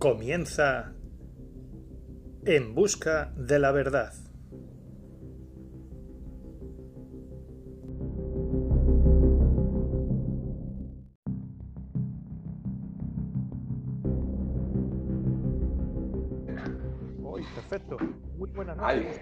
Comienza 0.00 0.94
En 2.46 2.74
Busca 2.74 3.34
de 3.36 3.58
la 3.58 3.70
Verdad. 3.70 4.14
Hoy, 17.22 17.42
perfecto. 17.54 17.98
Muy 18.38 18.50
buenas 18.52 18.78
noches. 18.78 19.20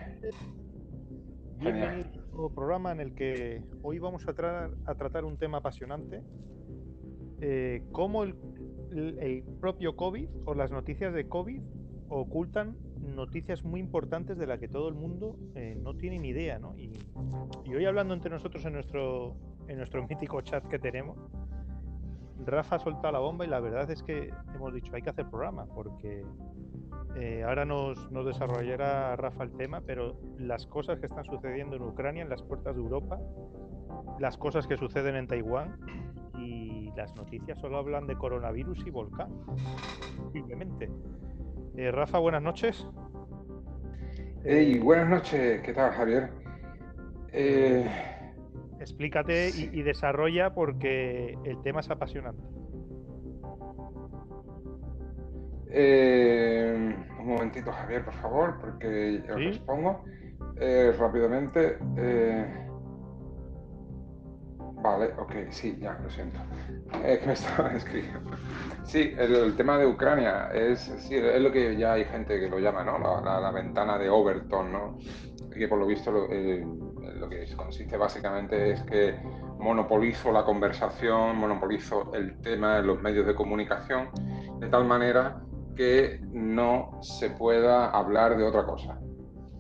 Bienvenido 1.57 2.09
a 2.35 2.47
un 2.47 2.55
programa 2.55 2.93
en 2.93 3.01
el 3.01 3.17
que 3.17 3.65
hoy 3.83 3.99
vamos 3.99 4.25
a, 4.29 4.71
a 4.87 4.95
tratar 4.95 5.25
un 5.25 5.39
tema 5.39 5.59
apasionante. 5.59 6.23
Eh, 7.41 7.83
cómo 7.91 8.23
el, 8.23 8.37
el, 8.93 9.45
propio 9.61 9.97
COVID 9.97 10.29
o 10.45 10.55
las 10.55 10.71
noticias 10.71 11.13
de 11.15 11.29
COVID 11.29 11.61
ocultan 12.09 12.77
noticias 13.01 13.63
muy 13.63 13.81
importantes 13.81 14.39
de 14.39 14.47
las 14.47 14.59
que 14.59 14.69
todo 14.69 14.89
el 14.89 14.95
mundo 14.95 15.37
eh, 15.55 15.77
no 15.81 15.95
tiene 15.95 16.19
ni 16.19 16.29
idea, 16.29 16.59
¿no? 16.59 16.77
Y, 16.77 16.93
hoy 17.75 17.85
hablando 17.85 18.15
entre 18.15 18.31
nosotros 18.31 18.65
en 18.65 18.73
nuestro, 18.73 19.37
en 19.67 19.79
nuestro 19.79 20.07
mítico 20.07 20.41
chat 20.41 20.67
que 20.69 20.79
tenemos, 20.79 21.19
Rafa 22.45 22.77
ha 22.77 22.79
soltado 22.79 23.13
la 23.13 23.19
bomba 23.19 23.45
y 23.45 23.49
la 23.49 23.61
verdad 23.61 23.91
es 23.91 24.03
que 24.03 24.31
hemos 24.55 24.73
dicho 24.73 24.95
hay 24.95 25.03
que 25.03 25.11
hacer 25.11 25.29
programa 25.29 25.67
porque 25.75 26.25
eh, 27.17 27.43
ahora 27.45 27.65
nos, 27.65 28.11
nos, 28.11 28.25
desarrollará 28.25 29.17
Rafa 29.17 29.45
el 29.45 29.53
tema, 29.53 29.81
pero 29.81 30.17
las 30.39 30.67
cosas 30.67 31.01
que 31.01 31.07
están 31.07 31.25
sucediendo 31.25 31.77
en 31.77 31.83
Ucrania, 31.83 32.23
en 32.23 32.29
las 32.29 32.43
puertas 32.43 32.77
de 32.77 32.81
Europa, 32.81 33.19
las 34.21 34.37
cosas 34.37 34.67
que 34.67 34.77
suceden 34.77 35.17
en 35.17 35.27
Taiwán 35.27 35.79
las 36.99 37.15
noticias 37.15 37.57
solo 37.61 37.79
hablan 37.79 38.09
de 38.09 38.17
coronavirus 38.17 38.85
y 38.85 38.91
volcán, 38.91 39.31
simplemente. 40.33 40.91
Eh, 41.77 41.93
Rafa, 41.93 42.19
buenas 42.19 42.43
noches. 42.43 42.85
Hey, 44.45 44.81
buenas 44.81 45.09
noches, 45.09 45.63
¿qué 45.63 45.73
tal 45.73 45.93
Javier? 45.93 46.31
Eh... 47.33 47.89
Explícate 48.81 49.51
sí. 49.51 49.71
y, 49.73 49.79
y 49.79 49.83
desarrolla 49.83 50.55
porque 50.55 51.39
el 51.45 51.63
tema 51.63 51.81
es 51.81 51.91
apasionante. 51.91 52.43
Eh, 55.71 56.97
un 57.21 57.27
momentito, 57.27 57.71
Javier, 57.71 58.05
por 58.05 58.15
favor, 58.15 58.59
porque 58.61 59.23
¿Sí? 59.25 59.45
respondo 59.51 60.03
eh, 60.57 60.93
rápidamente. 60.99 61.79
Eh, 61.97 62.69
vale, 64.83 65.13
ok, 65.19 65.33
sí, 65.51 65.77
ya, 65.81 65.99
lo 66.03 66.11
siento. 66.11 66.41
Es 67.05 67.19
que 67.21 67.27
me 67.27 67.33
estaba 67.33 67.73
escribiendo. 67.73 68.31
Sí, 68.85 69.15
el, 69.19 69.35
el, 69.35 69.57
tema 69.57 69.79
de 69.79 69.87
Ucrania 69.87 70.51
es, 70.53 70.81
sí, 70.99 71.17
es 71.17 71.41
lo 71.41 71.53
que 71.53 71.77
ya 71.77 71.95
hay 71.95 72.05
gente 72.05 72.41
que 72.41 72.49
lo 72.49 72.59
llama, 72.59 72.85
¿no? 72.85 72.99
La, 72.99 73.21
la, 73.21 73.41
la 73.41 73.51
ventana 73.51 73.99
de 73.99 74.09
Overton, 74.09 74.73
¿no? 74.73 74.99
Que 75.55 75.69
por 75.69 75.79
lo 75.79 75.87
visto 75.87 76.11
lo, 76.11 76.27
eh, 76.31 76.65
lo 77.19 77.29
que 77.29 77.45
consiste 77.57 77.97
básicamente 77.97 78.73
es 78.73 78.83
que 78.85 79.19
monopolizo 79.59 80.33
la 80.33 80.45
conversación, 80.45 81.37
monopolizo 81.37 82.13
el 82.15 82.41
tema 82.41 82.79
en 82.79 82.87
los 82.87 83.03
medios 83.03 83.27
de 83.27 83.35
comunicación, 83.35 84.09
de 84.61 84.69
tal 84.69 84.85
manera 84.85 85.43
que 85.77 86.21
no 86.33 86.99
se 87.03 87.31
pueda 87.31 87.91
hablar 87.91 88.37
de 88.37 88.45
otra 88.45 88.65
cosa. 88.65 88.99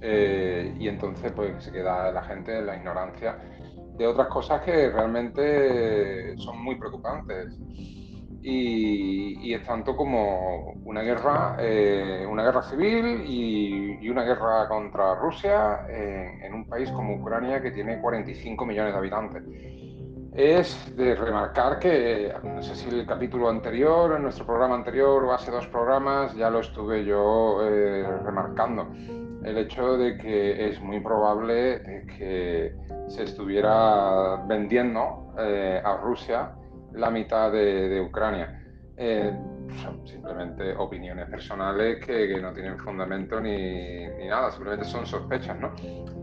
Eh, 0.01 0.77
y 0.79 0.89
entonces 0.89 1.33
pues 1.33 1.65
se 1.65 1.73
queda 1.73 2.13
la 2.13 2.23
gente 2.23 2.57
en 2.57 2.67
la 2.67 2.77
ignorancia 2.77 3.37
de 3.99 4.07
otras 4.07 4.29
cosas 4.29 4.63
que 4.63 4.91
realmente 4.91 6.37
son 6.39 6.63
muy 6.63 6.77
preocupantes. 6.77 7.59
Y, 8.41 9.53
es 9.53 9.65
tanto 9.65 9.97
como 9.97 10.75
una 10.85 11.03
guerra, 11.03 11.57
eh, 11.59 12.25
una 12.29 12.45
guerra 12.45 12.63
civil 12.63 13.25
y, 13.27 14.09
una 14.09 14.23
guerra 14.23 14.67
contra 14.69 15.15
Rusia 15.17 15.87
en, 15.87 16.43
en 16.43 16.55
un 16.55 16.67
país 16.67 16.91
como 16.91 17.17
Ucrania 17.17 17.61
que 17.61 17.73
tiene 17.73 18.01
45 18.01 18.65
millones 18.65 18.93
de 18.93 18.99
habitantes 18.99 19.43
es 20.39 20.97
de 20.97 21.17
remarcar 21.17 21.81
que, 21.81 22.33
no 22.45 22.63
sé 22.63 22.77
si 22.77 22.89
el 22.89 23.05
capítulo 23.05 23.49
anterior, 23.49 24.15
en 24.15 24.23
nuestro 24.23 24.47
programa 24.47 24.77
anterior 24.77 25.25
o 25.25 25.33
hace 25.33 25.51
dos 25.51 25.67
programas, 25.67 26.33
ya 26.37 26.49
lo 26.49 26.61
estuve 26.61 27.05
yo 27.05 27.59
eh, 27.65 28.07
remarcando, 28.25 28.89
el 29.45 29.59
hecho 29.59 29.97
de 29.97 30.17
que 30.19 30.69
es 30.69 30.81
muy 30.81 31.01
probable 31.01 32.05
que 32.17 32.75
se 33.09 33.23
estuviera 33.23 34.45
vendiendo 34.47 35.35
eh, 35.39 35.81
a 35.85 35.97
Rusia 35.97 36.53
la 36.93 37.11
mitad 37.11 37.53
de, 37.53 37.89
de 37.89 38.01
Ucrania. 38.01 38.65
Eh, 38.97 39.33
son 39.83 40.05
simplemente 40.07 40.75
opiniones 40.77 41.29
personales 41.29 42.05
que, 42.05 42.41
no 42.41 42.53
tienen 42.53 42.79
fundamento 42.79 43.41
ni, 43.41 44.07
nada, 44.27 44.51
simplemente 44.51 44.87
son 44.87 45.07
sospechas, 45.07 45.59
¿no? 45.61 45.73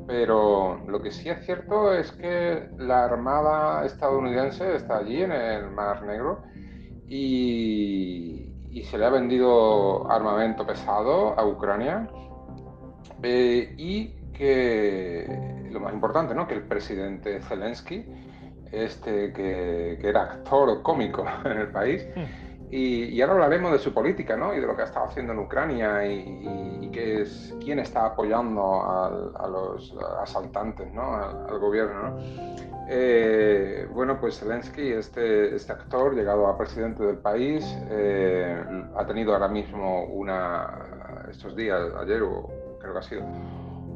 Pero 0.08 0.82
lo 0.88 1.02
que 1.02 1.12
sí 1.12 1.30
es 1.30 1.46
cierto 1.46 1.94
es 1.94 2.12
que 2.12 2.70
la 2.78 3.06
Armada 3.06 3.86
estadounidense 3.86 4.76
está 4.76 4.98
allí 4.98 5.22
en 5.22 5.32
el 5.32 5.72
Mar 5.72 6.04
Negro 6.04 6.44
y 7.08 8.52
se 8.90 8.98
le 8.98 9.06
ha 9.06 9.10
vendido 9.10 10.12
armamento 10.12 10.66
pesado 10.66 11.40
a 11.40 11.46
Ucrania 11.46 12.10
eh, 13.28 13.74
y 13.78 14.08
que 14.34 15.68
lo 15.72 15.80
más 15.80 15.94
importante, 15.94 16.36
¿no? 16.36 16.48
Que 16.48 16.54
el 16.54 16.62
presidente 16.62 17.42
Zelensky, 17.42 18.06
este 18.72 19.34
que, 19.34 19.98
que 20.00 20.08
era 20.08 20.24
actor 20.24 20.84
cómico 20.84 21.26
en 21.46 21.58
el 21.58 21.70
país, 21.70 22.06
mm 22.16 22.46
y, 22.72 23.06
y, 23.06 23.22
ahora 23.22 23.36
hablaremos 23.36 23.72
de 23.72 23.80
su 23.80 23.94
política 23.94 24.36
¿no? 24.36 24.54
y 24.54 24.60
de 24.60 24.66
lo 24.66 24.76
que 24.76 24.82
ha 24.82 24.86
estado 24.86 25.06
haciendo 25.06 25.34
en 25.34 25.40
Ucrania 25.40 26.06
y, 26.06 26.14
y, 26.14 26.86
y 26.86 26.90
que 26.90 27.22
es, 27.22 27.54
quién 27.64 27.80
está 27.80 28.08
apoyando 28.08 28.84
al, 28.84 29.32
a 29.36 29.48
los 29.48 29.96
asaltantes, 30.22 30.92
¿no? 30.92 31.16
al, 31.16 31.48
al 31.48 31.60
gobierno. 31.60 32.10
¿no? 32.10 32.20
Eh, 32.90 33.88
bueno, 33.94 34.20
pues 34.20 34.40
Zelensky, 34.40 34.92
este, 34.92 35.56
este, 35.56 35.72
actor, 35.72 36.16
llegado 36.16 36.48
a 36.48 36.58
presidente 36.58 37.04
del 37.04 37.18
país, 37.18 37.66
eh, 37.90 38.64
ha 38.96 39.06
tenido 39.06 39.34
ahora 39.34 39.48
mismo 39.48 40.06
una, 40.06 41.26
estos 41.30 41.56
días, 41.56 41.82
ayer 42.00 42.24
o 42.24 42.50
creo 42.86 42.94
que 42.94 43.00
ha 43.00 43.04
sido, 43.04 43.26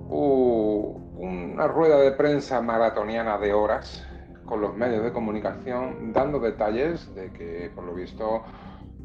una 0.10 1.68
rueda 1.68 2.00
de 2.00 2.12
prensa 2.14 2.62
maratoniana 2.62 3.38
de 3.38 3.54
horas 3.54 4.06
con 4.46 4.62
los 4.62 4.76
medios 4.76 5.04
de 5.04 5.12
comunicación 5.12 6.12
dando 6.12 6.40
detalles 6.40 7.14
de 7.14 7.32
que, 7.32 7.72
por 7.76 7.84
lo 7.84 7.94
visto, 7.94 8.44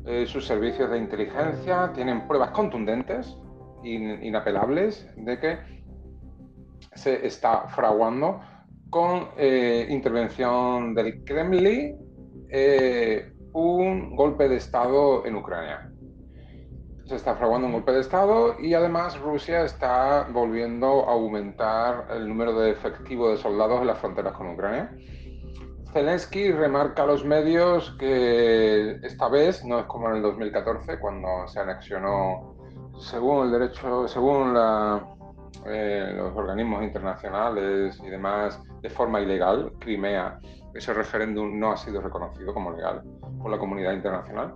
eh, 0.07 0.25
sus 0.27 0.47
servicios 0.47 0.91
de 0.91 0.99
inteligencia 0.99 1.93
tienen 1.95 2.27
pruebas 2.27 2.51
contundentes, 2.53 3.37
in, 3.83 4.25
inapelables, 4.25 5.07
de 5.17 5.39
que 5.39 5.59
se 6.95 7.27
está 7.27 7.69
fraguando 7.69 8.41
con 8.89 9.29
eh, 9.37 9.87
intervención 9.91 10.95
del 10.95 11.25
Kremlin 11.25 11.99
eh, 12.49 13.33
un 13.53 14.17
golpe 14.17 14.49
de 14.49 14.57
Estado 14.57 15.27
en 15.27 15.37
Ucrania. 15.37 15.91
Se 17.07 17.17
está 17.17 17.35
fraguando 17.35 17.67
un 17.67 17.75
golpe 17.75 17.93
de 17.93 18.01
Estado 18.01 18.59
y 18.59 18.73
además 18.73 19.19
Rusia 19.21 19.63
está 19.63 20.27
volviendo 20.33 21.07
a 21.07 21.13
aumentar 21.13 22.07
el 22.11 22.27
número 22.27 22.59
de 22.59 22.71
efectivo 22.71 23.29
de 23.29 23.37
soldados 23.37 23.83
en 23.83 23.89
las 23.89 23.99
fronteras 23.99 24.33
con 24.33 24.49
Ucrania. 24.49 24.91
Zelensky 25.93 26.51
remarca 26.51 27.03
a 27.03 27.07
los 27.07 27.25
medios 27.25 27.95
que 27.99 28.99
esta 29.03 29.29
vez 29.29 29.65
no 29.65 29.81
es 29.81 29.85
como 29.85 30.09
en 30.09 30.17
el 30.17 30.23
2014 30.23 30.99
cuando 30.99 31.47
se 31.47 31.61
anexionó 31.61 32.57
según 32.99 33.47
el 33.47 33.53
derecho, 33.53 34.09
según 34.09 34.55
la, 34.55 35.07
eh, 35.67 36.11
los 36.17 36.35
organismos 36.35 36.83
internacionales 36.83 38.01
y 38.03 38.09
demás 38.09 38.61
de 38.81 38.89
forma 38.89 39.21
ilegal, 39.21 39.73
Crimea, 39.79 40.39
ese 40.75 40.95
referéndum 40.95 41.59
no 41.59 41.73
ha 41.73 41.77
sido 41.77 42.01
reconocido 42.01 42.55
como 42.55 42.73
legal 42.73 43.03
por 43.41 43.51
la 43.51 43.59
comunidad 43.59 43.93
internacional 43.93 44.55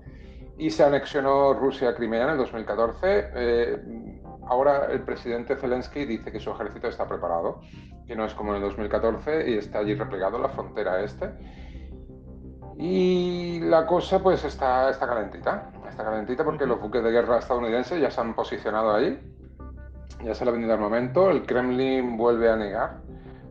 y 0.59 0.71
se 0.71 0.85
anexionó 0.85 1.55
Rusia 1.55 1.91
a 1.91 1.95
Crimea 1.95 2.25
en 2.25 2.31
el 2.31 2.39
2014. 2.39 3.31
Eh, 3.35 4.21
ahora 4.49 4.87
el 4.91 5.03
presidente 5.03 5.57
Zelensky 5.57 6.05
dice 6.05 6.33
que 6.33 6.41
su 6.41 6.51
ejército 6.51 6.89
está 6.89 7.07
preparado, 7.07 7.61
que 8.07 8.17
no 8.17 8.25
es 8.25 8.35
como 8.35 8.51
en 8.51 8.57
el 8.57 8.63
2014 8.63 9.51
y 9.51 9.59
está 9.59 9.79
allí 9.79 9.95
replegado 9.95 10.37
en 10.37 10.43
la 10.43 10.49
frontera 10.49 11.01
este. 11.03 11.31
Y 12.77 13.61
la 13.61 13.87
cosa 13.87 14.21
pues 14.21 14.45
está, 14.45 14.91
está 14.91 15.07
calentita, 15.07 15.71
está 15.89 16.05
calentita 16.05 16.45
porque 16.45 16.67
los 16.67 16.81
buques 16.81 17.05
de 17.05 17.11
guerra 17.13 17.39
estadounidenses 17.39 18.01
ya 18.01 18.11
se 18.11 18.21
han 18.21 18.35
posicionado 18.35 18.93
allí, 18.95 19.17
ya 20.25 20.35
se 20.35 20.45
le 20.45 20.51
ha 20.51 20.53
vendido 20.53 20.75
armamento, 20.75 21.31
el 21.31 21.45
Kremlin 21.47 22.17
vuelve 22.17 22.51
a 22.51 22.57
negar, 22.57 23.01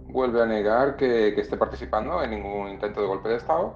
vuelve 0.08 0.42
a 0.42 0.46
negar 0.46 0.98
que, 0.98 1.34
que 1.36 1.42
esté 1.42 1.58
participando 1.58 2.22
en 2.22 2.32
ningún 2.32 2.70
intento 2.70 3.02
de 3.02 3.08
golpe 3.08 3.30
de 3.30 3.36
Estado 3.36 3.76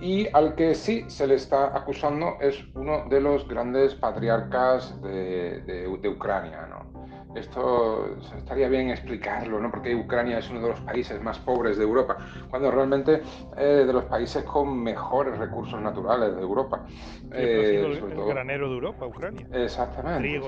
y 0.00 0.28
al 0.32 0.54
que 0.54 0.74
sí 0.74 1.04
se 1.08 1.26
le 1.26 1.34
está 1.34 1.76
acusando 1.76 2.36
es 2.40 2.64
uno 2.74 3.04
de 3.08 3.20
los 3.20 3.48
grandes 3.48 3.94
patriarcas 3.94 5.00
de, 5.02 6.08
Ucrania. 6.08 6.66
¿no? 6.66 7.34
Esto 7.34 8.16
estaría 8.36 8.68
bien 8.68 8.90
explicarlo, 8.90 9.60
¿no? 9.60 9.70
porque 9.70 9.94
Ucrania 9.94 10.38
es 10.38 10.48
uno 10.50 10.60
de 10.60 10.68
los 10.68 10.80
países 10.80 11.20
más 11.20 11.38
pobres 11.38 11.76
de 11.76 11.84
Europa, 11.84 12.16
cuando 12.50 12.70
realmente 12.70 13.22
es 13.56 13.86
de 13.86 13.92
los 13.92 14.04
países 14.04 14.44
con 14.44 14.82
mejores 14.82 15.36
recursos 15.38 15.80
naturales 15.80 16.34
de 16.36 16.42
Europa. 16.42 16.84
Eh, 17.32 17.82
el, 17.84 18.24
granero 18.26 18.68
de 18.68 18.74
Europa, 18.74 19.06
Ucrania. 19.06 19.46
Exactamente. 19.52 20.40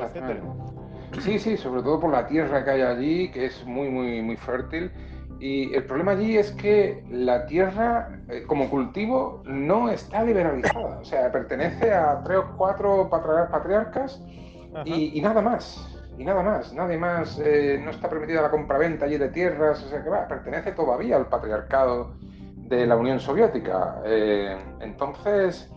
Sí, 1.18 1.40
sí, 1.40 1.56
sobre 1.56 1.82
todo 1.82 1.98
por 1.98 2.12
la 2.12 2.26
tierra 2.26 2.64
que 2.64 2.70
hay 2.70 2.82
allí, 2.82 3.30
que 3.32 3.46
es 3.46 3.64
muy, 3.66 3.88
muy, 3.88 4.22
muy 4.22 4.36
fértil 4.36 4.92
y 5.40 5.74
el 5.74 5.84
problema 5.84 6.12
allí 6.12 6.36
es 6.36 6.52
que 6.52 7.02
la 7.10 7.46
tierra 7.46 8.20
eh, 8.28 8.44
como 8.46 8.68
cultivo 8.68 9.42
no 9.46 9.88
está 9.88 10.22
liberalizada. 10.22 10.98
O 10.98 11.04
sea, 11.04 11.32
pertenece 11.32 11.92
a 11.94 12.22
tres 12.22 12.38
o 12.38 12.56
cuatro 12.58 13.08
patriarcas 13.08 14.20
y, 14.84 15.18
nada 15.22 15.40
más. 15.40 15.98
Y 16.18 16.24
nada 16.24 16.42
más. 16.42 16.74
Nadie 16.74 16.98
más. 16.98 17.40
Eh, 17.42 17.80
no 17.82 17.90
está 17.90 18.10
permitida 18.10 18.42
la 18.42 18.50
compraventa 18.50 19.06
allí 19.06 19.16
de 19.16 19.30
tierras. 19.30 19.82
O 19.82 19.88
sea, 19.88 20.04
que 20.04 20.10
va, 20.10 20.28
pertenece 20.28 20.72
todavía 20.72 21.16
al 21.16 21.26
patriarcado 21.26 22.12
de 22.56 22.86
la 22.86 22.96
Unión 22.96 23.18
Soviética. 23.18 24.02
Eh, 24.04 24.58
entonces, 24.80 25.70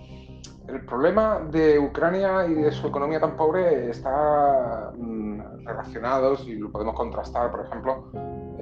el 0.68 0.84
problema 0.86 1.40
de 1.52 1.80
Ucrania 1.80 2.46
y 2.48 2.54
de 2.54 2.72
su 2.74 2.88
economía 2.88 3.22
tan 3.22 3.38
pobre 3.38 3.90
está 3.90 4.92
mm, 4.98 5.66
relacionado, 5.66 6.38
y 6.46 6.56
lo 6.56 6.70
podemos 6.70 6.96
contrastar, 6.96 7.50
por 7.50 7.66
ejemplo, 7.66 8.12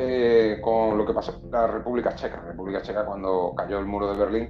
eh, 0.04 0.60
con 0.62 0.98
lo 0.98 1.06
que 1.06 1.14
pasó 1.14 1.40
en 1.44 1.52
la 1.52 1.68
República 1.68 2.16
Checa. 2.16 2.38
La 2.38 2.50
República 2.50 2.82
Checa 2.82 3.06
cuando 3.06 3.54
cayó 3.56 3.78
el 3.78 3.86
muro 3.86 4.12
de 4.12 4.18
Berlín. 4.18 4.50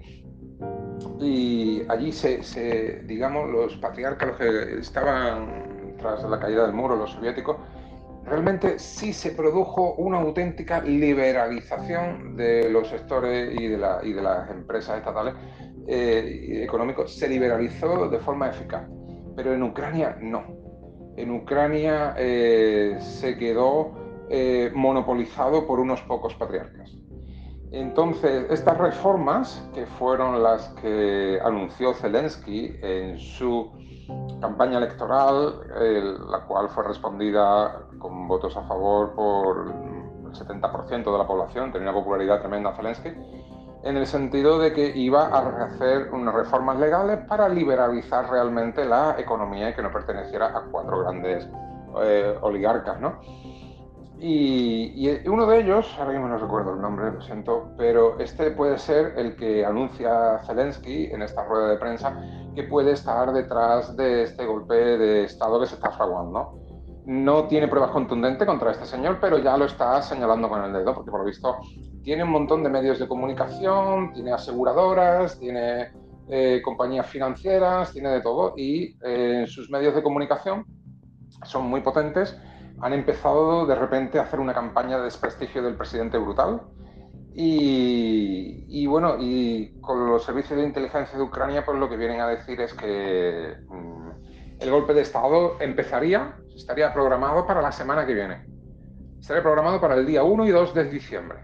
Y 1.20 1.84
allí 1.90 2.12
se, 2.14 3.02
digamos, 3.06 3.50
los 3.50 3.76
patriarcas, 3.78 4.30
los 4.30 4.38
que 4.38 4.80
estaban 4.80 5.96
tras 5.98 6.24
la 6.24 6.40
caída 6.40 6.64
del 6.64 6.74
muro, 6.74 6.96
los 6.96 7.12
soviéticos, 7.12 7.58
realmente 8.26 8.80
sí 8.80 9.12
se 9.12 9.32
produjo 9.32 9.96
una 9.96 10.20
auténtica 10.20 10.82
liberalización 10.82 12.38
de 12.38 12.70
los 12.70 12.88
sectores 12.88 13.60
y 13.60 13.68
de, 13.68 13.78
las 13.78 14.50
empresas 14.50 15.00
estatales 15.00 15.34
eh, 15.88 16.62
económicos. 16.64 17.14
Se 17.14 17.28
liberalizó 17.28 18.08
de 18.08 18.20
forma 18.20 18.50
eficaz. 18.50 18.88
Pero 19.36 19.54
en 19.54 19.64
Ucrania 19.64 20.18
no. 20.22 20.44
En 21.18 21.32
Ucrania 21.32 22.16
eh, 22.18 22.98
se 23.00 23.38
quedó 23.38 24.01
eh, 24.32 24.72
monopolizado 24.74 25.68
por 25.68 25.80
unos 25.80 26.02
pocos 26.02 26.34
patriarcas. 26.36 26.92
Entonces, 27.72 28.48
estas 28.50 28.78
reformas, 28.78 29.70
que 29.74 29.86
fueron 29.86 30.42
las 30.42 30.70
que 30.82 31.40
anunció 31.44 31.94
Zelensky 31.94 32.78
en 32.82 33.18
su 33.18 33.72
campaña 34.42 34.78
electoral, 34.78 35.62
la 36.30 36.42
cual 36.48 36.68
fue 36.70 36.84
respondida 36.84 37.88
con 37.98 38.28
votos 38.28 38.58
a 38.58 38.64
favor 38.64 39.14
por 39.14 39.74
el 40.26 40.34
70% 40.34 41.12
de 41.12 41.18
la 41.18 41.28
población, 41.28 41.72
tenía 41.72 41.92
una 41.92 42.00
popularidad 42.00 42.40
tremenda 42.40 42.76
Zelensky, 42.76 43.10
en 43.84 43.98
el 43.98 44.06
sentido 44.06 44.60
de 44.60 44.74
que 44.74 44.96
iba 44.96 45.28
a 45.28 45.66
hacer 45.66 46.10
unas 46.12 46.34
reformas 46.34 46.80
legales 46.80 47.20
para 47.28 47.50
liberalizar 47.50 48.30
realmente 48.30 48.86
la 48.86 49.16
economía 49.18 49.70
y 49.70 49.74
que 49.74 49.82
no 49.82 49.92
perteneciera 49.92 50.48
a 50.48 50.64
cuatro 50.72 51.00
grandes 51.00 51.48
eh, 52.04 52.38
oligarcas, 52.42 53.00
¿no? 53.00 53.20
Y, 54.24 55.10
uno 55.28 55.48
de 55.48 55.62
ellos, 55.62 55.96
ahora 55.98 56.12
mismo 56.12 56.28
no 56.28 56.38
recuerdo 56.38 56.76
el 56.76 56.82
nombre, 56.82 57.12
lo 57.12 57.22
siento, 57.22 57.72
pero 57.76 58.20
este 58.20 58.52
puede 58.52 58.78
ser 58.78 59.14
el 59.18 59.36
que 59.36 59.66
anuncia 59.66 60.38
Zelensky 60.46 61.06
en 61.06 61.24
esta 61.24 61.44
rueda 61.44 61.70
de 61.70 61.78
prensa 61.78 62.22
que 62.54 62.62
puede 62.66 62.92
estar 62.92 63.34
detrás 63.34 63.98
de 63.98 64.22
este 64.22 64.46
golpe 64.46 64.76
de 64.76 65.24
Estado 65.24 65.60
que 65.60 65.66
se 65.66 65.74
está 65.74 65.90
fraguando. 65.90 66.56
No 67.08 67.48
tiene 67.48 67.68
pruebas 67.68 67.90
contundentes 67.90 68.46
contra 68.46 68.70
este 68.70 68.86
señor, 68.86 69.18
pero 69.20 69.40
ya 69.40 69.58
lo 69.58 69.66
está 69.66 70.00
señalando 70.04 70.50
con 70.50 70.64
el 70.66 70.72
dedo, 70.72 70.94
porque 70.94 71.10
por 71.10 71.26
visto 71.26 71.58
tiene 72.04 72.24
un 72.24 72.30
montón 72.30 72.62
de 72.62 72.70
medios 72.70 73.00
de 73.00 73.08
comunicación, 73.08 74.14
tiene 74.14 74.34
aseguradoras, 74.34 75.40
tiene 75.40 75.94
eh, 76.30 76.62
compañías 76.64 77.08
financieras, 77.08 77.92
tiene 77.92 78.10
de 78.10 78.22
todo, 78.22 78.54
y 78.56 78.96
eh, 79.04 79.46
sus 79.48 79.72
medios 79.72 79.96
de 79.96 80.04
comunicación 80.04 80.64
son 81.44 81.66
muy 81.66 81.82
potentes 81.82 82.40
han 82.82 82.94
empezado 82.94 83.66
de 83.66 83.76
repente 83.76 84.20
a 84.20 84.24
hacer 84.24 84.40
una 84.40 84.54
campaña 84.54 84.98
de 84.98 85.04
desprestigio 85.04 85.62
del 85.62 85.76
presidente 85.76 86.18
brutal. 86.18 86.62
Y, 87.34 88.86
bueno, 88.88 89.16
y 89.20 89.80
con 89.80 90.06
los 90.08 90.24
servicios 90.26 90.60
de 90.60 90.66
inteligencia 90.66 91.18
de 91.18 91.24
Ucrania, 91.24 91.64
pues 91.64 91.78
lo 91.78 91.90
que 91.90 91.96
vienen 91.96 92.20
a 92.20 92.28
decir 92.28 92.60
es 92.60 92.74
que 92.74 93.56
mm, 93.70 94.10
el 94.60 94.72
golpe 94.72 94.94
de 94.94 95.02
Estado 95.02 95.56
empezaría, 95.62 96.36
estaría 96.54 96.92
programado 96.94 97.48
para 97.48 97.62
la 97.62 97.72
semana 97.72 98.06
que 98.06 98.14
viene. 98.14 98.46
Estaría 99.20 99.44
programado 99.44 99.80
para 99.80 99.96
el 99.96 100.06
día 100.06 100.24
1 100.24 100.46
y 100.46 100.50
2 100.50 100.74
de 100.74 100.84
diciembre. 100.86 101.40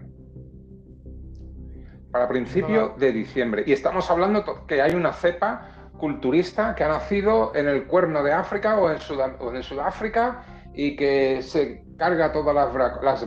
Para 2.10 2.28
principio 2.28 2.94
de 2.98 3.12
diciembre. 3.12 3.62
Y 3.66 3.72
estamos 3.72 4.10
hablando 4.10 4.66
que 4.66 4.82
hay 4.82 4.94
una 4.94 5.12
cepa 5.12 5.90
culturista 5.98 6.74
que 6.74 6.84
ha 6.84 6.88
nacido 6.88 7.52
en 7.54 7.68
el 7.68 7.86
cuerno 7.86 8.22
de 8.22 8.32
África 8.32 8.78
o 8.78 8.90
en, 8.90 8.98
o 9.38 9.54
en 9.54 9.62
Sudáfrica 9.62 10.44
y 10.78 10.94
que 10.94 11.42
se 11.42 11.82
carga 11.96 12.32
todas 12.32 12.54
las, 12.54 12.72
las, 13.02 13.26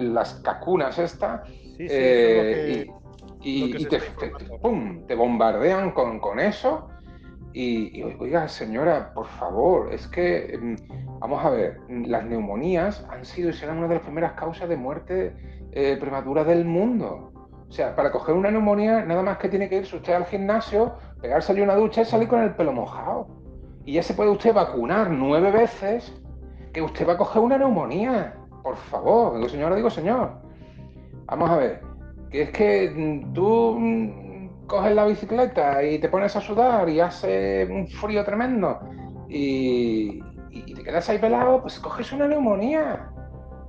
las 0.00 0.34
cacunas 0.42 0.98
estas 0.98 1.48
y, 1.78 1.86
te, 3.86 5.14
bombardean 5.14 5.92
con, 5.92 6.18
con 6.18 6.40
eso. 6.40 6.88
Y, 7.52 8.02
oiga, 8.18 8.48
señora, 8.48 9.14
por 9.14 9.26
favor, 9.26 9.94
es 9.94 10.08
que, 10.08 10.58
mm, 10.60 11.18
vamos 11.20 11.44
a 11.44 11.50
ver, 11.50 11.78
las 11.88 12.24
neumonías 12.24 13.06
han 13.08 13.24
sido 13.24 13.50
y 13.50 13.52
serán 13.52 13.78
una 13.78 13.86
de 13.86 13.94
las 13.94 14.02
primeras 14.02 14.32
causas 14.32 14.68
de 14.68 14.76
muerte 14.76 15.36
eh, 15.70 15.96
prematura 16.00 16.42
del 16.42 16.64
mundo. 16.64 17.30
O 17.68 17.72
sea, 17.72 17.94
para 17.94 18.10
coger 18.10 18.34
una 18.34 18.50
neumonía, 18.50 19.04
nada 19.04 19.22
más 19.22 19.38
que 19.38 19.48
tiene 19.48 19.68
que 19.68 19.76
irse 19.76 19.94
usted 19.94 20.14
al 20.14 20.26
gimnasio, 20.26 20.96
pegarse 21.22 21.52
una 21.62 21.76
ducha 21.76 22.02
y 22.02 22.04
salir 22.04 22.26
con 22.26 22.42
el 22.42 22.56
pelo 22.56 22.72
mojado. 22.72 23.28
Y 23.84 23.92
ya 23.92 24.02
se 24.02 24.14
puede 24.14 24.30
usted 24.30 24.52
vacunar 24.52 25.08
nueve 25.08 25.52
veces 25.52 26.19
que 26.72 26.82
usted 26.82 27.06
va 27.06 27.14
a 27.14 27.18
coger 27.18 27.42
una 27.42 27.58
neumonía. 27.58 28.34
Por 28.62 28.76
favor, 28.76 29.36
digo 29.36 29.48
señor, 29.48 29.74
digo 29.74 29.90
señor. 29.90 30.32
Vamos 31.26 31.50
a 31.50 31.56
ver, 31.56 31.82
que 32.30 32.42
es 32.42 32.50
que 32.50 32.90
mm, 32.90 33.32
tú 33.32 33.76
mm, 33.78 34.66
coges 34.66 34.94
la 34.94 35.06
bicicleta 35.06 35.82
y 35.82 35.98
te 35.98 36.08
pones 36.08 36.36
a 36.36 36.40
sudar 36.40 36.88
y 36.88 37.00
hace 37.00 37.66
un 37.70 37.88
frío 37.88 38.24
tremendo 38.24 38.78
y, 39.28 40.20
te 40.74 40.82
quedas 40.82 41.08
ahí 41.08 41.18
pelado, 41.18 41.62
pues 41.62 41.78
coges 41.78 42.12
una 42.12 42.26
neumonía. 42.26 43.10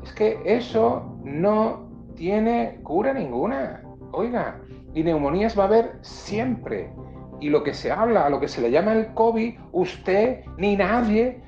Es 0.04 0.12
que 0.14 0.40
eso 0.46 1.16
no 1.24 1.88
tiene 2.16 2.80
cura 2.84 3.14
ninguna. 3.14 3.84
Oiga, 4.12 4.60
y 4.94 5.04
neumonías 5.04 5.58
va 5.58 5.64
a 5.64 5.68
haber 5.68 6.00
siempre. 6.02 6.92
Y 7.40 7.50
lo 7.50 7.64
que 7.64 7.74
se 7.74 7.92
habla, 7.92 8.30
lo 8.30 8.40
que 8.40 8.48
se 8.48 8.62
le 8.62 8.72
llama 8.72 8.94
el 8.94 9.14
COVID, 9.14 9.58
usted 9.72 10.42
ni 10.58 10.76
nadie 10.76 11.42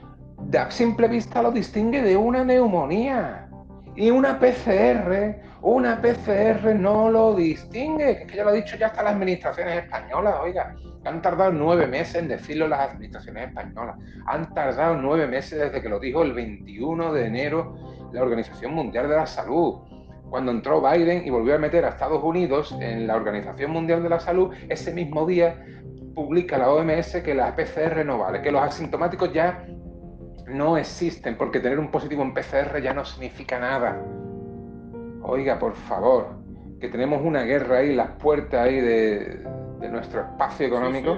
a 0.57 0.71
simple 0.71 1.07
vista 1.07 1.41
lo 1.41 1.51
distingue 1.51 2.01
de 2.01 2.17
una 2.17 2.43
neumonía. 2.43 3.49
Y 3.95 4.09
una 4.09 4.39
PCR, 4.39 5.35
una 5.61 6.01
PCR 6.01 6.73
no 6.75 7.11
lo 7.11 7.35
distingue, 7.35 8.25
que 8.25 8.35
ya 8.35 8.43
lo 8.43 8.49
ha 8.49 8.53
dicho 8.53 8.75
ya 8.75 8.87
hasta 8.87 9.03
las 9.03 9.13
administraciones 9.13 9.83
españolas, 9.83 10.35
oiga, 10.41 10.75
han 11.05 11.21
tardado 11.21 11.51
nueve 11.51 11.85
meses 11.85 12.15
en 12.15 12.27
decirlo 12.27 12.67
las 12.67 12.89
administraciones 12.89 13.49
españolas, 13.49 13.97
han 14.25 14.53
tardado 14.53 14.95
nueve 14.95 15.27
meses 15.27 15.59
desde 15.59 15.81
que 15.81 15.89
lo 15.89 15.99
dijo 15.99 16.23
el 16.23 16.33
21 16.33 17.13
de 17.13 17.27
enero 17.27 17.75
la 18.11 18.21
Organización 18.21 18.73
Mundial 18.73 19.09
de 19.09 19.15
la 19.15 19.27
Salud. 19.27 19.81
Cuando 20.29 20.51
entró 20.51 20.81
Biden 20.81 21.27
y 21.27 21.29
volvió 21.29 21.55
a 21.55 21.59
meter 21.59 21.85
a 21.85 21.89
Estados 21.89 22.23
Unidos 22.23 22.75
en 22.79 23.05
la 23.05 23.15
Organización 23.15 23.71
Mundial 23.71 24.01
de 24.01 24.09
la 24.09 24.19
Salud, 24.19 24.53
ese 24.69 24.91
mismo 24.91 25.27
día 25.27 25.63
publica 26.15 26.57
la 26.57 26.71
OMS 26.71 27.17
que 27.23 27.35
la 27.35 27.55
PCR 27.55 28.03
no 28.03 28.19
vale, 28.19 28.41
que 28.41 28.51
los 28.51 28.61
asintomáticos 28.61 29.31
ya 29.33 29.65
no 30.47 30.77
existen, 30.77 31.37
porque 31.37 31.59
tener 31.59 31.79
un 31.79 31.89
positivo 31.89 32.23
en 32.23 32.33
PCR 32.33 32.81
ya 32.81 32.93
no 32.93 33.05
significa 33.05 33.59
nada. 33.59 34.01
Oiga, 35.21 35.57
por 35.57 35.75
favor, 35.75 36.35
que 36.79 36.89
tenemos 36.89 37.21
una 37.23 37.43
guerra 37.43 37.77
ahí, 37.77 37.95
las 37.95 38.11
puertas 38.11 38.65
ahí 38.65 38.79
de, 38.79 39.43
nuestro 39.89 40.21
espacio 40.21 40.67
económico, 40.67 41.17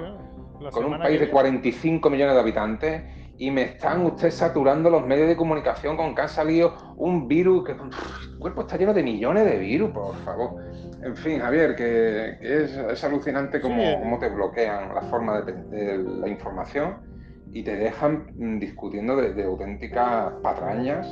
con 0.70 0.84
un 0.84 0.98
país 0.98 1.20
de 1.20 1.28
45 1.28 2.10
millones 2.10 2.34
de 2.34 2.40
habitantes, 2.40 3.02
y 3.38 3.50
me 3.50 3.62
están 3.62 4.04
ustedes 4.06 4.34
saturando 4.34 4.88
los 4.88 5.06
medios 5.06 5.28
de 5.28 5.36
comunicación 5.36 5.96
con 5.96 6.14
que 6.14 6.22
ha 6.22 6.28
salido 6.28 6.74
un 6.96 7.28
virus, 7.28 7.64
que 7.64 7.72
el 7.72 8.38
cuerpo 8.38 8.62
está 8.62 8.76
lleno 8.76 8.94
de 8.94 9.02
millones 9.02 9.44
de 9.44 9.58
virus, 9.58 9.90
por 9.90 10.14
favor. 10.24 10.62
En 11.02 11.16
fin, 11.16 11.40
Javier, 11.40 11.76
que, 11.76 12.38
es, 12.40 13.04
alucinante 13.04 13.60
cómo, 13.60 14.18
te 14.18 14.28
bloquean 14.28 14.94
la 14.94 15.02
forma 15.02 15.42
de 15.42 15.98
la 15.98 16.28
información 16.28 17.15
y 17.56 17.62
te 17.62 17.74
dejan 17.74 18.26
mm, 18.36 18.58
discutiendo 18.58 19.16
de, 19.16 19.44
auténticas 19.44 20.34
patrañas 20.42 21.08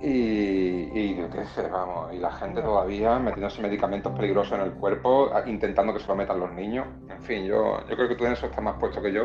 Y, 0.00 1.14
vamos, 1.70 2.12
y 2.12 2.18
la 2.18 2.30
gente 2.32 2.62
todavía 2.62 3.18
metiéndose 3.18 3.60
medicamentos 3.60 4.12
peligrosos 4.12 4.58
en 4.58 4.64
el 4.66 4.72
cuerpo, 4.74 5.30
intentando 5.46 5.92
que 5.94 6.00
se 6.00 6.08
lo 6.08 6.16
metan 6.16 6.40
los 6.40 6.52
niños. 6.52 6.86
En 7.08 7.22
fin, 7.22 7.44
yo, 7.44 7.78
yo 7.88 7.96
creo 7.96 8.08
que 8.08 8.16
tú 8.16 8.24
en 8.24 8.32
eso 8.32 8.46
estás 8.46 8.62
más 8.62 8.76
puesto 8.78 9.00
que 9.00 9.12
yo. 9.12 9.24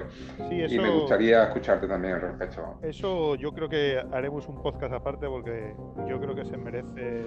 y 0.49 0.77
me 0.77 0.89
gustaría 0.89 1.45
escucharte 1.45 1.87
también 1.87 2.15
al 2.15 2.21
respecto. 2.21 2.79
Eso 2.81 3.35
yo 3.35 3.51
creo 3.53 3.69
que 3.69 3.99
haremos 4.11 4.47
un 4.47 4.61
podcast 4.61 4.93
aparte 4.93 5.27
porque 5.27 5.75
yo 6.07 6.19
creo 6.19 6.35
que 6.35 6.45
se 6.45 6.57
merece 6.57 7.25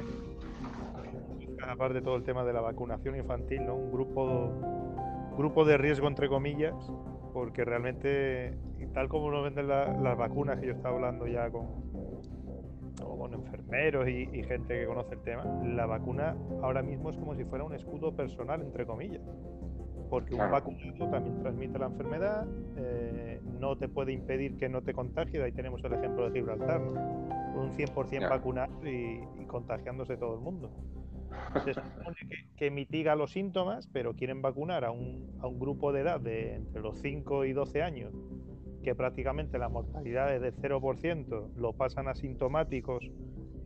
aparte 1.68 1.94
de 1.94 2.02
todo 2.02 2.16
el 2.16 2.24
tema 2.24 2.44
de 2.44 2.52
la 2.52 2.60
vacunación 2.60 3.16
infantil, 3.16 3.66
¿no? 3.66 3.74
Un 3.74 3.92
grupo, 3.92 4.52
grupo 5.36 5.64
de 5.64 5.76
riesgo 5.76 6.06
entre 6.06 6.28
comillas, 6.28 6.74
porque 7.32 7.64
realmente, 7.64 8.54
tal 8.94 9.08
como 9.08 9.30
nos 9.30 9.44
venden 9.44 9.68
las 9.68 10.16
vacunas, 10.16 10.58
que 10.60 10.66
yo 10.66 10.72
estaba 10.72 10.94
hablando 10.94 11.26
ya 11.26 11.50
con, 11.50 11.66
con 12.96 13.32
enfermeros 13.34 14.08
y, 14.08 14.26
gente 14.44 14.80
que 14.80 14.86
conoce 14.86 15.14
el 15.14 15.22
tema, 15.22 15.44
la 15.64 15.86
vacuna 15.86 16.36
ahora 16.62 16.82
mismo 16.82 17.10
es 17.10 17.16
como 17.16 17.34
si 17.34 17.44
fuera 17.44 17.64
un 17.64 17.74
escudo 17.74 18.14
personal, 18.14 18.60
entre 18.62 18.86
comillas. 18.86 19.22
Porque 20.08 20.34
un 20.34 20.50
vacunado 20.50 21.08
también 21.08 21.38
transmite 21.38 21.78
la 21.78 21.86
enfermedad, 21.86 22.46
eh, 22.76 23.40
no 23.60 23.76
te 23.76 23.88
puede 23.88 24.12
impedir 24.12 24.56
que 24.56 24.68
no 24.68 24.82
te 24.82 24.92
contagie, 24.92 25.42
ahí 25.42 25.52
tenemos 25.52 25.84
el 25.84 25.92
ejemplo 25.92 26.28
de 26.28 26.40
Gibraltar, 26.40 26.80
un 26.80 27.70
100% 27.72 28.28
vacunado 28.28 28.72
y, 28.88 29.20
contagiándose 29.46 30.16
todo 30.16 30.34
el 30.34 30.40
mundo. 30.40 30.70
Se 31.64 31.74
supone 31.74 32.16
que, 32.56 32.70
mitiga 32.70 33.14
los 33.14 33.32
síntomas, 33.32 33.88
pero 33.88 34.14
quieren 34.14 34.42
vacunar 34.42 34.84
a 34.84 34.90
un, 34.90 35.38
a 35.40 35.46
un 35.46 35.58
grupo 35.58 35.92
de 35.92 36.00
edad 36.00 36.20
de 36.20 36.54
entre 36.54 36.80
los 36.80 36.98
5 37.00 37.44
y 37.44 37.52
12 37.52 37.82
años 37.82 38.14
que 38.82 38.94
prácticamente 38.94 39.58
la 39.58 39.68
mortalidad 39.68 40.34
es 40.34 40.40
de 40.40 40.54
0%, 40.54 41.54
lo 41.56 41.72
pasan 41.74 42.08
asintomáticos 42.08 43.10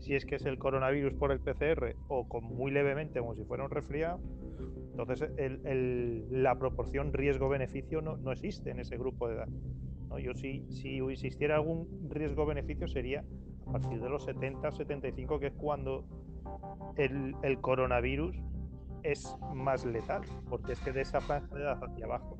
si 0.00 0.14
es 0.14 0.26
que 0.26 0.36
es 0.36 0.44
el 0.44 0.58
coronavirus 0.58 1.14
por 1.14 1.32
el 1.32 1.40
PCR 1.40 1.96
o 2.08 2.28
con 2.28 2.44
muy 2.44 2.70
levemente 2.70 3.20
como 3.20 3.34
si 3.34 3.44
fuera 3.44 3.64
un 3.64 3.70
resfriado, 3.70 4.20
entonces 4.90 5.30
la 6.30 6.58
proporción 6.58 7.12
riesgo-beneficio 7.12 8.02
no, 8.02 8.16
no, 8.18 8.32
existe 8.32 8.70
en 8.70 8.80
ese 8.80 8.98
grupo 8.98 9.28
de 9.28 9.36
edad. 9.36 9.48
Yo 10.22 10.34
si, 10.34 10.64
si 10.70 10.98
existiera 10.98 11.56
algún 11.56 12.08
riesgo-beneficio 12.08 12.86
sería 12.86 13.24
a 13.66 13.72
partir 13.72 14.00
de 14.00 14.08
los 14.08 14.24
70 14.24 14.70
75, 14.70 15.40
que 15.40 15.46
es 15.48 15.54
cuando 15.54 16.04
el, 16.96 17.34
el 17.42 17.60
coronavirus 17.60 18.36
es 19.02 19.36
más 19.54 19.84
letal, 19.84 20.22
porque 20.48 20.72
es 20.72 20.80
que 20.80 20.92
de 20.92 21.02
esa 21.02 21.20
franja 21.20 21.54
de 21.54 21.62
edad 21.62 21.78
hacia 21.82 22.06
abajo 22.06 22.36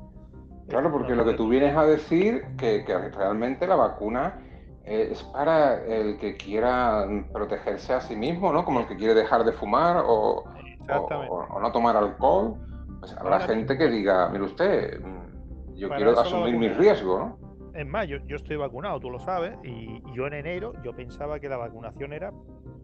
Claro, 0.69 0.91
porque 0.91 1.15
lo 1.15 1.25
que 1.25 1.35
tú 1.35 1.49
vienes 1.49 1.77
a 1.77 1.85
decir 1.85 2.43
que, 2.57 2.85
que 2.85 2.97
realmente 3.11 3.67
la 3.67 3.77
vacuna 3.77 4.41
es 4.85 5.23
para 5.25 5.83
el 5.85 6.19
que 6.19 6.37
quiera 6.37 7.07
protegerse 7.33 7.93
a 7.93 8.01
sí 8.01 8.17
mismo, 8.17 8.53
¿no? 8.53 8.65
Como 8.65 8.81
el 8.81 8.87
que 8.87 8.97
quiere 8.97 9.15
dejar 9.15 9.45
de 9.45 9.53
fumar 9.53 10.03
o, 10.07 10.45
o, 10.89 11.61
no 11.61 11.73
tomar 11.73 11.97
alcohol. 11.97 12.57
Pues 13.01 13.15
habrá 13.19 13.41
gente 13.41 13.77
que 13.77 13.89
diga, 13.89 14.29
mire 14.31 14.45
usted, 14.45 15.01
mm, 15.01 15.75
yo 15.75 15.91
quiero 15.91 16.19
asumir 16.19 16.57
mi 16.57 16.69
riesgo, 16.69 17.19
¿no? 17.19 17.39
Es 17.75 17.87
más, 17.87 18.07
yo, 18.07 18.19
estoy 18.29 18.57
vacunado, 18.57 19.01
tú 19.01 19.11
lo 19.11 19.19
sabes, 19.19 19.59
y, 19.65 20.01
yo 20.15 20.27
en 20.29 20.35
enero 20.35 20.73
yo 20.83 20.95
pensaba 20.95 21.41
que 21.41 21.49
la 21.49 21.57
vacunación 21.57 22.13
era, 22.13 22.33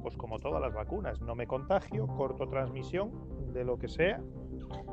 pues 0.00 0.16
como 0.16 0.38
todas 0.38 0.60
las 0.60 0.72
vacunas, 0.72 1.20
no 1.20 1.34
me 1.34 1.46
contagio, 1.46 2.06
corto 2.06 2.48
transmisión 2.48 3.10
de 3.52 3.64
lo 3.64 3.78
que 3.78 3.88
sea 3.88 4.20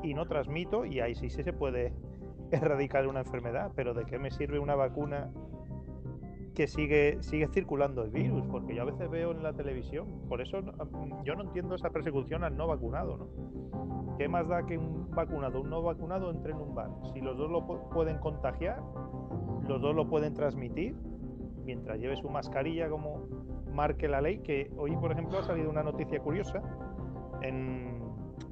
y 0.04 0.14
no 0.14 0.26
transmito 0.26 0.86
y 0.86 1.00
ahí 1.00 1.16
sí 1.16 1.30
se 1.30 1.54
puede 1.54 1.94
erradicar 2.52 3.08
una 3.08 3.22
enfermedad, 3.22 3.72
pero 3.76 3.94
¿de 3.94 4.06
qué 4.06 4.20
me 4.20 4.32
sirve 4.32 4.60
una 4.60 4.76
vacuna 4.76 5.32
que 6.56 6.68
sigue, 6.68 7.18
sigue 7.22 7.48
circulando 7.48 8.04
el 8.04 8.10
virus? 8.10 8.44
Porque 8.48 8.76
yo 8.76 8.82
a 8.82 8.86
veces 8.86 9.10
veo 9.10 9.32
en 9.32 9.44
la 9.44 9.54
televisión, 9.54 10.08
por 10.28 10.42
eso 10.42 10.62
yo 11.24 11.36
no 11.36 11.44
entiendo 11.44 11.76
esa 11.76 11.90
persecución 11.92 12.44
al 12.44 12.58
no 12.58 12.68
vacunado, 12.68 13.18
¿no? 13.18 14.18
¿Qué 14.18 14.28
más 14.28 14.48
da 14.48 14.66
que 14.66 14.80
un 14.80 15.12
vacunado, 15.12 15.62
un 15.62 15.70
no 15.70 15.84
vacunado 15.84 16.32
entre 16.32 16.52
en 16.52 16.58
un 16.58 16.74
bar? 16.74 16.90
Si 17.14 17.22
los 17.22 17.38
dos 17.38 17.52
lo 17.52 17.68
pueden 17.92 18.18
contagiar, 18.18 18.82
los 19.68 19.80
dos 19.80 19.96
lo 19.96 20.08
pueden 20.08 20.34
transmitir, 20.34 20.96
mientras 21.68 22.00
lleve 22.00 22.16
su 22.16 22.30
mascarilla 22.30 22.90
como 22.90 23.28
marque 23.72 24.08
la 24.08 24.22
ley, 24.22 24.40
que 24.40 24.72
hoy, 24.78 24.96
por 24.96 25.12
ejemplo, 25.12 25.38
ha 25.38 25.44
salido 25.44 25.70
una 25.70 25.84
noticia 25.84 26.20
curiosa 26.20 26.62
en, 27.42 28.02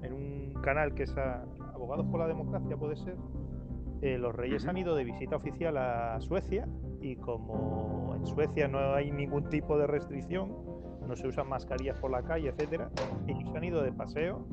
en 0.03 0.13
un 0.13 0.53
canal 0.61 0.93
que 0.93 1.03
es 1.03 1.15
Abogados 1.17 2.05
por 2.07 2.19
la 2.19 2.27
Democracia, 2.27 2.75
puede 2.75 2.97
ser, 2.97 3.15
eh, 4.01 4.17
los 4.17 4.35
reyes 4.35 4.67
han 4.67 4.77
ido 4.77 4.95
de 4.95 5.05
visita 5.05 5.37
oficial 5.37 5.77
a 5.77 6.19
Suecia 6.19 6.67
y 7.01 7.15
como 7.15 8.13
en 8.15 8.25
Suecia 8.25 8.67
no 8.67 8.93
hay 8.93 9.11
ningún 9.11 9.49
tipo 9.49 9.77
de 9.77 9.87
restricción, 9.87 10.51
no 11.07 11.15
se 11.15 11.27
usan 11.27 11.47
mascarillas 11.47 11.97
por 11.99 12.11
la 12.11 12.21
calle, 12.21 12.49
etcétera, 12.49 12.89
ellos 13.27 13.49
han 13.55 13.63
ido 13.63 13.81
de 13.81 13.93
paseo 13.93 14.45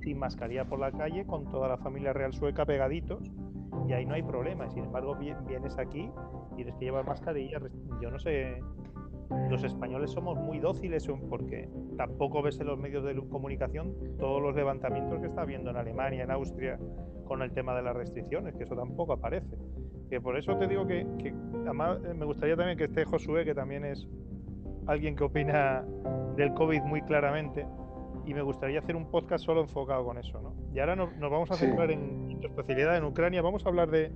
sin 0.00 0.18
mascarilla 0.18 0.64
por 0.64 0.80
la 0.80 0.90
calle 0.90 1.24
con 1.24 1.48
toda 1.50 1.68
la 1.68 1.76
familia 1.76 2.12
real 2.12 2.32
sueca 2.32 2.64
pegaditos 2.64 3.30
y 3.86 3.92
ahí 3.92 4.06
no 4.06 4.14
hay 4.14 4.22
problema. 4.22 4.68
Sin 4.70 4.84
embargo, 4.84 5.16
vienes 5.16 5.78
aquí, 5.78 6.10
tienes 6.56 6.74
que 6.76 6.86
llevar 6.86 7.06
mascarilla. 7.06 7.60
Yo 8.00 8.10
no 8.10 8.18
sé, 8.18 8.60
los 9.50 9.62
españoles 9.62 10.10
somos 10.10 10.38
muy 10.38 10.58
dóciles 10.58 11.06
porque 11.28 11.68
tampoco 11.96 12.42
ves 12.42 12.58
en 12.60 12.66
los 12.66 12.78
medios 12.78 13.04
de 13.04 13.14
comunicación 13.28 13.94
todos 14.18 14.40
los 14.42 14.54
levantamientos 14.54 15.20
que 15.20 15.26
está 15.26 15.42
habiendo 15.42 15.70
en 15.70 15.76
Alemania, 15.76 16.24
en 16.24 16.30
Austria, 16.30 16.78
con 17.26 17.42
el 17.42 17.52
tema 17.52 17.74
de 17.74 17.82
las 17.82 17.94
restricciones, 17.94 18.56
que 18.56 18.64
eso 18.64 18.74
tampoco 18.74 19.12
aparece. 19.12 19.56
Que 20.08 20.20
por 20.20 20.38
eso 20.38 20.56
te 20.56 20.66
digo 20.66 20.86
que, 20.86 21.06
además 21.66 21.98
eh, 22.04 22.14
me 22.14 22.24
gustaría 22.24 22.56
también 22.56 22.78
que 22.78 22.84
esté 22.84 23.04
Josué, 23.04 23.44
que 23.44 23.54
también 23.54 23.84
es 23.84 24.08
alguien 24.86 25.14
que 25.14 25.24
opina 25.24 25.84
del 26.36 26.54
COVID 26.54 26.82
muy 26.82 27.02
claramente, 27.02 27.66
y 28.24 28.34
me 28.34 28.42
gustaría 28.42 28.78
hacer 28.78 28.96
un 28.96 29.10
podcast 29.10 29.44
solo 29.44 29.62
enfocado 29.62 30.04
con 30.04 30.18
eso. 30.18 30.40
¿no? 30.40 30.54
Y 30.74 30.80
ahora 30.80 30.96
nos, 30.96 31.18
vamos 31.18 31.50
a 31.50 31.54
centrar 31.54 31.90
en, 31.90 32.27
tu 32.40 32.46
especialidad 32.46 32.96
en 32.96 33.04
Ucrania. 33.04 33.42
Vamos 33.42 33.64
a 33.64 33.68
hablar 33.68 33.90
de, 33.90 34.10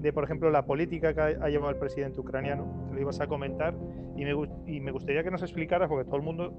de, 0.00 0.12
por 0.12 0.24
ejemplo, 0.24 0.50
la 0.50 0.64
política 0.64 1.14
que 1.14 1.20
ha, 1.20 1.48
llevado 1.48 1.70
el 1.70 1.78
presidente 1.78 2.20
ucraniano. 2.20 2.86
Te 2.88 2.94
lo 2.94 3.00
ibas 3.00 3.20
a 3.20 3.26
comentar. 3.26 3.74
Y 4.16 4.24
me, 4.24 4.32
y 4.66 4.80
me 4.80 4.90
gustaría 4.90 5.22
que 5.22 5.30
nos 5.30 5.42
explicaras, 5.42 5.88
porque 5.88 6.04
todo 6.04 6.16
el 6.16 6.22
mundo 6.22 6.52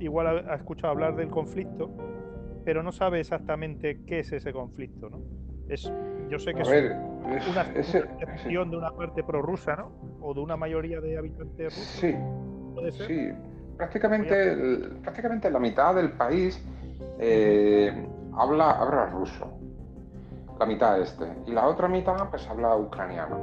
igual 0.00 0.26
ha, 0.26 0.52
ha 0.52 0.56
escuchado 0.56 0.92
hablar 0.92 1.14
del 1.16 1.28
conflicto, 1.28 1.90
pero 2.64 2.82
no 2.82 2.92
sabe 2.92 3.20
exactamente 3.20 4.00
qué 4.06 4.20
es 4.20 4.32
ese 4.32 4.52
conflicto, 4.52 5.10
¿no? 5.10 5.20
Es, 5.68 5.90
yo 6.28 6.38
sé 6.38 6.54
que 6.54 6.62
es 6.62 7.48
una 7.48 7.62
excepción 7.74 8.70
de 8.70 8.76
una 8.76 8.90
parte 8.90 9.22
prorrusa, 9.22 9.76
¿no? 9.76 9.92
O 10.20 10.34
de 10.34 10.40
una 10.40 10.56
mayoría 10.56 11.00
de 11.00 11.16
habitantes 11.16 11.74
rusos. 11.74 12.00
Sí, 12.00 12.14
¿Puede 12.74 12.92
ser? 12.92 13.06
sí. 13.06 13.28
Prácticamente, 13.76 14.56
prácticamente 15.02 15.50
la 15.50 15.58
mitad 15.58 15.94
del 15.96 16.12
país 16.12 16.64
eh, 17.18 17.92
habla, 18.36 18.70
habla 18.70 19.06
ruso, 19.06 19.58
la 20.64 20.72
mitad 20.72 21.00
este, 21.00 21.26
y 21.46 21.52
la 21.52 21.66
otra 21.66 21.88
mitad 21.88 22.28
pues 22.30 22.48
habla 22.48 22.76
ucraniano. 22.76 23.38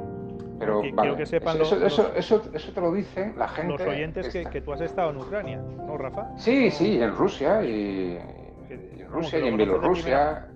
Pero 0.58 0.82
vale, 0.94 1.16
que 1.16 1.26
sepan 1.26 1.60
eso, 1.60 1.76
los, 1.76 1.94
eso, 1.94 2.12
eso, 2.16 2.42
eso, 2.54 2.72
te 2.72 2.82
lo 2.82 2.92
dice 2.92 3.34
la 3.36 3.48
gente. 3.48 3.72
Los 3.72 3.82
oyentes 3.82 4.30
que, 4.30 4.46
que, 4.46 4.62
tú 4.62 4.74
has 4.74 4.82
estado 4.82 5.10
en 5.10 5.18
Ucrania, 5.18 5.58
¿no, 5.58 5.98
Rafa? 5.98 6.38
Sí, 6.38 6.70
sí, 6.70 7.02
en 7.02 7.16
Rusia 7.16 7.64
y, 7.64 8.20
Rusia 9.10 9.40
y 9.40 9.48
en 9.48 9.58
Bielorrusia. 9.58 10.48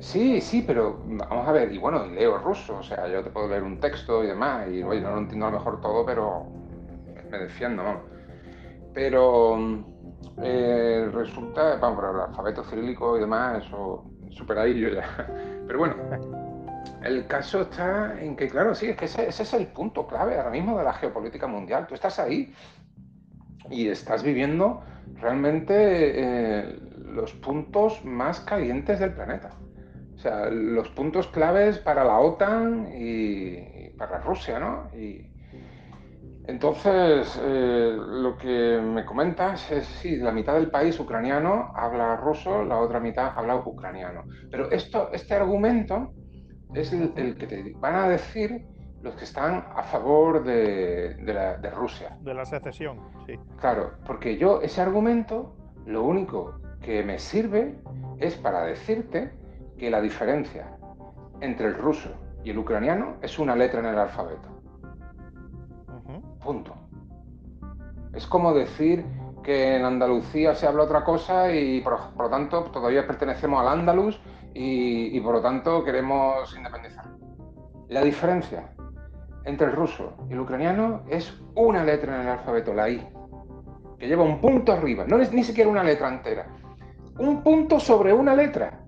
Sí, 0.00 0.40
sí, 0.40 0.64
pero 0.66 1.00
vamos 1.06 1.46
a 1.46 1.52
ver, 1.52 1.72
y 1.72 1.78
bueno, 1.78 2.06
leo 2.06 2.38
ruso, 2.38 2.78
o 2.78 2.82
sea, 2.82 3.06
yo 3.06 3.22
te 3.22 3.30
puedo 3.30 3.46
leer 3.46 3.62
un 3.62 3.78
texto 3.78 4.24
y 4.24 4.26
demás, 4.26 4.66
y 4.68 4.82
oye, 4.82 5.00
no 5.00 5.12
lo 5.12 5.18
entiendo 5.18 5.46
a 5.46 5.50
lo 5.52 5.58
mejor 5.58 5.80
todo, 5.80 6.04
pero 6.04 6.46
me 7.30 7.38
defiendo, 7.38 7.84
vamos. 7.84 8.02
Pero 8.92 9.84
eh, 10.42 11.08
resulta, 11.12 11.76
vamos, 11.76 12.02
el 12.02 12.20
alfabeto 12.20 12.64
cirílico 12.64 13.16
y 13.16 13.20
demás, 13.20 13.64
eso 13.64 14.11
ahí 14.58 14.78
yo 14.78 14.88
ya. 14.88 15.26
Pero 15.66 15.78
bueno, 15.78 15.96
el 17.02 17.26
caso 17.26 17.62
está 17.62 18.20
en 18.20 18.36
que, 18.36 18.48
claro, 18.48 18.74
sí, 18.74 18.86
es 18.86 18.96
que 18.96 19.06
ese, 19.06 19.28
es 19.28 19.54
el 19.54 19.66
punto 19.66 20.06
clave 20.06 20.36
ahora 20.36 20.50
mismo 20.50 20.78
de 20.78 20.84
la 20.84 20.92
geopolítica 20.92 21.46
mundial. 21.46 21.86
Tú 21.86 21.94
estás 21.94 22.18
ahí 22.18 22.54
y 23.70 23.88
estás 23.88 24.22
viviendo 24.22 24.82
realmente 25.20 25.74
eh, 25.74 26.78
los 27.06 27.32
puntos 27.32 28.04
más 28.04 28.40
calientes 28.40 29.00
del 29.00 29.12
planeta. 29.12 29.50
O 30.14 30.18
sea, 30.18 30.50
los 30.50 30.88
puntos 30.90 31.26
claves 31.28 31.78
para 31.78 32.04
la 32.04 32.18
OTAN 32.20 32.88
y, 32.94 33.90
para 33.98 34.18
Rusia, 34.18 34.58
¿no? 34.60 34.88
Y 34.96 35.31
entonces, 36.46 37.40
eh, 37.40 37.96
lo 37.96 38.36
que 38.36 38.80
me 38.82 39.04
comentas 39.04 39.70
es, 39.70 39.86
sí, 39.86 40.16
la 40.16 40.32
mitad 40.32 40.54
del 40.54 40.70
país 40.70 40.98
ucraniano 40.98 41.72
habla 41.74 42.16
ruso, 42.16 42.64
la 42.64 42.78
otra 42.78 42.98
mitad 42.98 43.32
habla 43.36 43.56
ucraniano. 43.56 44.24
Pero 44.50 44.70
esto, 44.70 45.10
este 45.12 45.34
argumento 45.34 46.12
es 46.74 46.92
el, 46.92 47.36
que 47.36 47.46
te 47.46 47.74
van 47.78 47.94
a 47.94 48.08
decir 48.08 48.66
los 49.02 49.14
que 49.14 49.24
están 49.24 49.66
a 49.74 49.82
favor 49.84 50.42
de, 50.42 51.14
de 51.14 51.70
Rusia. 51.70 52.16
De 52.20 52.34
la 52.34 52.44
secesión, 52.44 52.98
sí. 53.26 53.34
Claro, 53.60 53.92
porque 54.04 54.36
yo 54.36 54.60
ese 54.62 54.80
argumento, 54.80 55.54
lo 55.86 56.02
único 56.02 56.60
que 56.80 57.04
me 57.04 57.18
sirve 57.18 57.80
es 58.18 58.36
para 58.36 58.64
decirte 58.64 59.32
que 59.78 59.90
la 59.90 60.00
diferencia 60.00 60.76
entre 61.40 61.68
el 61.68 61.74
ruso 61.74 62.10
y 62.44 62.50
el 62.50 62.58
ucraniano 62.58 63.16
es 63.22 63.38
una 63.38 63.54
letra 63.54 63.80
en 63.80 63.86
el 63.86 63.98
alfabeto. 63.98 64.61
Punto. 66.42 66.74
Es 68.14 68.26
como 68.26 68.52
decir 68.52 69.04
que 69.42 69.76
en 69.76 69.84
Andalucía 69.84 70.54
se 70.54 70.66
habla 70.66 70.84
otra 70.84 71.04
cosa 71.04 71.52
y 71.52 71.80
por, 71.80 71.98
lo 72.16 72.28
tanto 72.28 72.64
todavía 72.64 73.06
pertenecemos 73.06 73.60
al 73.60 73.68
Andalus 73.68 74.20
y, 74.54 75.18
por 75.20 75.34
lo 75.36 75.40
tanto 75.40 75.82
queremos 75.84 76.54
independizar. 76.56 77.06
La 77.88 78.02
diferencia 78.02 78.72
entre 79.44 79.68
el 79.68 79.72
ruso 79.72 80.14
y 80.28 80.32
el 80.32 80.40
ucraniano 80.40 81.02
es 81.08 81.40
una 81.54 81.84
letra 81.84 82.16
en 82.16 82.22
el 82.22 82.28
alfabeto, 82.28 82.72
la 82.72 82.88
I, 82.88 83.08
que 83.98 84.06
lleva 84.06 84.22
un 84.22 84.40
punto 84.40 84.72
arriba, 84.72 85.04
no 85.06 85.18
es 85.18 85.32
ni 85.32 85.42
siquiera 85.42 85.70
una 85.70 85.82
letra 85.82 86.08
entera, 86.08 86.46
un 87.18 87.42
punto 87.42 87.80
sobre 87.80 88.12
una 88.12 88.34
letra. 88.34 88.78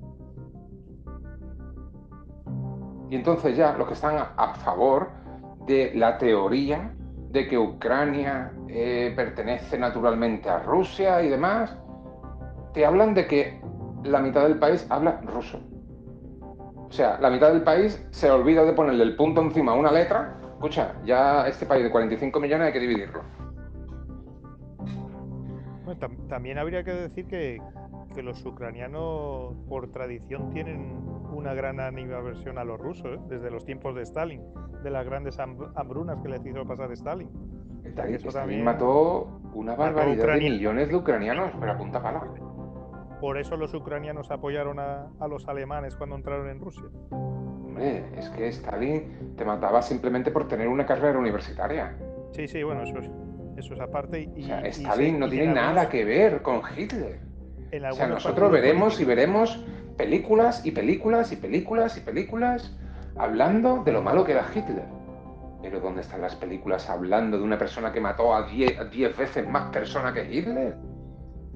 Y 3.11 3.17
entonces 3.17 3.57
ya 3.57 3.73
los 3.77 3.87
que 3.89 3.95
están 3.95 4.17
a 4.37 4.55
favor 4.55 5.11
de 5.67 5.93
la 5.95 6.19
teoría 6.19 6.95
de 7.35 7.49
que 7.49 7.59
Ucrania 7.59 8.53
eh, 8.69 9.13
pertenece 9.17 9.77
naturalmente 9.77 10.49
a 10.49 10.61
Rusia 10.61 11.21
y 11.21 11.29
demás, 11.29 11.77
te 12.73 12.87
hablan 12.87 13.13
de 13.13 13.27
que 13.27 13.61
la 14.05 14.21
mitad 14.21 14.45
del 14.45 14.61
país 14.61 14.87
habla 14.89 15.21
ruso. 15.23 15.59
O 16.89 16.93
sea, 16.93 17.19
la 17.21 17.31
mitad 17.31 17.53
del 17.53 17.65
país 17.65 18.07
se 18.11 18.31
olvida 18.31 18.65
de 18.65 18.73
ponerle 18.73 19.03
el 19.03 19.17
punto 19.17 19.41
encima 19.43 19.73
a 19.73 19.75
una 19.75 19.91
letra. 19.91 20.39
Escucha, 20.53 20.95
ya 21.05 21.49
este 21.49 21.67
país 21.67 21.83
de 21.83 21.91
45 21.91 22.39
millones 22.39 22.69
hay 22.69 22.73
que 22.73 22.81
dividirlo. 22.81 23.23
también 26.29 26.59
habría 26.59 26.85
que 26.85 26.93
decir 26.93 27.27
que, 27.27 27.61
que, 28.15 28.23
los 28.23 28.45
ucranianos 28.47 29.55
por 29.69 29.91
tradición 29.91 30.51
tienen 30.51 31.14
una 31.35 31.55
gran 31.55 31.81
animaversión 31.81 32.59
a 32.59 32.65
los 32.65 32.81
rusos, 32.81 33.19
¿eh? 33.19 33.21
desde 33.29 33.51
los 33.51 33.65
tiempos 33.65 33.95
de 33.95 34.03
Stalin 34.03 34.43
de 34.85 34.91
las 34.91 35.05
grandes 35.05 35.39
hambrunas 35.41 36.21
que 36.23 36.29
les 36.29 36.47
hizo 36.47 36.65
pasar 36.65 36.93
Stalin. 36.93 37.29
Stalin, 37.85 38.15
Eso 38.15 38.29
también 38.29 38.63
mató 38.63 39.41
una 39.55 39.75
barbaridad 39.75 40.35
de 40.35 40.51
millones 40.51 40.89
de 40.89 40.97
ucranianos, 40.97 41.53
pero 41.59 41.73
a 41.73 41.77
punta 41.77 42.03
pala. 42.03 42.23
Por 43.21 43.39
eso 43.39 43.57
los 43.57 43.73
ucranianos 43.73 44.31
apoyaron 44.31 44.79
a, 44.79 45.09
los 45.29 45.49
alemanes 45.49 45.97
cuando 45.97 46.17
entraron 46.17 46.49
en 46.51 46.61
Rusia. 46.61 46.85
Hombre, 47.11 48.05
es 48.17 48.29
que 48.31 48.49
Stalin 48.49 49.35
te 49.37 49.45
mataba 49.45 49.81
simplemente 49.81 50.31
por 50.31 50.47
tener 50.47 50.69
una 50.69 50.85
carrera 50.85 51.19
universitaria. 51.19 51.97
Sí, 52.33 52.47
sí, 52.47 52.63
bueno, 52.63 52.83
eso 52.83 52.99
es, 52.99 53.11
eso 53.57 53.75
es 53.75 53.81
aparte. 53.81 54.29
Y, 54.37 54.43
o 54.43 54.47
sea, 54.47 54.61
Stalin 54.67 55.19
no 55.19 55.29
tiene 55.29 55.55
nada 55.55 55.89
que 55.89 56.05
ver 56.05 56.43
con 56.43 56.61
Hitler. 56.77 57.21
O 57.91 57.93
sea, 57.95 58.07
nosotros 58.07 58.51
veremos 58.51 59.01
y 59.01 59.05
veremos 59.05 59.59
películas 59.97 60.65
y 60.65 60.71
películas 60.71 61.33
y 61.33 61.37
películas 61.37 61.97
y 61.97 62.01
películas 62.01 62.77
hablando 63.17 63.83
de 63.85 63.93
lo 63.93 64.03
malo 64.03 64.25
que 64.25 64.33
era 64.33 64.47
Hitler. 64.55 64.85
Pero 65.63 65.81
¿dónde 65.81 66.03
están 66.03 66.21
las 66.21 66.35
películas 66.37 66.91
hablando 66.91 67.39
de 67.39 67.45
una 67.45 67.59
persona 67.59 67.93
que 67.93 68.01
mató 68.01 68.35
a 68.35 68.47
10 68.47 69.17
veces 69.17 69.49
más 69.49 69.71
personas 69.71 70.13
que 70.13 70.25
Hitler? 70.31 70.77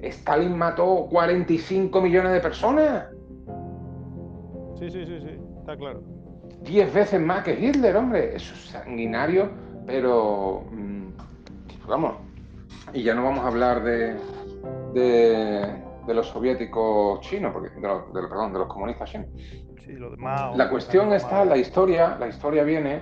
Stalin 0.01 0.57
mató 0.57 1.07
45 1.09 2.01
millones 2.01 2.31
de 2.31 2.39
personas. 2.39 3.05
Sí, 4.79 4.89
sí, 4.89 5.05
sí, 5.05 5.19
sí, 5.19 5.37
está 5.59 5.75
claro. 5.77 6.01
10 6.61 6.93
veces 6.93 7.21
más 7.21 7.43
que 7.43 7.53
Hitler, 7.53 7.95
hombre. 7.95 8.35
Eso 8.35 8.53
es 8.53 8.61
sanguinario, 8.71 9.49
pero... 9.85 10.63
Mm, 10.71 11.09
vamos. 11.87 12.15
Y 12.93 13.03
ya 13.03 13.13
no 13.13 13.23
vamos 13.23 13.43
a 13.43 13.47
hablar 13.47 13.83
de, 13.83 14.15
de, 14.93 15.88
los 16.13 16.27
soviéticos 16.27 17.19
chinos, 17.21 17.51
porque, 17.53 17.69
de, 17.69 18.27
perdón, 18.27 18.53
de 18.53 18.59
los 18.59 18.67
comunistas 18.67 19.09
chinos 19.09 19.29
la 20.55 20.69
cuestión 20.69 21.13
está, 21.13 21.45
la 21.45 21.57
historia, 21.57 22.17
la 22.19 22.27
historia 22.27 22.63
viene, 22.63 23.01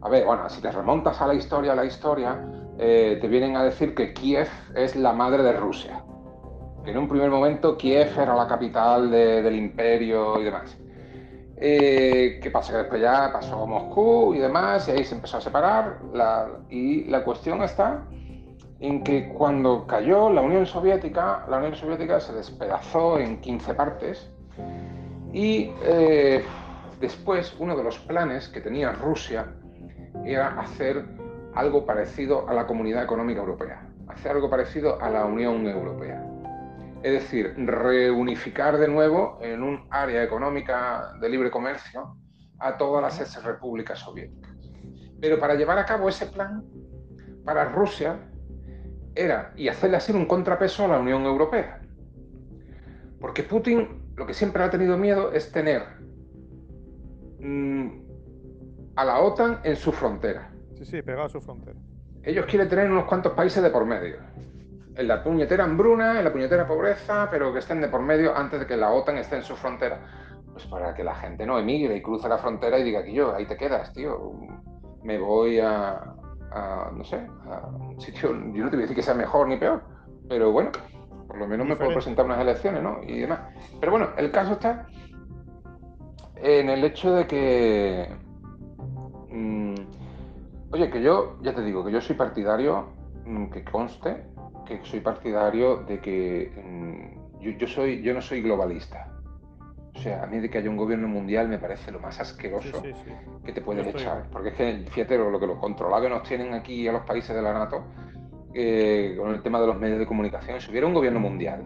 a 0.00 0.08
ver, 0.08 0.24
bueno, 0.24 0.48
si 0.48 0.60
te 0.60 0.70
remontas 0.70 1.20
a 1.20 1.26
la 1.26 1.34
historia, 1.34 1.74
la 1.74 1.84
historia, 1.84 2.44
eh, 2.78 3.18
te 3.20 3.28
vienen 3.28 3.56
a 3.56 3.64
decir 3.64 3.94
que 3.94 4.12
Kiev 4.12 4.48
es 4.74 4.96
la 4.96 5.12
madre 5.12 5.42
de 5.42 5.52
Rusia. 5.52 6.02
Que 6.84 6.90
en 6.90 6.98
un 6.98 7.08
primer 7.08 7.30
momento 7.30 7.76
Kiev 7.78 8.18
era 8.18 8.34
la 8.34 8.46
capital 8.46 9.10
del 9.10 9.56
imperio 9.56 10.40
y 10.40 10.44
demás. 10.44 10.76
Eh, 11.56 12.40
¿Qué 12.42 12.50
pasa? 12.50 12.72
Que 12.72 12.78
después 12.78 13.00
ya 13.00 13.30
pasó 13.32 13.66
Moscú 13.66 14.34
y 14.34 14.38
demás, 14.38 14.88
y 14.88 14.90
ahí 14.90 15.04
se 15.04 15.14
empezó 15.14 15.38
a 15.38 15.40
separar. 15.40 15.98
y 16.68 17.04
la 17.04 17.24
cuestión 17.24 17.62
está 17.62 18.02
en 18.86 19.02
que 19.02 19.28
cuando 19.28 19.86
cayó 19.86 20.30
la 20.30 20.42
Unión 20.42 20.66
Soviética, 20.66 21.46
la 21.48 21.56
Unión 21.56 21.74
Soviética 21.74 22.20
se 22.20 22.34
despedazó 22.34 23.18
en 23.18 23.40
15 23.40 23.72
partes 23.74 24.30
y 25.32 25.72
eh, 25.84 26.44
después 27.00 27.56
uno 27.58 27.76
de 27.76 27.82
los 27.82 27.98
planes 27.98 28.48
que 28.48 28.60
tenía 28.60 28.92
Rusia 28.92 29.54
era 30.26 30.60
hacer 30.60 31.02
algo 31.54 31.86
parecido 31.86 32.46
a 32.46 32.52
la 32.52 32.66
Comunidad 32.66 33.04
Económica 33.04 33.40
Europea, 33.40 33.88
hacer 34.08 34.32
algo 34.32 34.50
parecido 34.50 35.00
a 35.00 35.08
la 35.08 35.24
Unión 35.24 35.66
Europea. 35.66 36.22
Es 37.02 37.12
decir, 37.12 37.54
reunificar 37.56 38.76
de 38.76 38.88
nuevo 38.88 39.38
en 39.40 39.62
un 39.62 39.86
área 39.90 40.22
económica 40.22 41.14
de 41.22 41.28
libre 41.30 41.50
comercio 41.50 42.16
a 42.58 42.76
todas 42.76 43.02
las 43.02 43.18
ex 43.18 43.42
repúblicas 43.42 43.98
soviéticas. 43.98 44.54
Pero 45.20 45.38
para 45.38 45.54
llevar 45.54 45.78
a 45.78 45.86
cabo 45.86 46.10
ese 46.10 46.26
plan, 46.26 46.64
para 47.44 47.66
Rusia 47.66 48.18
era 49.14 49.52
y 49.56 49.68
hacerle 49.68 49.96
así 49.96 50.12
un 50.12 50.26
contrapeso 50.26 50.84
a 50.84 50.88
la 50.88 50.98
Unión 50.98 51.24
Europea. 51.24 51.80
Porque 53.20 53.42
Putin 53.42 54.02
lo 54.16 54.26
que 54.26 54.34
siempre 54.34 54.62
ha 54.62 54.70
tenido 54.70 54.96
miedo 54.96 55.32
es 55.32 55.50
tener 55.50 55.82
mm, 57.40 57.88
a 58.96 59.04
la 59.04 59.20
OTAN 59.20 59.60
en 59.64 59.76
su 59.76 59.92
frontera. 59.92 60.50
Sí, 60.74 60.84
sí, 60.84 61.02
pegado 61.02 61.26
a 61.26 61.28
su 61.28 61.40
frontera. 61.40 61.78
Ellos 62.22 62.46
quieren 62.46 62.68
tener 62.68 62.90
unos 62.90 63.04
cuantos 63.04 63.32
países 63.32 63.62
de 63.62 63.70
por 63.70 63.84
medio. 63.84 64.16
En 64.96 65.08
la 65.08 65.22
puñetera 65.24 65.64
hambruna, 65.64 66.18
en 66.18 66.24
la 66.24 66.32
puñetera 66.32 66.66
pobreza, 66.66 67.28
pero 67.30 67.52
que 67.52 67.58
estén 67.58 67.80
de 67.80 67.88
por 67.88 68.00
medio 68.00 68.36
antes 68.36 68.60
de 68.60 68.66
que 68.66 68.76
la 68.76 68.92
OTAN 68.92 69.18
esté 69.18 69.36
en 69.36 69.42
su 69.42 69.56
frontera. 69.56 70.00
Pues 70.52 70.66
para 70.66 70.94
que 70.94 71.02
la 71.02 71.16
gente 71.16 71.44
no 71.44 71.58
emigre 71.58 71.96
y 71.96 72.02
cruce 72.02 72.28
la 72.28 72.38
frontera 72.38 72.78
y 72.78 72.84
diga 72.84 73.02
que 73.02 73.12
yo, 73.12 73.34
ahí 73.34 73.46
te 73.46 73.56
quedas, 73.56 73.92
tío. 73.92 74.32
Me 75.02 75.18
voy 75.18 75.58
a, 75.58 76.14
no 76.96 77.04
sé, 77.04 77.26
a 77.50 77.66
un 77.66 78.00
sitio, 78.00 78.30
yo 78.30 78.64
no 78.64 78.70
te 78.70 78.76
voy 78.76 78.84
a 78.84 78.86
decir 78.86 78.96
que 78.96 79.02
sea 79.02 79.14
mejor 79.14 79.48
ni 79.48 79.56
peor, 79.56 79.82
pero 80.28 80.52
bueno, 80.52 80.70
por 81.26 81.38
lo 81.38 81.46
menos 81.46 81.66
me 81.66 81.76
puedo 81.76 81.92
presentar 81.92 82.24
unas 82.24 82.40
elecciones, 82.40 82.82
¿no? 82.82 83.00
Y 83.02 83.20
demás. 83.20 83.40
Pero 83.80 83.92
bueno, 83.92 84.10
el 84.16 84.30
caso 84.30 84.52
está 84.52 84.86
en 86.36 86.68
el 86.68 86.84
hecho 86.84 87.12
de 87.14 87.26
que. 87.26 88.08
Mm, 89.30 89.74
oye, 90.72 90.90
que 90.90 91.02
yo, 91.02 91.38
ya 91.42 91.54
te 91.54 91.62
digo, 91.62 91.84
que 91.84 91.92
yo 91.92 92.00
soy 92.00 92.16
partidario, 92.16 92.88
mm, 93.24 93.46
que 93.46 93.64
conste, 93.64 94.24
que 94.66 94.80
soy 94.84 95.00
partidario 95.00 95.78
de 95.78 96.00
que 96.00 96.52
mm, 96.62 97.58
yo, 97.58 97.66
soy, 97.66 98.02
yo 98.02 98.14
no 98.14 98.20
soy 98.20 98.42
globalista. 98.42 99.13
O 99.94 99.98
sea, 99.98 100.24
a 100.24 100.26
mí 100.26 100.40
de 100.40 100.50
que 100.50 100.58
haya 100.58 100.68
un 100.68 100.76
gobierno 100.76 101.06
mundial 101.06 101.48
me 101.48 101.58
parece 101.58 101.92
lo 101.92 102.00
más 102.00 102.18
asqueroso 102.20 102.82
que 103.44 103.52
te 103.52 103.60
pueden 103.60 103.88
echar. 103.88 104.28
Porque 104.30 104.48
es 104.48 104.54
que, 104.54 104.84
fíjate, 104.90 105.16
lo, 105.16 105.30
lo 105.30 105.38
que 105.38 105.46
los 105.46 105.58
controlados 105.58 106.10
nos 106.10 106.22
tienen 106.24 106.52
aquí 106.52 106.86
a 106.88 106.92
los 106.92 107.02
países 107.02 107.34
de 107.34 107.42
la 107.42 107.52
NATO, 107.52 107.84
con 109.18 109.34
el 109.34 109.42
tema 109.42 109.60
de 109.60 109.66
los 109.66 109.78
medios 109.78 109.98
de 109.98 110.06
comunicación, 110.06 110.60
si 110.60 110.70
hubiera 110.70 110.86
un 110.86 110.94
gobierno 110.94 111.20
mundial, 111.20 111.64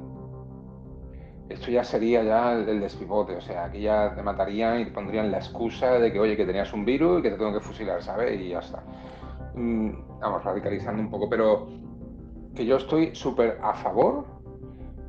esto 1.48 1.70
ya 1.70 1.82
sería 1.82 2.22
ya 2.22 2.52
el, 2.52 2.80
despivote, 2.80 3.36
o 3.36 3.40
sea, 3.40 3.64
aquí 3.64 3.80
ya 3.80 4.14
te 4.14 4.22
matarían 4.22 4.80
y 4.80 4.84
te 4.86 4.90
pondrían 4.90 5.30
la 5.30 5.38
excusa 5.38 5.98
de 5.98 6.12
que, 6.12 6.20
oye, 6.20 6.36
que 6.36 6.44
tenías 6.44 6.72
un 6.72 6.84
virus 6.84 7.20
y 7.20 7.22
que 7.22 7.30
te 7.30 7.36
tengo 7.36 7.52
que 7.52 7.60
fusilar, 7.60 8.02
¿sabes? 8.02 8.38
Y 8.40 8.50
ya 8.50 8.58
está. 8.58 8.82
Mm, 9.54 10.20
vamos, 10.20 10.44
radicalizando 10.44 11.02
un 11.02 11.10
poco, 11.10 11.28
pero 11.28 11.68
que 12.54 12.66
yo 12.66 12.76
estoy 12.76 13.14
súper 13.14 13.58
a 13.62 13.74
favor 13.74 14.26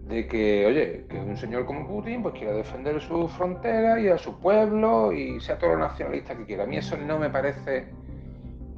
de 0.10 0.28
que, 0.28 0.66
oye, 0.66 1.06
que 1.08 1.18
un 1.18 1.38
señor 1.38 1.66
como 1.66 1.88
Putin 1.88 2.24
pues 2.24 2.34
quiera 2.34 2.52
defender 2.54 3.00
su 3.00 3.28
frontera 3.28 4.00
y 4.00 4.08
a 4.08 4.18
su 4.18 4.40
pueblo 4.40 5.14
y 5.14 5.40
sea 5.40 5.60
todo 5.60 5.72
lo 5.72 5.78
nacionalista 5.78 6.36
que 6.36 6.46
quiera. 6.46 6.64
A 6.64 6.68
mí 6.68 6.78
eso 6.78 6.98
no 6.98 7.20
me 7.20 7.30
parece 7.30 7.90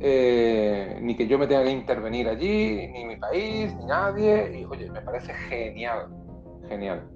eh, 0.01 0.99
ni 1.01 1.15
que 1.15 1.27
yo 1.27 1.39
me 1.39 1.47
tenga 1.47 1.63
que 1.63 1.71
intervenir 1.71 2.27
allí, 2.27 2.85
ni 2.89 3.05
mi 3.05 3.15
país, 3.15 3.73
ni 3.75 3.85
nadie. 3.85 4.59
Y 4.59 4.65
oye, 4.65 4.91
me 4.91 5.01
parece 5.01 5.33
genial, 5.33 6.09
genial. 6.67 7.07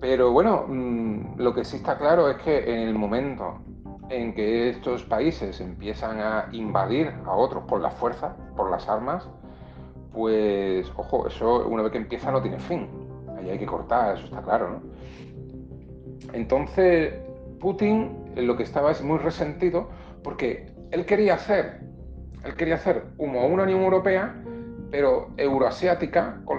Pero 0.00 0.32
bueno, 0.32 0.64
mm, 0.66 1.38
lo 1.38 1.54
que 1.54 1.64
sí 1.64 1.76
está 1.76 1.98
claro 1.98 2.28
es 2.30 2.36
que 2.38 2.58
en 2.58 2.88
el 2.88 2.94
momento 2.94 3.60
en 4.08 4.34
que 4.34 4.70
estos 4.70 5.04
países 5.04 5.60
empiezan 5.60 6.18
a 6.18 6.48
invadir 6.50 7.14
a 7.24 7.36
otros 7.36 7.62
por 7.68 7.80
la 7.80 7.90
fuerza, 7.90 8.34
por 8.56 8.72
las 8.72 8.88
armas, 8.88 9.28
pues 10.12 10.90
ojo, 10.96 11.28
eso 11.28 11.68
una 11.68 11.84
vez 11.84 11.92
que 11.92 11.98
empieza 11.98 12.32
no 12.32 12.42
tiene 12.42 12.58
fin. 12.58 13.09
Ahí 13.40 13.50
hay 13.50 13.58
que 13.58 13.66
cortar, 13.66 14.16
eso 14.16 14.26
está 14.26 14.42
claro, 14.42 14.70
¿no? 14.70 14.82
Entonces, 16.32 17.14
Putin 17.58 18.16
lo 18.36 18.56
que 18.56 18.62
estaba 18.62 18.90
es 18.90 19.02
muy 19.02 19.18
resentido 19.18 19.88
porque 20.22 20.72
él 20.92 21.04
quería 21.04 21.34
hacer 21.34 21.80
él 22.44 22.54
quería 22.54 22.76
hacer 22.76 23.04
una 23.18 23.40
Unión 23.40 23.82
Europea, 23.82 24.34
pero 24.90 25.30
euroasiática 25.36 26.40
con 26.44 26.58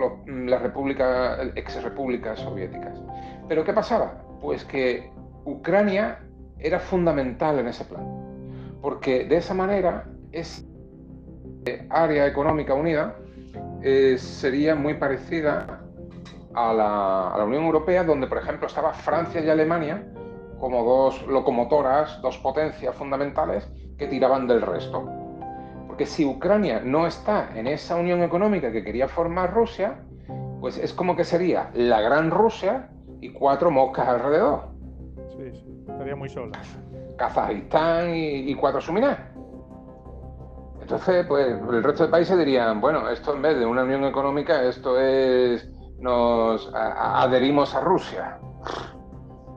las 0.49 0.61
repúblicas, 0.61 1.39
ex 1.55 1.81
repúblicas 1.83 2.39
soviéticas. 2.39 3.01
Pero 3.47 3.63
¿qué 3.63 3.73
pasaba? 3.73 4.23
Pues 4.41 4.63
que 4.63 5.09
Ucrania 5.45 6.19
era 6.59 6.79
fundamental 6.79 7.59
en 7.59 7.67
ese 7.67 7.83
plan, 7.85 8.05
porque 8.81 9.25
de 9.25 9.37
esa 9.37 9.53
manera 9.53 10.05
es 10.31 10.65
área 11.89 12.25
económica 12.25 12.73
unida 12.73 13.15
eh, 13.81 14.15
sería 14.17 14.75
muy 14.75 14.93
parecida 14.95 15.81
a 16.53 16.73
la, 16.73 17.43
Unión 17.43 17.63
Europea, 17.63 18.03
donde, 18.03 18.27
por 18.27 18.37
ejemplo, 18.37 18.67
estaba 18.67 18.93
Francia 18.93 19.41
y 19.41 19.49
Alemania 19.49 20.03
como 20.59 20.83
dos 20.83 21.25
locomotoras, 21.27 22.21
dos 22.21 22.37
potencias 22.37 22.95
fundamentales 22.95 23.67
que 23.97 24.07
tiraban 24.07 24.47
del 24.47 24.61
resto. 24.61 25.09
Porque 25.87 26.05
si 26.05 26.25
Ucrania 26.25 26.81
no 26.83 27.07
está 27.07 27.49
en 27.55 27.67
esa 27.67 27.95
unión 27.95 28.21
económica 28.21 28.71
que 28.71 28.83
quería 28.83 29.07
formar 29.07 29.53
Rusia, 29.53 30.03
pues 30.59 30.77
es 30.77 30.93
como 30.93 31.15
que 31.15 31.23
sería 31.23 31.71
la 31.73 31.99
gran 32.01 32.29
Rusia 32.29 32.89
y 33.19 33.33
cuatro 33.33 33.71
moscas 33.71 34.07
alrededor. 34.07 34.69
Sí, 35.35 35.51
sí, 35.51 35.85
estaría 35.89 36.15
muy 36.15 36.29
sola. 36.29 36.59
Kazajistán 37.17 38.13
y, 38.13 38.53
cuatro 38.55 38.81
suminas. 38.81 39.17
Entonces, 40.81 41.25
pues 41.27 41.47
el 41.47 41.83
resto 41.83 42.05
de 42.05 42.09
países 42.09 42.37
dirían, 42.37 42.81
bueno, 42.81 43.09
esto 43.09 43.35
en 43.35 43.41
vez 43.41 43.57
de 43.57 43.65
una 43.65 43.83
unión 43.83 44.03
económica, 44.03 44.63
esto 44.63 44.99
es, 44.99 45.70
nos 46.01 46.69
adherimos 46.73 47.73
a 47.75 47.81
Rusia. 47.81 48.39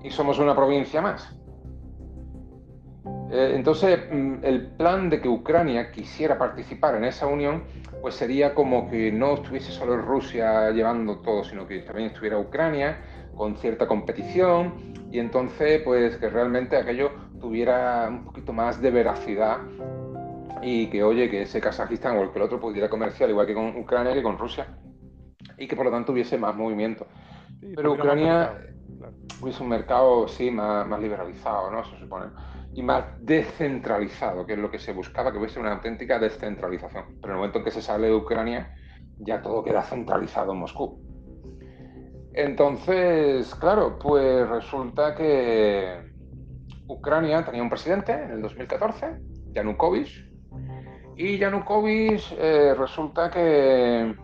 Y 0.03 0.11
somos 0.11 0.39
una 0.39 0.55
provincia 0.55 1.01
más. 1.01 1.35
Eh, 3.31 3.53
entonces, 3.55 3.99
mm, 4.13 4.45
el 4.45 4.67
plan 4.77 5.09
de 5.09 5.21
que 5.21 5.29
Ucrania 5.29 5.91
quisiera 5.91 6.39
participar 6.39 6.97
en 6.97 7.05
esa 7.05 7.27
unión, 7.27 7.65
pues 8.03 8.15
sería 8.15 8.55
como 8.55 8.91
que 8.91 9.11
no 9.11 9.35
estuviese 9.35 9.73
solo 9.73 9.97
Rusia 9.97 10.71
llevando 10.71 11.21
todo, 11.21 11.43
sino 11.43 11.67
que 11.67 11.81
también 11.81 12.09
estuviera 12.09 12.39
Ucrania 12.39 12.99
con 13.35 13.57
cierta 13.57 13.89
competición. 13.89 14.75
Y 15.11 15.19
entonces, 15.19 15.81
pues 15.83 16.19
que 16.19 16.29
realmente 16.29 16.77
aquello 16.77 17.13
tuviera 17.41 18.07
un 18.11 18.25
poquito 18.25 18.53
más 18.53 18.81
de 18.83 18.91
veracidad 18.91 19.59
y 20.61 20.89
que, 20.89 21.03
oye, 21.03 21.31
que 21.31 21.43
ese 21.43 21.61
Kazajistán 21.61 22.19
o 22.19 22.23
el 22.23 22.31
que 22.31 22.39
el 22.39 22.45
otro 22.45 22.61
pudiera 22.61 22.89
comerciar 22.89 23.31
igual 23.31 23.47
que 23.47 23.55
con 23.55 23.77
Ucrania 23.77 24.13
que 24.13 24.23
con 24.23 24.39
Rusia 24.39 24.67
y 25.59 25.67
que 25.67 25.77
por 25.77 25.87
lo 25.87 25.91
tanto 25.91 26.13
hubiese 26.13 26.39
más 26.39 26.55
movimiento. 26.55 27.07
Pero 27.75 27.93
Ucrania 27.93 28.53
hubiese 29.41 29.63
un 29.63 29.69
mercado, 29.69 30.29
sí, 30.29 30.51
más, 30.51 30.87
más 30.87 31.01
liberalizado, 31.01 31.71
¿no? 31.71 31.85
Se 31.85 31.99
supone 31.99 32.27
y 32.75 32.83
más 32.83 33.05
descentralizado, 33.21 34.45
que 34.45 34.55
es 34.55 34.59
lo 34.59 34.71
que 34.71 34.79
se 34.79 34.93
buscaba, 34.93 35.31
que 35.31 35.39
hubiese 35.39 35.61
una 35.61 35.73
auténtica 35.73 36.19
descentralización. 36.19 37.05
Pero 37.21 37.27
en 37.27 37.31
el 37.31 37.37
momento 37.37 37.59
en 37.59 37.65
que 37.65 37.71
se 37.71 37.83
sale 37.83 38.09
de 38.09 38.15
Ucrania, 38.15 38.75
ya 39.19 39.41
todo 39.43 39.63
queda 39.63 39.83
centralizado 39.83 40.53
en 40.53 40.59
Moscú. 40.59 41.01
Entonces, 42.33 43.55
claro, 43.55 43.97
pues 43.99 44.49
resulta 44.49 45.15
que 45.15 46.13
Ucrania 46.89 47.45
tenía 47.45 47.63
un 47.63 47.71
presidente 47.71 48.13
en 48.13 48.33
el 48.33 48.43
2014, 48.43 49.21
Yanukovych, 49.53 50.35
y 51.17 51.39
Yanukovych 51.39 52.35
eh, 52.37 52.75
resulta 52.77 53.31
que 53.31 54.17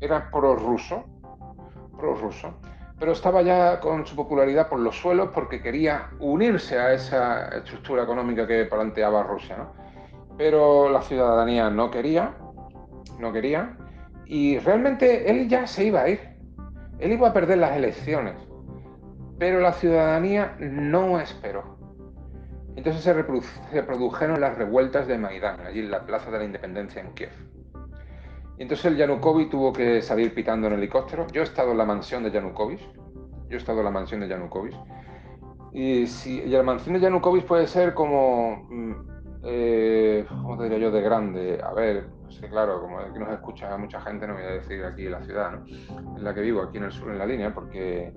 era 0.00 0.30
prorruso, 0.30 1.04
prorruso 1.98 2.54
pero 2.98 3.12
estaba 3.12 3.42
ya 3.42 3.78
con 3.80 4.06
su 4.06 4.16
popularidad 4.16 4.68
por 4.68 4.80
los 4.80 4.96
suelos 4.96 5.30
porque 5.32 5.62
quería 5.62 6.10
unirse 6.18 6.78
a 6.78 6.92
esa 6.92 7.48
estructura 7.48 8.02
económica 8.02 8.46
que 8.46 8.64
planteaba 8.64 9.22
Rusia. 9.22 9.56
¿no? 9.56 9.72
Pero 10.36 10.88
la 10.88 11.02
ciudadanía 11.02 11.70
no 11.70 11.90
quería, 11.90 12.34
no 13.18 13.32
quería, 13.32 13.76
y 14.26 14.58
realmente 14.58 15.30
él 15.30 15.48
ya 15.48 15.66
se 15.66 15.84
iba 15.84 16.02
a 16.02 16.08
ir. 16.08 16.20
Él 16.98 17.12
iba 17.12 17.28
a 17.28 17.32
perder 17.32 17.58
las 17.58 17.76
elecciones, 17.76 18.34
pero 19.38 19.60
la 19.60 19.72
ciudadanía 19.72 20.56
no 20.58 21.20
esperó. 21.20 21.78
Entonces 22.74 23.02
se, 23.02 23.14
se 23.70 23.82
produjeron 23.84 24.40
las 24.40 24.58
revueltas 24.58 25.06
de 25.06 25.18
Maidán, 25.18 25.60
allí 25.60 25.80
en 25.80 25.90
la 25.92 26.04
Plaza 26.04 26.30
de 26.32 26.38
la 26.38 26.44
Independencia 26.44 27.00
en 27.00 27.12
Kiev. 27.14 27.30
Y 28.58 28.62
entonces 28.62 28.86
el 28.86 28.96
Yanukovych 28.96 29.50
tuvo 29.50 29.72
que 29.72 30.02
salir 30.02 30.34
pitando 30.34 30.66
en 30.66 30.74
helicóptero. 30.74 31.26
Yo 31.32 31.42
he 31.42 31.44
estado 31.44 31.70
en 31.72 31.78
la 31.78 31.84
mansión 31.84 32.24
de 32.24 32.30
Yanukovych. 32.32 32.80
Yo 33.48 33.54
he 33.54 33.56
estado 33.56 33.78
en 33.78 33.84
la 33.84 33.90
mansión 33.90 34.20
de 34.20 34.28
Yanukovych. 34.28 34.76
Y, 35.72 36.06
si, 36.06 36.42
la 36.46 36.62
mansión 36.64 36.94
de 36.94 37.00
Yanukovych 37.00 37.44
puede 37.44 37.68
ser 37.68 37.94
como, 37.94 38.66
mm, 38.68 38.92
eh, 39.44 40.24
¿cómo 40.28 40.56
te 40.56 40.64
diría 40.64 40.78
yo? 40.78 40.90
De 40.90 41.00
grande. 41.00 41.60
A 41.62 41.72
ver, 41.72 42.08
claro, 42.50 42.80
como 42.80 42.98
aquí 42.98 43.18
nos 43.18 43.30
escucha 43.30 43.76
mucha 43.76 44.00
gente, 44.00 44.26
no 44.26 44.34
voy 44.34 44.42
a 44.42 44.50
decir 44.50 44.84
aquí 44.84 45.04
la 45.04 45.22
ciudad, 45.22 45.52
¿no? 45.52 46.16
en 46.16 46.24
la 46.24 46.34
que 46.34 46.40
vivo, 46.40 46.62
aquí 46.62 46.78
en 46.78 46.84
el 46.84 46.92
sur, 46.92 47.10
en 47.10 47.18
la 47.18 47.26
línea, 47.26 47.54
porque 47.54 48.12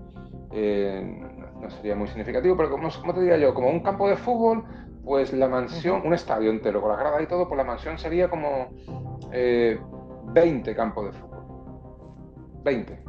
eh, 0.52 1.22
no 1.60 1.70
sería 1.70 1.96
muy 1.96 2.08
significativo, 2.08 2.58
pero 2.58 2.70
como, 2.70 2.90
¿cómo 3.00 3.14
te 3.14 3.22
diría 3.22 3.38
yo? 3.38 3.54
Como 3.54 3.70
un 3.70 3.82
campo 3.82 4.10
de 4.10 4.16
fútbol, 4.16 4.64
pues 5.04 5.34
la 5.34 5.48
mansión, 5.48 6.02
un 6.06 6.14
estadio 6.14 6.50
entero, 6.50 6.82
con 6.82 6.92
las 6.92 7.00
gradas 7.00 7.22
y 7.22 7.28
todo, 7.28 7.48
pues 7.48 7.58
la 7.58 7.64
mansión 7.64 7.98
sería 7.98 8.30
como... 8.30 8.70
Eh, 9.32 9.80
20 10.34 10.76
campos 10.76 11.06
de 11.06 11.12
fútbol. 11.14 11.44
20. 12.64 13.04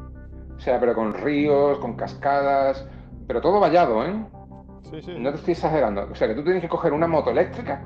O 0.56 0.60
sea, 0.60 0.78
pero 0.78 0.94
con 0.94 1.14
ríos, 1.14 1.78
con 1.78 1.94
cascadas, 1.94 2.86
pero 3.26 3.40
todo 3.40 3.60
vallado, 3.60 4.04
¿eh? 4.04 4.14
Sí, 4.90 5.02
sí. 5.02 5.14
No 5.18 5.30
te 5.30 5.36
estoy 5.36 5.52
exagerando. 5.52 6.08
O 6.10 6.14
sea, 6.14 6.28
que 6.28 6.34
tú 6.34 6.44
tienes 6.44 6.62
que 6.62 6.68
coger 6.68 6.92
una 6.92 7.06
moto 7.06 7.30
eléctrica 7.30 7.84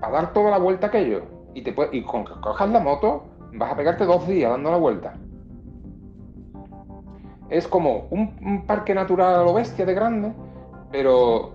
para 0.00 0.12
dar 0.12 0.32
toda 0.32 0.50
la 0.50 0.58
vuelta 0.58 0.86
aquello. 0.86 1.22
Y, 1.54 1.62
te 1.62 1.74
y 1.92 2.02
con 2.02 2.24
que 2.24 2.32
cojas 2.40 2.70
la 2.70 2.80
moto, 2.80 3.24
vas 3.52 3.72
a 3.72 3.76
pegarte 3.76 4.04
dos 4.04 4.26
días 4.26 4.50
dando 4.50 4.70
la 4.70 4.76
vuelta. 4.76 5.14
Es 7.48 7.68
como 7.68 8.06
un, 8.10 8.36
un 8.42 8.66
parque 8.66 8.94
natural 8.94 9.34
a 9.34 9.44
lo 9.44 9.54
bestia 9.54 9.84
de 9.84 9.94
grande, 9.94 10.32
pero 10.90 11.52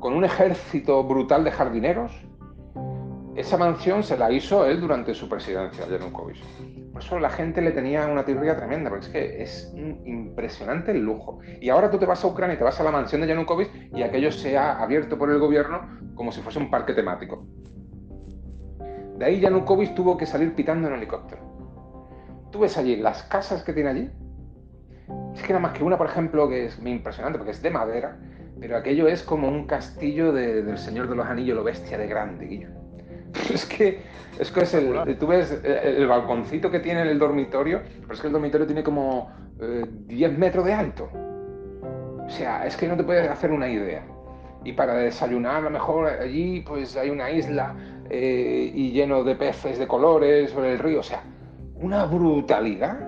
con 0.00 0.14
un 0.14 0.24
ejército 0.24 1.04
brutal 1.04 1.44
de 1.44 1.50
jardineros 1.50 2.27
esa 3.38 3.56
mansión 3.56 4.02
se 4.02 4.18
la 4.18 4.32
hizo 4.32 4.66
él 4.66 4.80
durante 4.80 5.14
su 5.14 5.28
presidencia, 5.28 5.86
Yanukovych. 5.86 6.42
Por 6.92 7.02
eso 7.02 7.20
la 7.20 7.30
gente 7.30 7.62
le 7.62 7.70
tenía 7.70 8.08
una 8.08 8.24
tirria 8.24 8.56
tremenda, 8.56 8.90
porque 8.90 9.06
es 9.06 9.12
que 9.12 9.42
es 9.42 9.72
impresionante 10.04 10.90
el 10.90 11.02
lujo. 11.02 11.38
Y 11.60 11.68
ahora 11.68 11.88
tú 11.88 11.98
te 11.98 12.06
vas 12.06 12.24
a 12.24 12.26
Ucrania 12.26 12.54
y 12.54 12.58
te 12.58 12.64
vas 12.64 12.80
a 12.80 12.82
la 12.82 12.90
mansión 12.90 13.20
de 13.20 13.28
Yanukovych 13.28 13.94
y 13.94 14.02
aquello 14.02 14.32
se 14.32 14.58
ha 14.58 14.82
abierto 14.82 15.16
por 15.16 15.30
el 15.30 15.38
gobierno 15.38 15.82
como 16.16 16.32
si 16.32 16.40
fuese 16.40 16.58
un 16.58 16.68
parque 16.68 16.94
temático. 16.94 17.46
De 19.16 19.24
ahí 19.24 19.38
Yanukovych 19.38 19.94
tuvo 19.94 20.16
que 20.16 20.26
salir 20.26 20.56
pitando 20.56 20.88
en 20.88 20.94
helicóptero. 20.94 21.42
Tú 22.50 22.58
ves 22.58 22.76
allí 22.76 22.96
las 22.96 23.22
casas 23.22 23.62
que 23.62 23.72
tiene 23.72 23.90
allí. 23.90 24.10
Es 25.36 25.42
que 25.42 25.52
nada 25.52 25.60
más 25.60 25.72
que 25.74 25.84
una, 25.84 25.96
por 25.96 26.08
ejemplo, 26.08 26.48
que 26.48 26.64
es 26.64 26.80
muy 26.80 26.90
impresionante 26.90 27.38
porque 27.38 27.52
es 27.52 27.62
de 27.62 27.70
madera, 27.70 28.18
pero 28.58 28.76
aquello 28.76 29.06
es 29.06 29.22
como 29.22 29.46
un 29.46 29.68
castillo 29.68 30.32
del 30.32 30.76
Señor 30.76 31.08
de 31.08 31.14
los 31.14 31.26
Anillos, 31.26 31.56
lo 31.56 31.62
bestia 31.62 31.96
de 31.96 32.08
grande, 32.08 32.68
Es 33.52 33.66
que 33.66 34.18
es 34.38 34.52
que 34.52 34.60
es 34.60 34.74
el, 34.74 35.18
tú 35.18 35.26
ves 35.26 35.60
el, 35.64 36.06
balconcito 36.06 36.70
que 36.70 36.78
tiene 36.78 37.02
el 37.02 37.18
dormitorio, 37.18 37.80
pero 38.02 38.14
es 38.14 38.20
que 38.20 38.28
el 38.28 38.32
dormitorio 38.32 38.66
tiene 38.66 38.84
como 38.84 39.30
10 39.58 40.32
eh, 40.32 40.36
metros 40.36 40.64
de 40.64 40.72
alto. 40.72 41.08
O 42.24 42.30
sea, 42.30 42.64
es 42.64 42.76
que 42.76 42.86
no 42.86 42.96
te 42.96 43.02
puedes 43.02 43.28
hacer 43.28 43.50
una 43.50 43.68
idea. 43.68 44.04
Y 44.64 44.74
para 44.74 44.94
desayunar, 44.94 45.56
a 45.56 45.60
lo 45.62 45.70
mejor 45.70 46.06
allí 46.06 46.60
pues 46.60 46.96
hay 46.96 47.10
una 47.10 47.30
isla 47.30 47.74
eh, 48.10 48.70
y 48.72 48.92
lleno 48.92 49.24
de 49.24 49.34
peces 49.34 49.78
de 49.78 49.88
colores 49.88 50.50
sobre 50.50 50.74
el 50.74 50.78
río. 50.78 51.00
O 51.00 51.04
sea, 51.04 51.22
una 51.74 52.04
brutalidad 52.04 52.98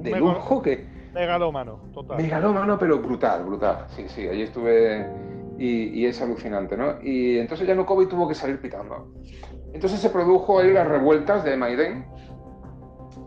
de 0.00 0.16
lujo 0.16 0.62
que... 0.62 0.86
Megalómano, 1.12 1.80
total. 1.92 2.18
Megalómano, 2.18 2.78
pero 2.78 2.98
brutal, 2.98 3.42
brutal. 3.44 3.86
Sí, 3.88 4.04
sí, 4.08 4.28
allí 4.28 4.42
estuve 4.42 5.08
y, 5.58 6.06
es 6.06 6.22
alucinante, 6.22 6.76
¿no? 6.76 7.02
Y 7.02 7.38
entonces 7.38 7.66
Yanukovych 7.66 8.08
tuvo 8.08 8.28
que 8.28 8.34
salir 8.34 8.60
pitando. 8.60 9.12
Entonces 9.72 9.98
se 10.00 10.10
produjo 10.10 10.60
ahí 10.60 10.72
las 10.72 10.86
revueltas 10.86 11.44
de 11.44 11.56
Maidén 11.56 12.06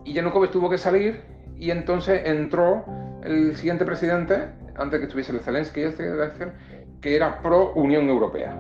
y 0.05 0.13
Yanukovych 0.13 0.51
tuvo 0.51 0.69
que 0.69 0.77
salir 0.77 1.21
y 1.57 1.71
entonces 1.71 2.21
entró 2.25 2.85
el 3.23 3.55
siguiente 3.55 3.85
presidente, 3.85 4.49
antes 4.75 4.99
que 4.99 5.05
estuviese 5.05 5.33
el 5.33 5.41
Zelensky, 5.41 5.81
que 7.01 7.15
era 7.15 7.41
pro 7.41 7.73
Unión 7.73 8.09
Europea. 8.09 8.57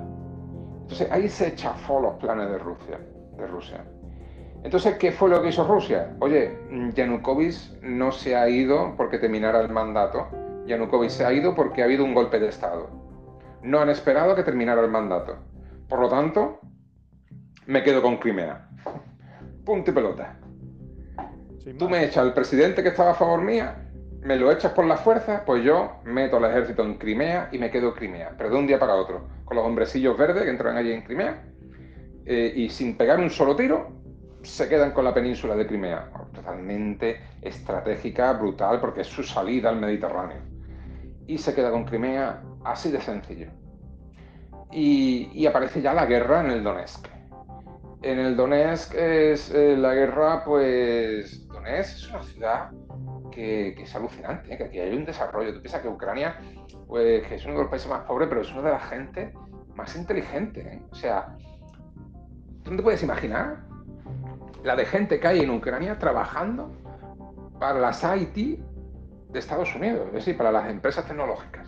Entonces 0.81 1.09
ahí 1.09 1.29
se 1.29 1.55
chafó 1.55 2.01
los 2.01 2.15
planes 2.15 2.49
de 2.49 2.57
Rusia. 2.57 2.99
De 3.37 3.47
Rusia. 3.47 3.83
Entonces, 4.63 4.97
¿qué 4.97 5.11
fue 5.11 5.29
lo 5.29 5.41
que 5.41 5.49
hizo 5.49 5.63
Rusia? 5.63 6.15
Oye, 6.19 6.55
Yanukovych 6.93 7.81
no 7.81 8.11
se 8.11 8.35
ha 8.35 8.47
ido 8.47 8.93
porque 8.95 9.17
terminara 9.17 9.61
el 9.61 9.69
mandato. 9.69 10.27
Yanukovych 10.67 11.09
se 11.09 11.25
ha 11.25 11.33
ido 11.33 11.55
porque 11.55 11.81
ha 11.81 11.85
habido 11.85 12.03
un 12.03 12.13
golpe 12.13 12.39
de 12.39 12.49
Estado 12.49 13.00
no 13.63 13.79
han 13.79 13.89
esperado 13.89 14.31
a 14.31 14.35
que 14.35 14.43
terminara 14.43 14.81
el 14.81 14.89
mandato. 14.89 15.37
Por 15.87 15.99
lo 15.99 16.09
tanto, 16.09 16.59
me 17.65 17.83
quedo 17.83 18.01
con 18.01 18.17
Crimea. 18.17 18.69
Punto 19.65 19.91
y 19.91 19.93
pelota. 19.93 20.37
Tú 21.77 21.89
me 21.89 22.03
echas 22.03 22.17
al 22.17 22.33
presidente 22.33 22.81
que 22.81 22.89
estaba 22.89 23.11
a 23.11 23.15
favor 23.15 23.41
mía, 23.41 23.87
me 24.21 24.35
lo 24.35 24.51
echas 24.51 24.71
por 24.73 24.85
la 24.85 24.97
fuerza, 24.97 25.43
pues 25.45 25.63
yo 25.63 26.01
meto 26.05 26.37
al 26.37 26.45
ejército 26.45 26.83
en 26.83 26.95
Crimea 26.95 27.49
y 27.51 27.59
me 27.59 27.69
quedo 27.69 27.89
en 27.89 27.93
Crimea, 27.95 28.33
pero 28.37 28.49
de 28.49 28.57
un 28.57 28.67
día 28.67 28.79
para 28.79 28.95
otro, 28.95 29.27
con 29.45 29.57
los 29.57 29.65
hombrecillos 29.65 30.17
verdes 30.17 30.43
que 30.43 30.49
entran 30.49 30.75
allí 30.75 30.91
en 30.91 31.01
Crimea, 31.03 31.43
eh, 32.25 32.53
y 32.55 32.69
sin 32.69 32.97
pegar 32.97 33.19
un 33.19 33.29
solo 33.29 33.55
tiro, 33.55 33.91
se 34.43 34.67
quedan 34.67 34.91
con 34.91 35.05
la 35.05 35.13
península 35.13 35.55
de 35.55 35.67
Crimea. 35.67 36.09
Totalmente 36.33 37.19
estratégica, 37.41 38.33
brutal, 38.33 38.79
porque 38.79 39.01
es 39.01 39.07
su 39.07 39.23
salida 39.23 39.69
al 39.69 39.79
Mediterráneo. 39.79 40.37
Y 41.27 41.37
se 41.37 41.53
queda 41.53 41.71
con 41.71 41.85
Crimea 41.85 42.41
Así 42.63 42.91
de 42.91 43.01
sencillo. 43.01 43.47
Y, 44.71 45.45
aparece 45.45 45.81
ya 45.81 45.93
la 45.93 46.05
guerra 46.05 46.41
en 46.41 46.51
el 46.51 46.63
Donetsk. 46.63 47.07
En 48.01 48.19
el 48.19 48.35
Donetsk 48.35 48.95
es 48.95 49.53
eh, 49.53 49.75
la 49.77 49.93
guerra, 49.93 50.43
pues, 50.43 51.47
Donetsk 51.47 51.97
es 51.97 52.09
una 52.09 52.23
ciudad 52.23 52.71
que, 53.31 53.69
es 53.69 53.95
alucinante, 53.95 54.53
¿eh? 54.53 54.57
que 54.57 54.63
aquí 54.65 54.79
hay 54.79 54.95
un 54.95 55.05
desarrollo. 55.05 55.53
Tú 55.53 55.61
piensas 55.61 55.81
que 55.81 55.87
Ucrania, 55.87 56.35
pues, 56.87 57.27
que 57.27 57.35
es 57.35 57.45
uno 57.45 57.55
de 57.55 57.61
los 57.61 57.69
países 57.69 57.89
más 57.89 58.01
pobres, 58.05 58.29
pero 58.29 58.41
es 58.41 58.51
una 58.51 58.61
de 58.61 58.71
las 58.71 58.89
gente 58.89 59.33
más 59.75 59.95
inteligente. 59.95 60.61
¿eh? 60.61 60.81
O 60.91 60.95
sea, 60.95 61.35
¿tú 62.63 62.71
no 62.71 62.77
te 62.77 62.83
puedes 62.83 63.03
imaginar 63.03 63.63
la 64.63 64.75
de 64.75 64.85
gente 64.85 65.19
que 65.19 65.27
hay 65.27 65.39
en 65.39 65.49
Ucrania 65.49 65.97
trabajando 65.97 66.71
para 67.59 67.79
las 67.79 68.03
IT 68.03 68.59
de 69.29 69.39
Estados 69.39 69.73
Unidos, 69.75 70.07
es 70.07 70.13
decir, 70.13 70.37
para 70.37 70.51
las 70.51 70.69
empresas 70.69 71.05
tecnológicas? 71.05 71.60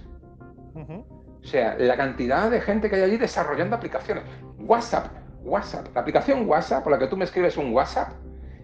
O 0.75 1.45
sea, 1.45 1.75
la 1.77 1.95
cantidad 1.97 2.49
de 2.49 2.61
gente 2.61 2.89
que 2.89 2.95
hay 2.95 3.03
allí 3.03 3.17
desarrollando 3.17 3.75
aplicaciones. 3.75 4.23
WhatsApp, 4.59 5.07
WhatsApp, 5.43 5.87
la 5.93 6.01
aplicación 6.01 6.47
WhatsApp 6.47 6.83
por 6.83 6.91
la 6.91 6.99
que 6.99 7.07
tú 7.07 7.17
me 7.17 7.25
escribes 7.25 7.57
un 7.57 7.73
WhatsApp, 7.73 8.13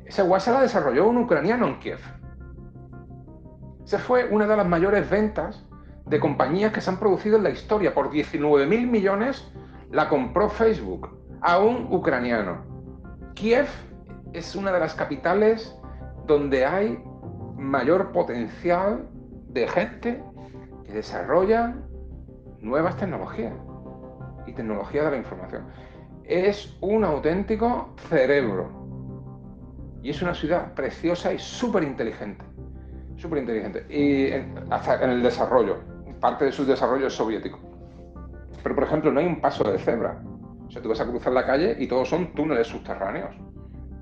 ese 0.05 0.23
WhatsApp 0.23 0.55
la 0.55 0.61
desarrolló 0.61 1.07
un 1.07 1.17
ucraniano 1.17 1.67
en 1.67 1.79
Kiev. 1.79 1.99
Esa 3.85 3.99
fue 3.99 4.25
una 4.25 4.47
de 4.47 4.55
las 4.55 4.67
mayores 4.67 5.09
ventas 5.09 5.65
de 6.05 6.19
compañías 6.19 6.71
que 6.71 6.81
se 6.81 6.89
han 6.89 6.97
producido 6.97 7.37
en 7.37 7.43
la 7.43 7.49
historia. 7.51 7.93
Por 7.93 8.09
19 8.09 8.65
mil 8.65 8.87
millones 8.87 9.51
la 9.91 10.07
compró 10.09 10.49
Facebook 10.49 11.09
a 11.41 11.59
un 11.59 11.87
ucraniano. 11.91 12.63
Kiev 13.35 13.67
es 14.33 14.55
una 14.55 14.71
de 14.71 14.79
las 14.79 14.95
capitales 14.95 15.75
donde 16.25 16.65
hay 16.65 17.03
mayor 17.57 18.11
potencial 18.11 19.07
de 19.49 19.67
gente 19.67 20.23
que 20.85 20.93
desarrolla 20.93 21.75
nuevas 22.61 22.97
tecnologías 22.97 23.53
y 24.45 24.53
tecnología 24.53 25.03
de 25.03 25.11
la 25.11 25.17
información. 25.17 25.63
Es 26.23 26.77
un 26.81 27.03
auténtico 27.03 27.95
cerebro. 28.09 28.69
Y 30.01 30.11
es 30.11 30.21
una 30.21 30.33
ciudad 30.33 30.73
preciosa 30.73 31.33
y 31.33 31.39
súper 31.39 31.83
inteligente. 31.83 32.45
Súper 33.17 33.39
inteligente. 33.39 33.85
Y 33.89 34.27
en, 34.27 34.55
en 35.01 35.09
el 35.09 35.23
desarrollo. 35.23 35.77
Parte 36.19 36.45
de 36.45 36.51
su 36.51 36.65
desarrollo 36.65 37.07
es 37.07 37.13
soviético. 37.13 37.59
Pero, 38.63 38.75
por 38.75 38.83
ejemplo, 38.83 39.11
no 39.11 39.19
hay 39.19 39.25
un 39.25 39.41
paso 39.41 39.69
de 39.69 39.77
cebra. 39.79 40.21
O 40.67 40.71
sea, 40.71 40.81
tú 40.81 40.89
vas 40.89 41.01
a 41.01 41.05
cruzar 41.05 41.33
la 41.33 41.45
calle 41.45 41.75
y 41.79 41.87
todos 41.87 42.09
son 42.09 42.33
túneles 42.33 42.67
subterráneos. 42.67 43.35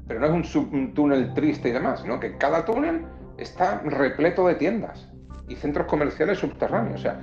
Pero 0.08 0.20
no 0.20 0.40
es 0.40 0.56
un 0.56 0.94
túnel 0.94 1.34
triste 1.34 1.70
y 1.70 1.72
demás, 1.72 2.02
sino 2.02 2.20
que 2.20 2.38
cada 2.38 2.66
túnel 2.66 3.06
está 3.38 3.82
repleto 3.86 4.48
de 4.48 4.56
tiendas 4.56 5.10
y 5.48 5.56
centros 5.56 5.88
comerciales 5.88 6.40
subterráneos. 6.40 7.00
O 7.00 7.04
sea, 7.04 7.20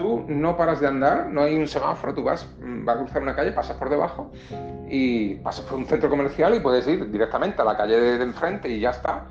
tú 0.00 0.24
no 0.28 0.56
paras 0.56 0.80
de 0.80 0.86
andar, 0.86 1.26
no 1.26 1.42
hay 1.42 1.54
un 1.54 1.68
semáforo, 1.68 2.14
tú 2.14 2.22
vas, 2.22 2.48
mm, 2.58 2.86
vas 2.86 2.96
a 2.96 3.00
cruzar 3.00 3.22
una 3.22 3.36
calle, 3.36 3.52
pasas 3.52 3.76
por 3.76 3.90
debajo 3.90 4.30
y 4.88 5.34
pasas 5.34 5.66
por 5.66 5.78
un 5.78 5.84
centro 5.84 6.08
comercial 6.08 6.54
y 6.54 6.60
puedes 6.60 6.88
ir 6.88 7.10
directamente 7.10 7.60
a 7.60 7.66
la 7.66 7.76
calle 7.76 8.00
de, 8.00 8.24
enfrente 8.24 8.70
y 8.70 8.80
ya 8.80 8.90
está. 8.90 9.26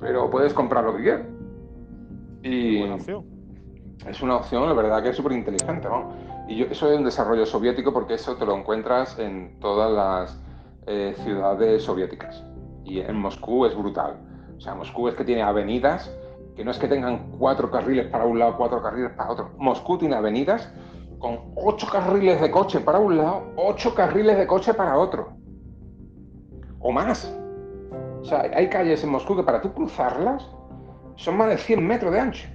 Pero 0.00 0.30
puedes 0.30 0.54
comprar 0.54 0.84
lo 0.84 0.96
que 0.96 1.02
quieras. 1.02 1.26
Y 2.42 2.78
Buena 2.78 2.94
opción. 2.94 3.26
es 4.08 4.22
una 4.22 4.36
opción, 4.36 4.66
la 4.66 4.72
verdad 4.72 5.02
que 5.02 5.10
es 5.10 5.16
súper 5.16 5.32
inteligente, 5.32 5.86
¿no? 5.86 6.14
Y 6.48 6.56
yo, 6.56 6.66
eso 6.70 6.90
es 6.90 6.96
un 6.96 7.04
desarrollo 7.04 7.44
soviético 7.44 7.92
porque 7.92 8.14
eso 8.14 8.34
te 8.36 8.46
lo 8.46 8.56
encuentras 8.56 9.18
en 9.18 9.60
todas 9.60 9.92
las 9.92 10.42
eh, 10.86 11.14
ciudades 11.22 11.82
soviéticas. 11.82 12.42
Y 12.82 13.00
en 13.00 13.16
Moscú 13.16 13.66
es 13.66 13.76
brutal. 13.76 14.16
O 14.56 14.60
sea, 14.60 14.74
Moscú 14.74 15.08
es 15.08 15.14
que 15.16 15.24
tiene 15.24 15.42
avenidas 15.42 16.10
que 16.56 16.64
no 16.64 16.70
es 16.70 16.78
que 16.78 16.88
tengan 16.88 17.30
cuatro 17.38 17.70
carriles 17.70 18.06
para 18.06 18.24
un 18.24 18.38
lado, 18.38 18.56
cuatro 18.56 18.82
carriles 18.82 19.12
para 19.12 19.30
otro. 19.30 19.50
Moscú 19.58 19.98
tiene 19.98 20.16
avenidas 20.16 20.72
con 21.18 21.52
ocho 21.56 21.86
carriles 21.90 22.40
de 22.40 22.50
coche 22.50 22.80
para 22.80 22.98
un 22.98 23.16
lado, 23.16 23.52
ocho 23.56 23.94
carriles 23.94 24.36
de 24.36 24.46
coche 24.46 24.74
para 24.74 24.98
otro. 24.98 25.32
O 26.80 26.92
más. 26.92 27.32
O 28.20 28.24
sea, 28.24 28.42
hay 28.54 28.68
calles 28.68 29.02
en 29.04 29.10
Moscú 29.10 29.36
que 29.36 29.42
para 29.42 29.60
tú 29.60 29.72
cruzarlas 29.72 30.48
son 31.16 31.36
más 31.36 31.48
de 31.48 31.58
100 31.58 31.86
metros 31.86 32.12
de 32.12 32.20
ancho. 32.20 32.48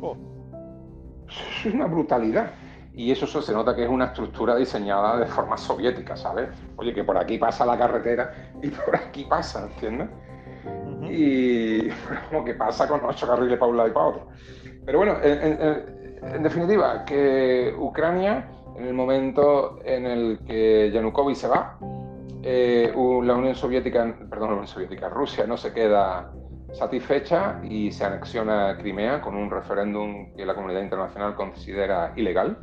Oh, 0.00 0.16
Es 1.64 1.72
una 1.72 1.86
brutalidad. 1.86 2.50
Y 2.92 3.12
eso 3.12 3.26
se 3.26 3.52
nota 3.52 3.74
que 3.74 3.84
es 3.84 3.88
una 3.88 4.06
estructura 4.06 4.56
diseñada 4.56 5.18
de 5.18 5.26
forma 5.26 5.56
soviética, 5.56 6.16
¿sabes? 6.16 6.48
Oye, 6.76 6.92
que 6.92 7.04
por 7.04 7.16
aquí 7.16 7.38
pasa 7.38 7.64
la 7.64 7.78
carretera 7.78 8.52
y 8.60 8.68
por 8.68 8.96
aquí 8.96 9.24
pasa, 9.24 9.68
¿entiendes? 9.72 10.08
Y 11.10 11.88
como 12.28 12.44
que 12.44 12.54
pasa 12.54 12.86
con 12.88 13.00
ocho 13.04 13.26
carriles 13.26 13.58
para 13.58 13.70
un 13.70 13.76
lado 13.76 13.88
y 13.88 13.92
para 13.92 14.06
otro. 14.06 14.28
Pero 14.84 14.98
bueno, 14.98 15.16
en, 15.22 15.42
en- 15.62 16.00
en 16.22 16.42
definitiva, 16.42 17.04
que 17.04 17.74
Ucrania, 17.78 18.46
en 18.76 18.86
el 18.86 18.94
momento 18.94 19.78
en 19.84 20.04
el 20.06 20.40
que 20.46 20.90
Yanukovych 20.92 21.36
se 21.36 21.48
va, 21.48 21.78
eh, 22.42 22.92
la 22.94 23.34
Unión 23.34 23.54
Soviética, 23.54 24.14
perdón, 24.28 24.48
la 24.48 24.54
Unión 24.54 24.66
Soviética, 24.66 25.08
Rusia 25.08 25.46
no 25.46 25.56
se 25.56 25.72
queda 25.72 26.30
satisfecha 26.72 27.60
y 27.64 27.90
se 27.90 28.04
anexiona 28.04 28.76
Crimea 28.78 29.20
con 29.20 29.34
un 29.34 29.50
referéndum 29.50 30.32
que 30.36 30.44
la 30.46 30.54
comunidad 30.54 30.82
internacional 30.82 31.34
considera 31.34 32.12
ilegal. 32.16 32.56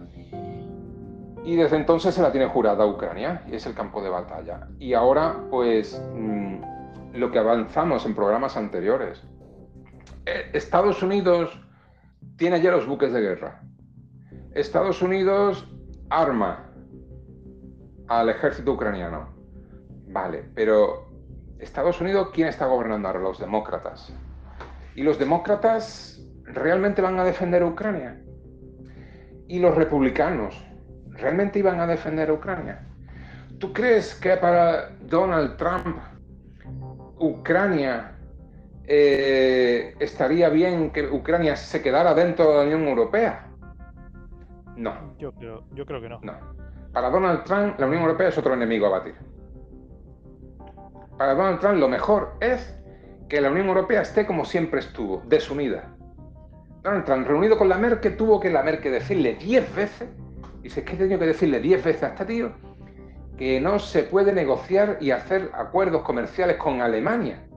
Y 1.44 1.56
desde 1.56 1.78
entonces 1.78 2.14
se 2.14 2.22
la 2.22 2.32
tiene 2.32 2.48
jurada 2.48 2.84
a 2.84 2.88
Ucrania 2.88 3.42
y 3.48 3.56
es 3.56 3.66
el 3.66 3.74
campo 3.74 4.02
de 4.02 4.10
batalla. 4.10 4.68
Y 4.80 4.94
ahora, 4.94 5.36
pues, 5.50 6.02
mm, 6.14 6.47
lo 7.18 7.32
que 7.32 7.40
avanzamos 7.40 8.06
en 8.06 8.16
programas 8.16 8.58
anteriores. 8.58 9.22
Eh, 10.26 10.50
Estados 10.54 11.02
Unidos 11.02 11.60
tiene 12.38 12.62
ya 12.62 12.72
los 12.72 12.86
buques 12.86 13.14
de 13.14 13.22
guerra. 13.22 13.62
Estados 14.54 15.02
Unidos 15.02 15.68
arma 16.10 16.72
al 18.08 18.30
ejército 18.30 18.74
ucraniano. 18.74 19.30
Vale, 20.08 20.44
pero 20.56 21.08
Estados 21.60 22.00
Unidos, 22.02 22.30
¿quién 22.34 22.48
está 22.48 22.66
gobernando 22.66 23.08
ahora? 23.08 23.20
Los 23.20 23.40
demócratas. 23.40 24.14
¿Y 24.96 25.04
los 25.04 25.20
demócratas 25.20 26.22
realmente 26.44 27.02
van 27.02 27.20
a 27.20 27.24
defender 27.24 27.64
Ucrania? 27.64 28.20
¿Y 29.48 29.60
los 29.60 29.76
republicanos 29.76 30.62
realmente 31.12 31.60
iban 31.60 31.80
a 31.80 31.88
defender 31.88 32.32
Ucrania? 32.32 32.88
¿Tú 33.60 33.74
crees 33.74 34.16
que 34.16 34.38
para 34.38 34.90
Donald 35.02 35.58
Trump 35.58 35.98
Ucrania 37.20 38.18
eh, 38.86 39.96
estaría 40.00 40.50
bien 40.50 40.92
que 40.92 41.06
Ucrania 41.08 41.56
se 41.56 41.82
quedara 41.82 42.14
dentro 42.14 42.50
de 42.50 42.58
la 42.58 42.64
Unión 42.64 42.88
Europea? 42.88 43.48
No, 44.76 45.16
Yo 45.18 45.34
creo, 45.34 45.64
yo 45.74 45.86
creo 45.86 46.00
que 46.00 46.10
no. 46.10 46.20
no. 46.22 46.34
Para 46.94 47.10
Donald 47.10 47.44
Trump, 47.44 47.80
la 47.80 47.88
Unión 47.88 48.04
Europea 48.04 48.30
es 48.30 48.38
otro 48.38 48.54
enemigo 48.54 48.88
a 48.88 48.90
batir. 48.90 49.16
Para 51.18 51.34
Donald 51.34 51.60
Trump, 51.60 51.80
lo 51.80 51.90
mejor 51.90 52.36
es 52.40 52.78
que 53.28 53.42
la 53.42 53.50
Unión 53.50 53.68
Europea 53.68 54.02
esté 54.02 54.26
como 54.26 54.46
siempre 54.46 54.80
estuvo, 54.80 55.22
desunida. 55.26 55.94
Donald 56.84 57.06
Trump, 57.06 57.28
reunido 57.28 57.58
con 57.58 57.70
la 57.70 57.78
Merkel, 57.78 58.16
tuvo 58.16 58.40
que 58.40 58.50
la 58.50 58.64
Merkel 58.64 58.94
decirle 58.94 59.36
10 59.36 59.76
veces, 59.76 60.10
dice, 60.62 60.84
¿qué 60.84 60.94
he 60.94 60.98
tenido 60.98 61.20
que 61.20 61.26
decirle 61.26 61.60
10 61.60 61.84
veces 61.84 62.04
a 62.04 62.08
este 62.08 62.26
tío? 62.26 62.52
Que 63.38 63.62
no 63.62 63.80
se 63.80 64.04
puede 64.04 64.34
negociar 64.34 64.98
y 65.00 65.12
hacer 65.12 65.52
acuerdos 65.54 66.02
comerciales 66.02 66.58
con 66.58 66.82
Alemania. 66.82 67.48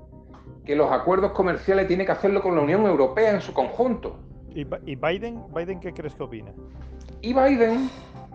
Que 0.65 0.77
los 0.77 0.93
acuerdos 0.93 1.33
comerciales 1.33 1.89
tiene 1.89 2.05
que 2.05 2.13
hacerlo 2.13 2.43
con 2.43 2.55
la 2.55 2.63
Unión 2.63 2.85
Europea 2.85 3.31
en 3.33 3.41
su 3.41 3.53
conjunto. 3.55 4.19
¿Y, 4.51 4.65
Bi- 4.65 4.77
y 4.85 4.97
Biden? 4.97 5.43
¿Biden 5.55 5.81
qué 5.81 5.93
crees 5.95 6.15
que 6.15 6.23
opina? 6.23 6.53
Y 7.23 7.33
Biden, 7.33 7.89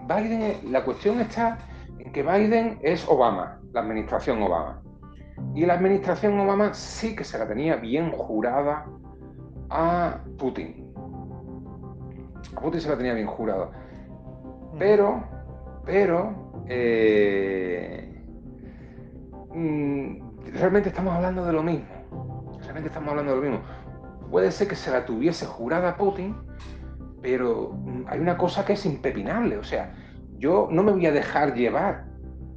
Biden, 0.07 0.71
la 0.71 0.83
cuestión 0.83 1.19
está 1.19 1.57
en 1.99 2.11
que 2.11 2.23
Biden 2.23 2.79
es 2.81 3.07
Obama, 3.07 3.59
la 3.73 3.81
administración 3.81 4.41
Obama. 4.41 4.81
Y 5.53 5.65
la 5.65 5.73
administración 5.75 6.39
Obama 6.39 6.73
sí 6.73 7.15
que 7.15 7.23
se 7.23 7.37
la 7.37 7.47
tenía 7.47 7.75
bien 7.75 8.11
jurada 8.11 8.85
a 9.69 10.19
Putin. 10.37 10.91
A 12.55 12.59
Putin 12.61 12.81
se 12.81 12.89
la 12.89 12.97
tenía 12.97 13.13
bien 13.13 13.27
jurada. 13.27 13.69
Pero, 14.79 15.23
pero, 15.85 16.44
eh, 16.67 18.23
mm, 19.53 20.17
realmente 20.53 20.89
estamos 20.89 21.13
hablando 21.13 21.45
de 21.45 21.53
lo 21.53 21.63
mismo. 21.63 21.85
Realmente 22.61 22.87
estamos 22.87 23.09
hablando 23.09 23.35
de 23.35 23.41
lo 23.41 23.43
mismo. 23.49 23.65
Puede 24.29 24.51
ser 24.51 24.67
que 24.67 24.75
se 24.75 24.91
la 24.91 25.05
tuviese 25.05 25.45
jurada 25.45 25.95
Putin, 25.95 26.35
pero 27.21 27.73
mm, 27.73 28.05
hay 28.07 28.19
una 28.19 28.37
cosa 28.37 28.65
que 28.65 28.73
es 28.73 28.85
impepinable. 28.85 29.57
O 29.57 29.63
sea, 29.63 29.93
yo 30.37 30.67
no 30.71 30.83
me 30.83 30.91
voy 30.91 31.05
a 31.05 31.11
dejar 31.11 31.53
llevar 31.53 32.05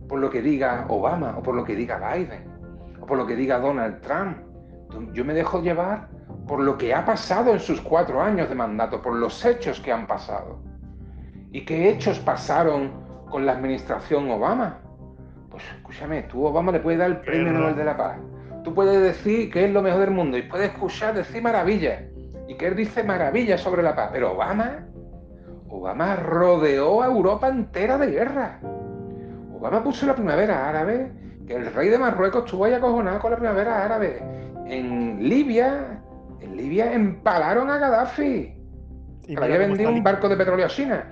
por 0.09 0.21
lo 0.21 0.31
que 0.31 0.43
diga 0.43 0.87
Obama 0.89 1.37
o 1.37 1.43
por 1.43 1.55
lo 1.55 1.65
que 1.65 1.77
diga 1.77 2.15
Biden 2.15 2.45
o 3.01 3.07
por 3.07 3.19
lo 3.19 3.27
que 3.27 3.37
diga 3.37 3.61
Donald 3.61 4.01
Trump. 4.01 4.39
Yo 5.13 5.25
me 5.25 5.35
dejo 5.35 5.61
llevar 5.61 6.09
por 6.47 6.61
lo 6.61 6.79
que 6.79 6.95
ha 6.95 7.05
pasado 7.05 7.53
en 7.53 7.61
sus 7.61 7.81
cuatro 7.81 8.23
años 8.23 8.49
de 8.49 8.55
mandato, 8.55 9.03
por 9.03 9.15
los 9.15 9.45
hechos 9.45 9.81
que 9.81 9.93
han 9.93 10.07
pasado. 10.07 10.63
¿Y 11.53 11.65
qué 11.65 11.91
hechos 11.91 12.19
pasaron 12.19 13.08
con 13.31 13.47
la 13.47 13.53
administración 13.53 14.31
Obama? 14.31 14.79
Pues 15.51 15.63
escúchame, 15.77 16.23
tú 16.25 16.45
Obama 16.45 16.73
le 16.73 16.81
puedes 16.81 16.99
dar 16.99 17.11
el 17.11 17.17
premio. 17.19 17.53
Nobel 17.53 17.77
de 17.77 17.85
la 17.85 17.97
Paz. 17.97 18.19
Tú 18.65 18.75
puedes 18.75 19.01
decir 19.01 19.51
que 19.51 19.65
es 19.65 19.73
lo 19.73 19.83
mejor 19.83 20.01
del 20.01 20.11
mundo 20.11 20.37
y 20.37 20.43
puedes 20.43 20.71
escuchar 20.71 21.15
decir 21.15 21.43
maravillas. 21.43 22.03
Y 22.49 22.55
que 22.55 22.67
él 22.67 22.77
dice 22.77 23.03
maravillas 23.03 23.61
sobre 23.61 23.83
la 23.83 23.95
paz. 23.95 24.11
Pero 24.13 24.33
Obama, 24.33 24.87
Obama 25.69 26.17
rodeó 26.17 27.03
a 27.03 27.07
Europa 27.07 27.49
entera 27.49 27.99
de 27.99 28.09
guerra. 28.09 28.61
Obama 29.55 29.83
puso 29.83 30.07
la 30.07 30.15
primavera 30.15 30.69
árabe, 30.69 31.13
que 31.47 31.55
el 31.55 31.73
rey 31.73 31.89
de 31.89 31.99
Marruecos 31.99 32.45
estuvo 32.45 32.65
ahí 32.65 32.75
acojonado 32.75 33.21
con 33.21 33.31
la 33.31 33.37
primavera 33.37 33.85
árabe. 33.85 34.23
En 34.67 35.29
Libia, 35.29 36.01
en 36.41 36.57
Libia 36.57 36.93
empalaron 36.93 37.71
a 37.71 37.79
Gaddafi. 37.79 38.55
Y 39.27 39.35
que 39.37 39.45
había 39.45 39.59
vendido 39.59 39.91
un 39.91 40.03
barco 40.03 40.29
de 40.29 40.37
petróleo 40.37 40.67
a 40.67 40.69
China. 40.69 41.11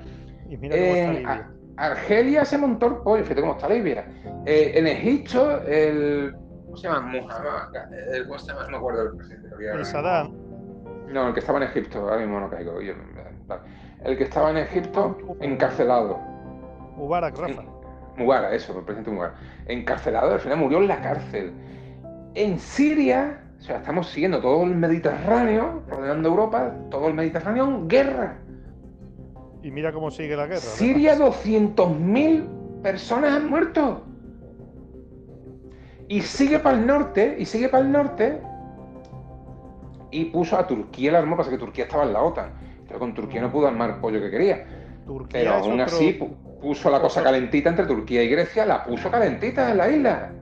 Y 0.48 0.57
mira 0.57 0.76
cómo 0.76 0.94
está 0.94 1.12
Libia. 1.12 1.50
Argelia 1.76 2.44
se 2.44 2.58
montó 2.58 2.86
el 2.86 2.96
pollo, 2.96 3.22
fíjate 3.22 3.40
cómo 3.40 3.54
está 3.54 3.68
Libia. 3.68 4.06
Eh, 4.46 4.72
en 4.74 4.86
Egipto, 4.86 5.62
el. 5.62 6.34
¿Cómo 6.64 6.76
se 6.76 6.88
llama? 6.88 7.12
El, 7.12 8.26
¿Cómo 8.26 8.38
se 8.38 8.48
llama? 8.48 8.62
No 8.64 8.70
me 8.70 8.76
acuerdo 8.76 9.04
del 9.04 9.16
presidente. 9.16 9.48
El 9.74 9.84
Saddam. 9.84 10.32
No, 11.08 11.28
el 11.28 11.34
que 11.34 11.40
estaba 11.40 11.58
en 11.58 11.64
Egipto, 11.64 12.00
ahora 12.00 12.18
mismo 12.18 12.40
no 12.40 12.50
caigo. 12.50 12.80
El 12.80 14.18
que 14.18 14.24
estaba 14.24 14.50
en 14.50 14.58
Egipto, 14.58 15.16
encarcelado. 15.40 16.18
Mubarak, 16.96 17.36
Rafa. 17.38 17.62
Mubarak, 18.16 18.52
eso, 18.52 18.78
el 18.78 18.84
presidente 18.84 19.10
Mubarak. 19.10 19.34
Encarcelado, 19.66 20.32
al 20.32 20.40
final 20.40 20.58
murió 20.58 20.78
en 20.78 20.88
la 20.88 21.00
cárcel. 21.00 21.52
En 22.34 22.58
Siria, 22.58 23.40
o 23.58 23.62
sea, 23.62 23.76
estamos 23.76 24.08
siguiendo 24.08 24.40
todo 24.40 24.64
el 24.64 24.74
Mediterráneo, 24.74 25.82
rodeando 25.88 26.28
Europa, 26.28 26.72
todo 26.90 27.08
el 27.08 27.14
Mediterráneo 27.14 27.86
guerra. 27.86 28.38
Y 29.66 29.72
mira 29.72 29.92
cómo 29.92 30.12
sigue 30.12 30.37
la 30.37 30.46
guerra. 30.46 30.61
Siria, 30.61 31.18
200.000 31.18 32.83
personas 32.83 33.33
han 33.33 33.50
muerto. 33.50 34.00
Y 36.07 36.22
sigue 36.22 36.61
para 36.61 36.79
el 36.79 36.87
norte, 36.87 37.35
y 37.37 37.46
sigue 37.46 37.68
para 37.68 37.83
el 37.85 37.90
norte, 37.90 38.40
y 40.12 40.26
puso 40.26 40.57
a 40.57 40.68
Turquía 40.68 41.11
el 41.11 41.16
arma, 41.16 41.37
pasa 41.37 41.50
que 41.50 41.59
Turquía 41.59 41.87
estaba 41.87 42.05
en 42.05 42.12
la 42.12 42.22
OTAN. 42.22 42.52
Pero 42.87 43.00
con 43.00 43.12
Turquía 43.12 43.40
no 43.40 43.50
pudo 43.50 43.66
armar 43.66 43.90
el 43.90 43.96
pollo 43.96 44.20
que 44.20 44.31
quería. 44.31 44.64
pero 45.33 45.55
aún 45.55 45.81
así 45.81 46.16
puso 46.62 46.88
la 46.88 47.00
cosa 47.00 47.24
calentita 47.24 47.70
entre 47.70 47.87
Turquía 47.87 48.22
y 48.22 48.29
Grecia, 48.29 48.66
la 48.66 48.85
puso 48.85 49.11
calentita 49.11 49.72
en 49.72 49.79
la 49.79 49.88
isla. 49.88 50.33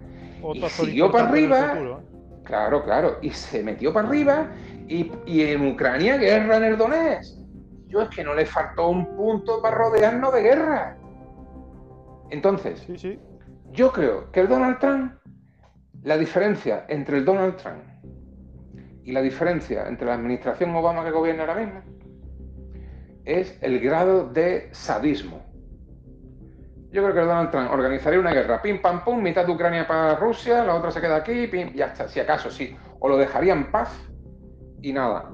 y 0.52 0.60
siguió 0.68 1.10
para 1.10 1.30
arriba. 1.30 1.74
¿eh? 1.78 1.96
Claro, 2.42 2.84
claro. 2.84 3.16
Y 3.22 3.30
se 3.30 3.62
metió 3.62 3.90
para 3.90 4.06
arriba. 4.06 4.48
Y, 4.86 5.10
en 5.26 5.66
Ucrania, 5.66 6.18
guerra 6.18 6.58
en 6.58 6.64
el 6.64 6.76
Donetsk. 6.76 7.43
Yo 7.94 8.02
es 8.02 8.08
que 8.08 8.24
no 8.24 8.34
le 8.34 8.44
faltó 8.44 8.88
un 8.88 9.06
punto 9.14 9.62
para 9.62 9.76
rodearnos 9.76 10.34
de 10.34 10.42
guerra. 10.42 10.96
Entonces, 12.30 12.84
yo 13.70 13.92
creo 13.92 14.32
que 14.32 14.40
el 14.40 14.48
Donald 14.48 14.80
Trump, 14.80 15.12
la 16.02 16.18
diferencia 16.18 16.86
entre 16.88 17.18
el 17.18 17.24
Donald 17.24 17.56
Trump 17.56 17.84
y 19.04 19.12
la 19.12 19.22
diferencia 19.22 19.86
entre 19.86 20.08
la 20.08 20.14
administración 20.14 20.74
Obama 20.74 21.04
que 21.04 21.12
gobierna 21.12 21.44
ahora 21.44 21.54
mismo 21.54 21.82
es 23.24 23.56
el 23.62 23.78
grado 23.78 24.28
de 24.28 24.70
sadismo. 24.72 25.40
Yo 26.90 27.00
creo 27.04 27.14
que 27.14 27.20
Donald 27.20 27.52
Trump 27.52 27.70
organizaría 27.70 28.18
una 28.18 28.32
guerra, 28.32 28.60
pim 28.60 28.82
pam 28.82 29.04
pum, 29.04 29.22
mitad 29.22 29.46
de 29.46 29.52
Ucrania 29.52 29.86
para 29.86 30.16
Rusia, 30.16 30.64
la 30.64 30.74
otra 30.74 30.90
se 30.90 31.00
queda 31.00 31.14
aquí, 31.14 31.46
pim, 31.46 31.72
ya 31.74 31.86
está, 31.86 32.08
si 32.08 32.18
acaso 32.18 32.50
sí. 32.50 32.76
O 32.98 33.08
lo 33.08 33.16
dejaría 33.16 33.52
en 33.52 33.70
paz 33.70 33.96
y 34.82 34.92
nada. 34.92 35.30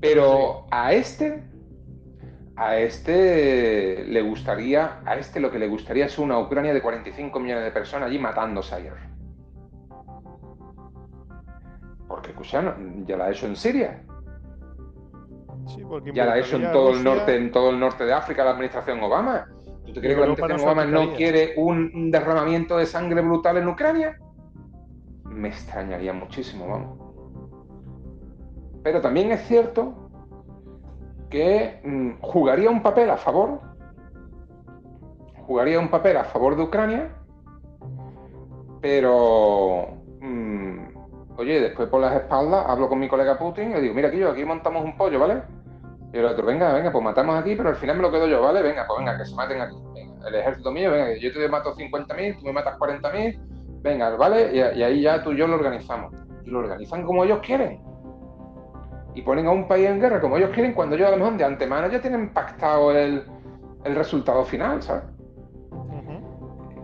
Pero 0.00 0.66
a 0.70 0.92
este, 0.92 1.49
a 2.60 2.76
este 2.76 4.04
le 4.04 4.20
gustaría, 4.20 5.00
a 5.06 5.16
este 5.16 5.40
lo 5.40 5.50
que 5.50 5.58
le 5.58 5.66
gustaría 5.66 6.04
es 6.04 6.18
una 6.18 6.38
Ucrania 6.38 6.74
de 6.74 6.82
45 6.82 7.40
millones 7.40 7.64
de 7.64 7.70
personas 7.70 8.08
allí 8.08 8.18
matándose 8.18 8.74
ayer. 8.74 8.92
Porque 12.06 12.32
escucha, 12.32 12.76
ya 13.06 13.16
la 13.16 13.24
ha 13.24 13.30
hecho 13.30 13.46
en 13.46 13.56
Siria. 13.56 14.02
ya 16.12 16.26
la 16.26 16.34
ha 16.34 16.38
hecho 16.38 16.56
en 16.56 16.70
todo 16.70 16.92
el 16.92 17.02
norte, 17.02 17.34
en 17.34 17.50
todo 17.50 17.70
el 17.70 17.80
norte 17.80 18.04
de 18.04 18.12
África 18.12 18.44
la 18.44 18.50
administración 18.50 19.02
Obama. 19.02 19.48
¿Tú 19.86 19.94
te 19.94 20.00
crees 20.00 20.16
que 20.16 20.20
la 20.20 20.26
administración 20.26 20.60
Obama 20.60 20.84
no 20.84 21.14
quiere 21.14 21.54
un 21.56 22.10
derramamiento 22.10 22.76
de 22.76 22.84
sangre 22.84 23.22
brutal 23.22 23.56
en 23.56 23.68
Ucrania? 23.68 24.18
Me 25.24 25.48
extrañaría 25.48 26.12
muchísimo, 26.12 26.68
vamos. 26.68 26.98
Pero 28.82 29.00
también 29.00 29.32
es 29.32 29.46
cierto 29.46 29.99
que 31.30 31.80
mm, 31.84 32.20
jugaría 32.20 32.70
un 32.70 32.82
papel 32.82 33.10
a 33.10 33.16
favor, 33.16 33.60
jugaría 35.46 35.78
un 35.78 35.88
papel 35.88 36.16
a 36.16 36.24
favor 36.24 36.56
de 36.56 36.62
Ucrania, 36.62 37.08
pero 38.80 40.00
Oye, 41.40 41.58
después 41.58 41.88
por 41.88 42.02
las 42.02 42.14
espaldas 42.16 42.66
hablo 42.68 42.86
con 42.86 42.98
mi 42.98 43.08
colega 43.08 43.38
Putin 43.38 43.70
y 43.70 43.72
le 43.72 43.80
digo, 43.80 43.94
mira, 43.94 44.08
aquí 44.08 44.18
yo, 44.18 44.30
aquí 44.30 44.44
montamos 44.44 44.84
un 44.84 44.94
pollo, 44.94 45.18
¿vale? 45.18 45.40
Y 46.12 46.18
el 46.18 46.26
otro, 46.26 46.44
venga, 46.44 46.70
venga, 46.74 46.92
pues 46.92 47.02
matamos 47.02 47.34
aquí, 47.40 47.56
pero 47.56 47.70
al 47.70 47.76
final 47.76 47.96
me 47.96 48.02
lo 48.02 48.12
quedo 48.12 48.28
yo, 48.28 48.42
¿vale? 48.42 48.60
Venga, 48.60 48.84
pues 48.86 48.98
venga, 48.98 49.16
que 49.16 49.24
se 49.24 49.34
maten 49.34 49.58
aquí. 49.62 49.74
el 50.28 50.34
ejército 50.34 50.70
mío, 50.70 50.90
venga, 50.90 51.16
yo 51.16 51.32
te 51.32 51.48
mato 51.48 51.74
50.000, 51.74 52.38
tú 52.38 52.44
me 52.44 52.52
matas 52.52 52.78
40.000, 52.78 53.38
venga, 53.80 54.10
¿vale? 54.16 54.54
Y, 54.54 54.82
ahí 54.82 55.00
ya 55.00 55.24
tú 55.24 55.32
y 55.32 55.38
yo 55.38 55.46
lo 55.46 55.54
organizamos. 55.54 56.12
Y 56.44 56.50
lo 56.50 56.58
organizan 56.58 57.06
como 57.06 57.24
ellos 57.24 57.38
quieren. 57.38 57.80
Y 59.14 59.22
ponen 59.22 59.46
a 59.46 59.50
un 59.50 59.66
país 59.66 59.88
en 59.88 60.00
guerra 60.00 60.20
como 60.20 60.36
ellos 60.36 60.50
quieren, 60.50 60.72
cuando 60.72 60.96
ellos 60.96 61.08
a 61.08 61.10
lo 61.12 61.16
mejor 61.18 61.36
de 61.36 61.44
antemano 61.44 61.88
ya 61.88 62.00
tienen 62.00 62.32
pactado 62.32 62.92
el, 62.92 63.24
el 63.84 63.94
resultado 63.94 64.44
final, 64.44 64.82
¿sabes? 64.82 65.04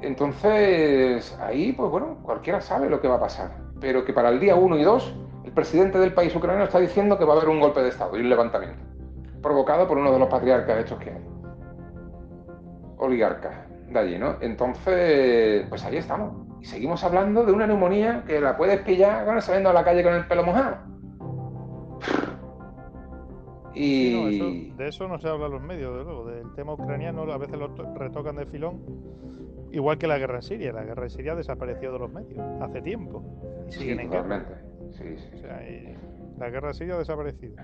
Entonces, 0.02 1.36
ahí, 1.40 1.72
pues 1.72 1.90
bueno, 1.90 2.18
cualquiera 2.22 2.60
sabe 2.60 2.88
lo 2.88 3.00
que 3.00 3.08
va 3.08 3.16
a 3.16 3.20
pasar 3.20 3.66
pero 3.80 4.04
que 4.04 4.12
para 4.12 4.30
el 4.30 4.40
día 4.40 4.56
1 4.56 4.78
y 4.78 4.82
2 4.82 5.14
el 5.44 5.52
presidente 5.52 5.98
del 5.98 6.12
país 6.12 6.34
ucraniano 6.34 6.64
está 6.64 6.78
diciendo 6.78 7.18
que 7.18 7.24
va 7.24 7.34
a 7.34 7.36
haber 7.36 7.48
un 7.48 7.60
golpe 7.60 7.82
de 7.82 7.88
Estado 7.88 8.16
y 8.16 8.20
un 8.20 8.28
levantamiento, 8.28 8.82
provocado 9.42 9.86
por 9.86 9.98
uno 9.98 10.12
de 10.12 10.18
los 10.18 10.28
patriarcas 10.28 10.78
estos 10.78 10.98
que 10.98 11.10
hay, 11.10 11.24
oligarcas 12.98 13.54
de 13.88 13.98
allí, 13.98 14.18
¿no? 14.18 14.36
Entonces, 14.40 15.66
pues 15.68 15.84
ahí 15.84 15.96
estamos. 15.98 16.32
Y 16.60 16.64
seguimos 16.64 17.04
hablando 17.04 17.44
de 17.44 17.52
una 17.52 17.66
neumonía 17.66 18.24
que 18.26 18.40
la 18.40 18.56
puedes 18.56 18.80
pillar 18.80 19.24
bueno, 19.24 19.40
saliendo 19.40 19.70
a 19.70 19.72
la 19.72 19.84
calle 19.84 20.02
con 20.02 20.14
el 20.14 20.26
pelo 20.26 20.42
mojado. 20.42 20.78
Y... 23.74 24.70
de 24.70 24.88
eso 24.88 25.06
no 25.06 25.18
se 25.18 25.28
habla 25.28 25.46
en 25.46 25.52
los 25.52 25.62
medios, 25.62 25.96
de 25.96 26.04
luego. 26.04 26.26
Del 26.26 26.54
tema 26.54 26.72
ucraniano 26.72 27.22
a 27.30 27.36
veces 27.36 27.58
lo 27.58 27.68
retocan 27.94 28.36
de 28.36 28.46
filón 28.46 28.80
Igual 29.72 29.98
que 29.98 30.06
la 30.06 30.18
guerra 30.18 30.36
en 30.36 30.42
Siria. 30.42 30.72
La 30.72 30.84
guerra 30.84 31.04
en 31.04 31.10
Siria 31.10 31.34
desapareció 31.34 31.92
de 31.92 31.98
los 31.98 32.10
medios 32.10 32.38
hace 32.62 32.80
tiempo. 32.80 33.22
Y 33.68 33.72
siguen 33.72 34.00
en 34.00 34.10
guerra. 34.10 34.44
Sí, 34.92 35.16
sí. 35.18 35.30
O 35.34 35.38
sea, 35.38 35.60
la 36.38 36.50
guerra 36.50 36.68
en 36.68 36.74
Siria 36.74 36.94
ha 36.94 36.98
desaparecido. 36.98 37.56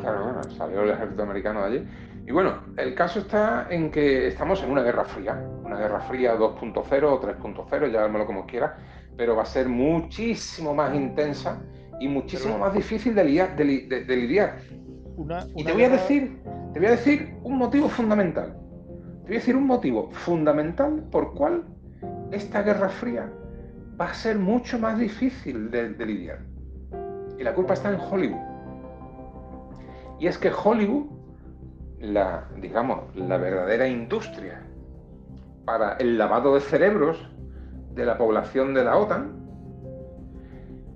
Claro, 0.00 0.24
bueno, 0.24 0.42
salió 0.44 0.82
el 0.82 0.90
ejército 0.90 1.22
americano 1.22 1.60
de 1.60 1.66
allí. 1.66 1.88
Y 2.26 2.32
bueno, 2.32 2.54
el 2.76 2.94
caso 2.94 3.18
está 3.18 3.66
en 3.68 3.90
que 3.90 4.28
estamos 4.28 4.62
en 4.62 4.70
una 4.70 4.82
guerra 4.82 5.04
fría. 5.04 5.44
Una 5.64 5.76
guerra 5.76 6.00
fría 6.00 6.36
2.0 6.36 7.04
o 7.04 7.20
3.0, 7.20 7.92
llámalo 7.92 8.26
como 8.26 8.46
quiera, 8.46 8.76
pero 9.16 9.36
va 9.36 9.42
a 9.42 9.46
ser 9.46 9.68
muchísimo 9.68 10.74
más 10.74 10.94
intensa 10.94 11.60
y 12.02 12.08
muchísimo 12.08 12.58
más 12.58 12.74
difícil 12.74 13.14
de, 13.14 13.22
lidiar. 13.22 14.58
y 15.54 15.64
te 15.64 15.72
voy 15.72 15.84
a 15.84 15.88
decir, 15.88 16.36
te 16.72 16.80
voy 16.80 16.88
a 16.88 16.90
decir 16.90 17.36
un 17.44 17.58
motivo 17.58 17.88
fundamental. 17.88 18.56
Te 19.22 19.28
voy 19.28 19.36
a 19.36 19.38
decir 19.38 19.54
un 19.54 19.68
motivo 19.68 20.10
fundamental 20.10 21.04
por 21.12 21.32
cual 21.34 21.62
esta 22.32 22.62
Guerra 22.62 22.88
Fría 22.88 23.32
va 24.00 24.06
a 24.06 24.14
ser 24.14 24.36
mucho 24.36 24.80
más 24.80 24.98
difícil 24.98 25.70
de, 25.70 25.90
lidiar. 26.04 26.40
Y 27.38 27.44
la 27.44 27.54
culpa 27.54 27.74
está 27.74 27.90
en 27.90 28.00
Hollywood. 28.00 28.40
Y 30.18 30.26
es 30.26 30.38
que 30.38 30.50
Hollywood, 30.50 31.06
la, 32.00 32.48
digamos, 32.60 33.14
la 33.14 33.36
verdadera 33.36 33.86
industria 33.86 34.60
para 35.64 35.92
el 35.98 36.18
lavado 36.18 36.56
de 36.56 36.62
cerebros 36.62 37.30
de 37.94 38.04
la 38.04 38.18
población 38.18 38.74
de 38.74 38.82
la 38.82 38.96
OTAN, 38.96 39.41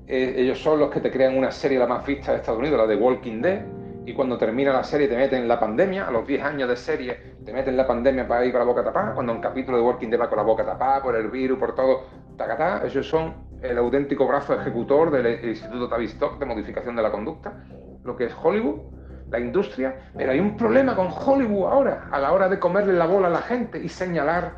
eh, 0.07 0.35
ellos 0.37 0.59
son 0.61 0.79
los 0.79 0.91
que 0.91 1.01
te 1.01 1.11
crean 1.11 1.37
una 1.37 1.51
serie 1.51 1.79
la 1.79 1.87
más 1.87 2.07
vista 2.07 2.33
de 2.33 2.39
Estados 2.39 2.61
Unidos, 2.61 2.79
la 2.79 2.87
de 2.87 2.97
Walking 2.97 3.43
Dead, 3.43 3.63
y 4.05 4.13
cuando 4.13 4.39
termina 4.39 4.73
la 4.73 4.85
serie 4.85 5.09
te 5.09 5.17
meten 5.17 5.49
la 5.49 5.59
pandemia, 5.59 6.07
a 6.07 6.13
los 6.13 6.27
10 6.27 6.43
años 6.45 6.69
de 6.69 6.77
serie 6.77 7.37
te 7.45 7.53
meten 7.53 7.77
la 7.77 7.87
pandemia 7.87 8.27
para 8.29 8.45
ir 8.45 8.53
con 8.53 8.61
la 8.61 8.65
boca 8.67 8.85
tapada, 8.85 9.15
cuando 9.15 9.33
un 9.33 9.41
capítulo 9.41 9.79
de 9.79 9.83
Walking 9.83 10.09
Dead 10.09 10.21
va 10.21 10.29
con 10.29 10.37
la 10.37 10.45
boca 10.45 10.65
tapada 10.65 11.03
por 11.03 11.17
el 11.17 11.29
virus, 11.29 11.59
por 11.59 11.75
todo, 11.75 12.05
tacatá, 12.37 12.83
ellos 12.87 13.09
son 13.09 13.35
el 13.63 13.79
auténtico 13.79 14.27
brazo 14.29 14.55
ejecutor 14.55 15.11
del 15.11 15.45
Instituto 15.45 15.89
Tavistock 15.89 16.39
de 16.39 16.47
modificación 16.47 16.95
de 16.95 17.03
la 17.03 17.11
conducta, 17.11 17.65
lo 18.05 18.17
que 18.17 18.27
es 18.27 18.35
Hollywood, 18.41 18.81
la 19.29 19.41
industria, 19.41 20.11
pero 20.17 20.31
hay 20.31 20.39
un 20.39 20.57
problema 20.57 20.95
con 20.95 21.09
Hollywood 21.09 21.67
ahora, 21.67 22.09
a 22.13 22.21
la 22.21 22.33
hora 22.33 22.49
de 22.49 22.61
comerle 22.61 22.93
la 22.93 23.07
bola 23.07 23.27
a 23.27 23.31
la 23.31 23.43
gente 23.43 23.83
y 23.83 23.89
señalar 23.89 24.55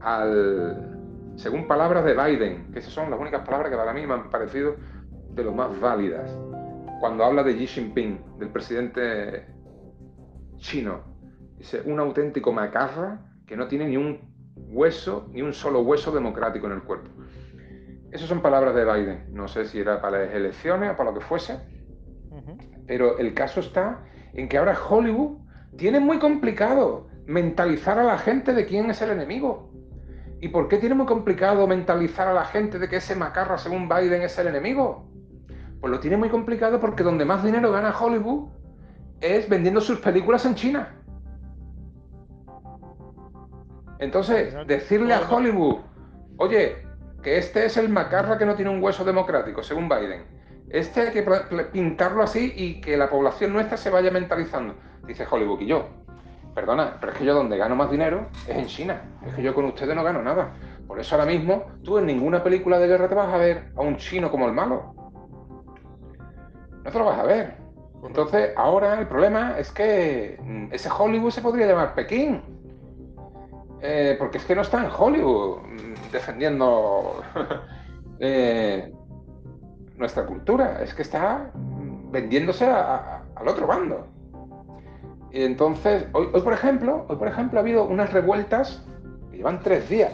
al, 0.00 1.01
según 1.36 1.66
palabras 1.66 2.04
de 2.04 2.14
Biden, 2.14 2.72
que 2.72 2.78
esas 2.78 2.92
son 2.92 3.10
las 3.10 3.18
únicas 3.18 3.44
palabras 3.44 3.70
que 3.70 3.76
para 3.76 3.92
mí 3.92 4.06
me 4.06 4.14
han 4.14 4.30
parecido 4.30 4.76
de 5.30 5.44
lo 5.44 5.52
más 5.52 5.78
válidas 5.80 6.30
cuando 7.02 7.24
habla 7.24 7.42
de 7.42 7.56
Xi 7.56 7.66
Jinping, 7.66 8.38
del 8.38 8.50
presidente 8.50 9.44
chino, 10.58 11.00
dice 11.58 11.82
un 11.84 11.98
auténtico 11.98 12.52
macarra 12.52 13.18
que 13.44 13.56
no 13.56 13.66
tiene 13.66 13.88
ni 13.88 13.96
un 13.96 14.20
hueso, 14.54 15.28
ni 15.32 15.42
un 15.42 15.52
solo 15.52 15.80
hueso 15.80 16.12
democrático 16.12 16.66
en 16.66 16.74
el 16.74 16.82
cuerpo. 16.84 17.10
Esas 18.12 18.28
son 18.28 18.40
palabras 18.40 18.76
de 18.76 18.84
Biden. 18.84 19.24
No 19.32 19.48
sé 19.48 19.64
si 19.64 19.80
era 19.80 20.00
para 20.00 20.26
las 20.26 20.32
elecciones 20.32 20.92
o 20.92 20.96
para 20.96 21.10
lo 21.10 21.18
que 21.18 21.24
fuese, 21.24 21.58
pero 22.86 23.18
el 23.18 23.34
caso 23.34 23.58
está 23.58 24.04
en 24.32 24.48
que 24.48 24.58
ahora 24.58 24.78
Hollywood 24.78 25.38
tiene 25.76 25.98
muy 25.98 26.20
complicado 26.20 27.08
mentalizar 27.26 27.98
a 27.98 28.04
la 28.04 28.18
gente 28.18 28.52
de 28.52 28.64
quién 28.64 28.88
es 28.90 29.02
el 29.02 29.10
enemigo. 29.10 29.71
¿Y 30.42 30.48
por 30.48 30.66
qué 30.66 30.78
tiene 30.78 30.96
muy 30.96 31.06
complicado 31.06 31.68
mentalizar 31.68 32.26
a 32.26 32.34
la 32.34 32.44
gente 32.44 32.80
de 32.80 32.88
que 32.88 32.96
ese 32.96 33.14
macarra, 33.14 33.58
según 33.58 33.88
Biden, 33.88 34.22
es 34.22 34.36
el 34.38 34.48
enemigo? 34.48 35.06
Pues 35.80 35.88
lo 35.88 36.00
tiene 36.00 36.16
muy 36.16 36.30
complicado 36.30 36.80
porque 36.80 37.04
donde 37.04 37.24
más 37.24 37.44
dinero 37.44 37.70
gana 37.70 37.96
Hollywood 37.96 38.48
es 39.20 39.48
vendiendo 39.48 39.80
sus 39.80 40.00
películas 40.00 40.44
en 40.44 40.56
China. 40.56 40.96
Entonces, 44.00 44.52
decirle 44.66 45.14
a 45.14 45.20
Hollywood, 45.20 45.76
oye, 46.38 46.88
que 47.22 47.38
este 47.38 47.64
es 47.64 47.76
el 47.76 47.88
macarra 47.88 48.36
que 48.36 48.44
no 48.44 48.56
tiene 48.56 48.72
un 48.72 48.82
hueso 48.82 49.04
democrático, 49.04 49.62
según 49.62 49.88
Biden. 49.88 50.24
Este 50.70 51.02
hay 51.02 51.12
que 51.12 51.22
pintarlo 51.72 52.20
así 52.20 52.52
y 52.56 52.80
que 52.80 52.96
la 52.96 53.08
población 53.08 53.52
nuestra 53.52 53.76
se 53.76 53.90
vaya 53.90 54.10
mentalizando. 54.10 54.74
Dice 55.06 55.24
Hollywood 55.30 55.60
y 55.60 55.66
yo. 55.66 56.01
Perdona, 56.54 56.98
pero 57.00 57.12
es 57.12 57.18
que 57.18 57.24
yo 57.24 57.34
donde 57.34 57.56
gano 57.56 57.74
más 57.74 57.90
dinero 57.90 58.26
es 58.46 58.56
en 58.56 58.66
China. 58.66 59.02
Es 59.26 59.34
que 59.34 59.42
yo 59.42 59.54
con 59.54 59.64
ustedes 59.64 59.94
no 59.96 60.04
gano 60.04 60.22
nada. 60.22 60.52
Por 60.86 61.00
eso 61.00 61.14
ahora 61.14 61.26
mismo 61.26 61.64
tú 61.82 61.98
en 61.98 62.06
ninguna 62.06 62.42
película 62.42 62.78
de 62.78 62.88
guerra 62.88 63.08
te 63.08 63.14
vas 63.14 63.32
a 63.32 63.38
ver 63.38 63.72
a 63.76 63.80
un 63.80 63.96
chino 63.96 64.30
como 64.30 64.46
el 64.46 64.52
malo. 64.52 64.94
No 66.84 66.90
te 66.90 66.98
lo 66.98 67.06
vas 67.06 67.18
a 67.18 67.24
ver. 67.24 67.56
Entonces, 68.04 68.50
ahora 68.56 68.98
el 68.98 69.06
problema 69.06 69.58
es 69.58 69.70
que 69.70 70.38
mm, 70.42 70.72
ese 70.72 70.90
Hollywood 70.90 71.30
se 71.30 71.40
podría 71.40 71.66
llamar 71.66 71.94
Pekín. 71.94 72.42
Eh, 73.80 74.16
porque 74.18 74.38
es 74.38 74.44
que 74.44 74.54
no 74.54 74.62
está 74.62 74.84
en 74.84 74.90
Hollywood 74.96 75.58
mm, 75.62 76.10
defendiendo 76.12 77.22
eh, 78.20 78.92
nuestra 79.96 80.26
cultura, 80.26 80.82
es 80.82 80.94
que 80.94 81.02
está 81.02 81.50
mm, 81.54 82.10
vendiéndose 82.10 82.66
al 82.66 83.48
otro 83.48 83.66
bando. 83.66 84.11
Entonces, 85.32 86.04
hoy, 86.12 86.26
por 86.26 86.52
ejemplo, 86.52 87.06
hoy 87.08 87.16
por 87.16 87.26
ejemplo 87.26 87.58
ha 87.58 87.62
habido 87.62 87.84
unas 87.84 88.12
revueltas 88.12 88.84
que 89.30 89.38
llevan 89.38 89.60
tres 89.60 89.88
días, 89.88 90.12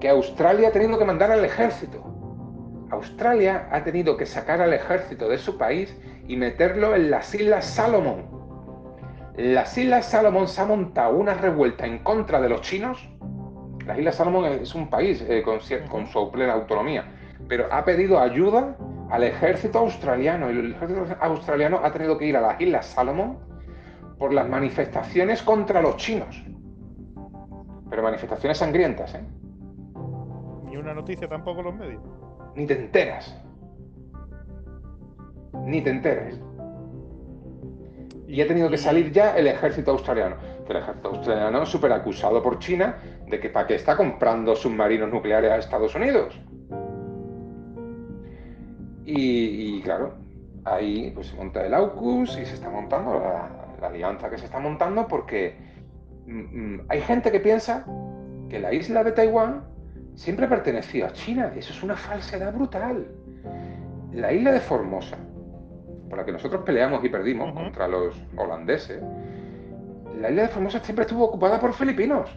que 0.00 0.08
Australia 0.08 0.68
ha 0.68 0.72
tenido 0.72 0.98
que 0.98 1.04
mandar 1.04 1.30
al 1.30 1.44
ejército. 1.44 2.04
Australia 2.90 3.68
ha 3.70 3.84
tenido 3.84 4.16
que 4.16 4.26
sacar 4.26 4.60
al 4.60 4.72
ejército 4.72 5.28
de 5.28 5.38
su 5.38 5.56
país 5.56 5.96
y 6.26 6.36
meterlo 6.36 6.96
en 6.96 7.10
las 7.10 7.32
Islas 7.34 7.64
Salomón. 7.64 8.26
Las 9.36 9.76
Islas 9.78 10.06
Salomón 10.06 10.48
se 10.48 10.60
ha 10.60 10.64
montado 10.64 11.16
una 11.16 11.34
revuelta 11.34 11.86
en 11.86 12.00
contra 12.00 12.40
de 12.40 12.48
los 12.48 12.62
chinos. 12.62 13.08
Las 13.86 13.98
Islas 13.98 14.16
Salomón 14.16 14.46
es 14.46 14.74
un 14.74 14.90
país 14.90 15.24
eh, 15.28 15.42
con, 15.42 15.60
con 15.88 16.06
su 16.08 16.30
plena 16.32 16.54
autonomía, 16.54 17.04
pero 17.48 17.72
ha 17.72 17.84
pedido 17.84 18.18
ayuda 18.18 18.76
al 19.10 19.22
ejército 19.22 19.78
australiano 19.78 20.50
y 20.50 20.58
el 20.58 20.74
ejército 20.74 21.06
australiano 21.20 21.80
ha 21.84 21.92
tenido 21.92 22.18
que 22.18 22.26
ir 22.26 22.36
a 22.36 22.40
las 22.40 22.60
Islas 22.60 22.86
Salomón 22.86 23.38
por 24.18 24.32
las 24.32 24.48
manifestaciones 24.48 25.42
contra 25.42 25.82
los 25.82 25.96
chinos. 25.96 26.42
Pero 27.90 28.02
manifestaciones 28.02 28.58
sangrientas, 28.58 29.14
¿eh? 29.14 29.24
Ni 30.64 30.76
una 30.76 30.94
noticia 30.94 31.28
tampoco 31.28 31.62
los 31.62 31.74
medios. 31.74 32.02
Ni 32.54 32.66
te 32.66 32.74
enteras. 32.74 33.40
Ni 35.64 35.80
te 35.82 35.90
enteras. 35.90 36.40
Y 38.26 38.40
ha 38.40 38.48
tenido 38.48 38.68
que 38.68 38.78
salir 38.78 39.12
ya 39.12 39.36
el 39.36 39.46
ejército 39.46 39.92
australiano. 39.92 40.36
El 40.68 40.76
ejército 40.76 41.08
australiano 41.10 41.64
súper 41.64 41.92
acusado 41.92 42.42
por 42.42 42.58
China 42.58 42.96
de 43.28 43.38
que 43.38 43.50
para 43.50 43.66
qué 43.66 43.76
está 43.76 43.96
comprando 43.96 44.56
submarinos 44.56 45.10
nucleares 45.10 45.52
a 45.52 45.56
Estados 45.58 45.94
Unidos. 45.94 46.34
Y, 49.08 49.80
claro, 49.82 50.14
ahí 50.64 51.12
pues 51.12 51.28
se 51.28 51.36
monta 51.36 51.64
el 51.64 51.72
AUKUS 51.72 52.38
y 52.38 52.44
se 52.44 52.54
está 52.54 52.68
montando 52.68 53.14
la, 53.14 53.65
la 53.80 53.88
alianza 53.88 54.30
que 54.30 54.38
se 54.38 54.46
está 54.46 54.58
montando 54.58 55.06
porque 55.06 55.56
mm, 56.26 56.40
mm, 56.40 56.80
hay 56.88 57.00
gente 57.00 57.30
que 57.30 57.40
piensa 57.40 57.84
que 58.48 58.58
la 58.58 58.72
isla 58.72 59.04
de 59.04 59.12
Taiwán 59.12 59.64
siempre 60.14 60.48
perteneció 60.48 61.06
a 61.06 61.12
China. 61.12 61.52
Eso 61.56 61.72
es 61.72 61.82
una 61.82 61.96
falsedad 61.96 62.54
brutal. 62.54 63.06
La 64.12 64.32
isla 64.32 64.52
de 64.52 64.60
Formosa, 64.60 65.16
por 66.08 66.18
la 66.18 66.24
que 66.24 66.32
nosotros 66.32 66.62
peleamos 66.64 67.04
y 67.04 67.08
perdimos 67.08 67.52
contra 67.52 67.86
los 67.86 68.16
holandeses, 68.36 69.02
la 70.20 70.30
isla 70.30 70.42
de 70.42 70.48
Formosa 70.48 70.80
siempre 70.80 71.04
estuvo 71.04 71.24
ocupada 71.24 71.60
por 71.60 71.74
filipinos. 71.74 72.30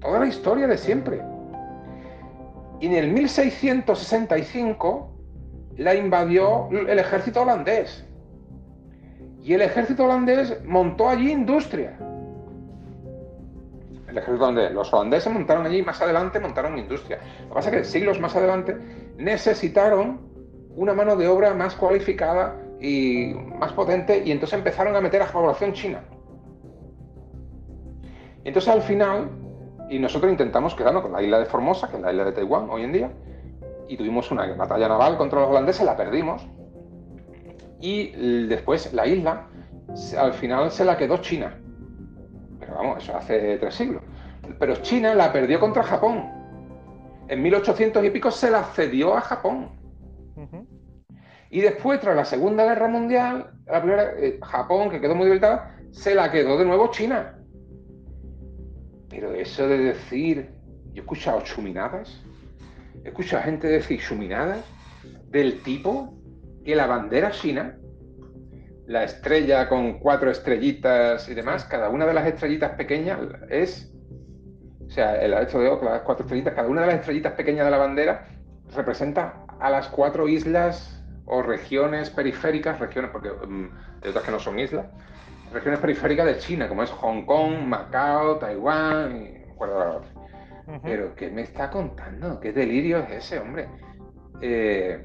Toda 0.00 0.20
la 0.20 0.26
historia 0.26 0.68
de 0.68 0.78
siempre. 0.78 1.20
Y 2.80 2.86
en 2.86 2.92
el 2.92 3.12
1665 3.12 5.12
la 5.76 5.94
invadió 5.94 6.68
el 6.70 6.98
ejército 6.98 7.42
holandés. 7.42 8.07
Y 9.48 9.54
el 9.54 9.62
ejército 9.62 10.04
holandés 10.04 10.62
montó 10.66 11.08
allí 11.08 11.32
industria. 11.32 11.96
El 14.06 14.18
ejército 14.18 14.44
holandés, 14.44 14.72
los 14.72 14.92
holandeses 14.92 15.32
montaron 15.32 15.64
allí, 15.64 15.80
más 15.80 15.98
adelante 16.02 16.38
montaron 16.38 16.76
industria. 16.76 17.18
Lo 17.44 17.48
que 17.48 17.54
pasa 17.54 17.70
es 17.70 17.76
que 17.76 17.84
siglos 17.84 18.20
más 18.20 18.36
adelante 18.36 18.76
necesitaron 19.16 20.20
una 20.76 20.92
mano 20.92 21.16
de 21.16 21.28
obra 21.28 21.54
más 21.54 21.74
cualificada 21.76 22.56
y 22.78 23.32
más 23.58 23.72
potente 23.72 24.22
y 24.22 24.32
entonces 24.32 24.58
empezaron 24.58 24.94
a 24.96 25.00
meter 25.00 25.22
a 25.22 25.28
población 25.28 25.72
china. 25.72 26.02
Y 28.44 28.48
entonces 28.48 28.70
al 28.70 28.82
final, 28.82 29.30
y 29.88 29.98
nosotros 29.98 30.30
intentamos 30.30 30.74
quedarnos 30.74 31.04
con 31.04 31.12
la 31.12 31.22
isla 31.22 31.38
de 31.38 31.46
Formosa, 31.46 31.88
que 31.88 31.96
es 31.96 32.02
la 32.02 32.12
isla 32.12 32.26
de 32.26 32.32
Taiwán 32.32 32.68
hoy 32.68 32.82
en 32.82 32.92
día, 32.92 33.10
y 33.88 33.96
tuvimos 33.96 34.30
una 34.30 34.46
batalla 34.56 34.88
naval 34.88 35.16
contra 35.16 35.40
los 35.40 35.48
holandeses, 35.48 35.86
la 35.86 35.96
perdimos, 35.96 36.46
y 37.80 38.46
después 38.46 38.92
la 38.92 39.06
isla 39.06 39.46
al 40.18 40.32
final 40.34 40.70
se 40.70 40.84
la 40.84 40.96
quedó 40.96 41.18
China. 41.18 41.58
Pero 42.60 42.74
vamos, 42.74 43.02
eso 43.02 43.16
hace 43.16 43.56
tres 43.58 43.74
siglos. 43.74 44.02
Pero 44.58 44.76
China 44.76 45.14
la 45.14 45.32
perdió 45.32 45.60
contra 45.60 45.82
Japón. 45.82 46.24
En 47.28 47.42
1800 47.42 48.04
y 48.04 48.10
pico 48.10 48.30
se 48.30 48.50
la 48.50 48.64
cedió 48.64 49.16
a 49.16 49.20
Japón. 49.20 49.70
Y 51.50 51.60
después, 51.60 51.98
tras 52.00 52.14
la 52.14 52.26
Segunda 52.26 52.64
Guerra 52.64 52.88
Mundial, 52.88 53.50
la 53.66 53.80
primera, 53.80 54.12
eh, 54.18 54.38
Japón, 54.42 54.90
que 54.90 55.00
quedó 55.00 55.14
muy 55.14 55.24
debilitada, 55.24 55.74
se 55.90 56.14
la 56.14 56.30
quedó 56.30 56.58
de 56.58 56.66
nuevo 56.66 56.90
China. 56.90 57.38
Pero 59.08 59.32
eso 59.32 59.66
de 59.66 59.78
decir, 59.78 60.50
yo 60.92 60.96
he 60.96 61.00
escuchado 61.00 61.40
chuminadas, 61.40 62.22
he 63.02 63.08
escuchado 63.08 63.44
gente 63.44 63.66
decir 63.66 63.98
chuminadas 63.98 64.62
del 65.30 65.62
tipo 65.62 66.17
que 66.68 66.76
la 66.76 66.86
bandera 66.86 67.30
china, 67.30 67.78
la 68.86 69.04
estrella 69.04 69.70
con 69.70 69.98
cuatro 70.00 70.30
estrellitas 70.30 71.26
y 71.30 71.32
demás, 71.32 71.64
cada 71.64 71.88
una 71.88 72.04
de 72.04 72.12
las 72.12 72.26
estrellitas 72.26 72.72
pequeñas 72.72 73.20
es, 73.48 73.90
o 74.86 74.90
sea, 74.90 75.16
el 75.16 75.32
hecho 75.32 75.60
de 75.60 75.70
las 75.82 76.02
cuatro 76.02 76.26
estrellitas, 76.26 76.52
cada 76.52 76.68
una 76.68 76.82
de 76.82 76.88
las 76.88 76.96
estrellitas 76.96 77.32
pequeñas 77.32 77.64
de 77.64 77.70
la 77.70 77.78
bandera 77.78 78.26
representa 78.76 79.46
a 79.58 79.70
las 79.70 79.88
cuatro 79.88 80.28
islas 80.28 81.02
o 81.24 81.40
regiones 81.40 82.10
periféricas, 82.10 82.78
regiones, 82.78 83.12
porque 83.12 83.30
um, 83.30 83.70
hay 84.02 84.10
otras 84.10 84.26
que 84.26 84.30
no 84.30 84.38
son 84.38 84.58
islas, 84.58 84.84
regiones 85.50 85.80
periféricas 85.80 86.26
de 86.26 86.36
China, 86.36 86.68
como 86.68 86.82
es 86.82 86.90
Hong 86.90 87.24
Kong, 87.24 87.60
Macao, 87.64 88.36
Taiwán, 88.36 89.16
y 89.16 89.38
no 89.38 89.52
acuerdo 89.54 89.78
la 89.78 89.90
otra. 89.92 90.10
Pero, 90.82 91.14
¿qué 91.14 91.30
me 91.30 91.40
está 91.40 91.70
contando? 91.70 92.38
¿Qué 92.38 92.52
delirio 92.52 92.98
es 92.98 93.24
ese, 93.24 93.38
hombre? 93.38 93.68
Eh, 94.42 95.02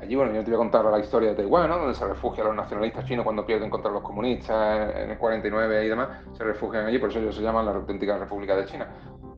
Allí, 0.00 0.14
bueno, 0.14 0.32
yo 0.32 0.42
te 0.42 0.50
voy 0.50 0.54
a 0.54 0.58
contar 0.58 0.84
la 0.86 0.98
historia 0.98 1.30
de 1.30 1.36
Taiwán, 1.36 1.68
¿no? 1.68 1.78
donde 1.78 1.94
se 1.94 2.06
refugian 2.06 2.46
los 2.46 2.56
nacionalistas 2.56 3.04
chinos 3.04 3.22
cuando 3.22 3.44
pierden 3.44 3.68
contra 3.68 3.90
los 3.90 4.02
comunistas 4.02 4.96
en 4.96 5.10
el 5.10 5.18
49 5.18 5.84
y 5.84 5.88
demás, 5.88 6.08
se 6.32 6.42
refugian 6.42 6.86
allí, 6.86 6.98
por 6.98 7.10
eso 7.10 7.18
ellos 7.18 7.34
se 7.36 7.42
llaman 7.42 7.66
la 7.66 7.72
auténtica 7.72 8.16
República 8.16 8.56
de 8.56 8.64
China. 8.64 8.88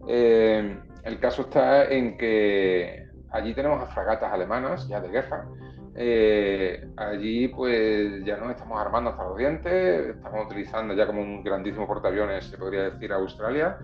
Eh, 0.06 0.78
el 1.02 1.18
caso 1.18 1.42
está 1.42 1.84
en 1.90 2.16
que 2.16 3.08
allí 3.30 3.54
tenemos 3.54 3.82
a 3.82 3.86
fragatas 3.86 4.32
alemanas 4.32 4.86
ya 4.86 5.00
de 5.00 5.08
guerra. 5.08 5.48
Eh, 5.94 6.88
allí 6.96 7.48
pues 7.48 8.24
ya 8.24 8.36
nos 8.36 8.50
estamos 8.50 8.80
armando 8.80 9.10
hasta 9.10 9.24
los 9.24 9.36
dientes, 9.36 10.16
estamos 10.16 10.46
utilizando 10.46 10.94
ya 10.94 11.06
como 11.06 11.20
un 11.20 11.42
grandísimo 11.42 11.86
portaaviones, 11.86 12.46
se 12.46 12.56
podría 12.56 12.90
decir, 12.90 13.12
a 13.12 13.16
Australia. 13.16 13.78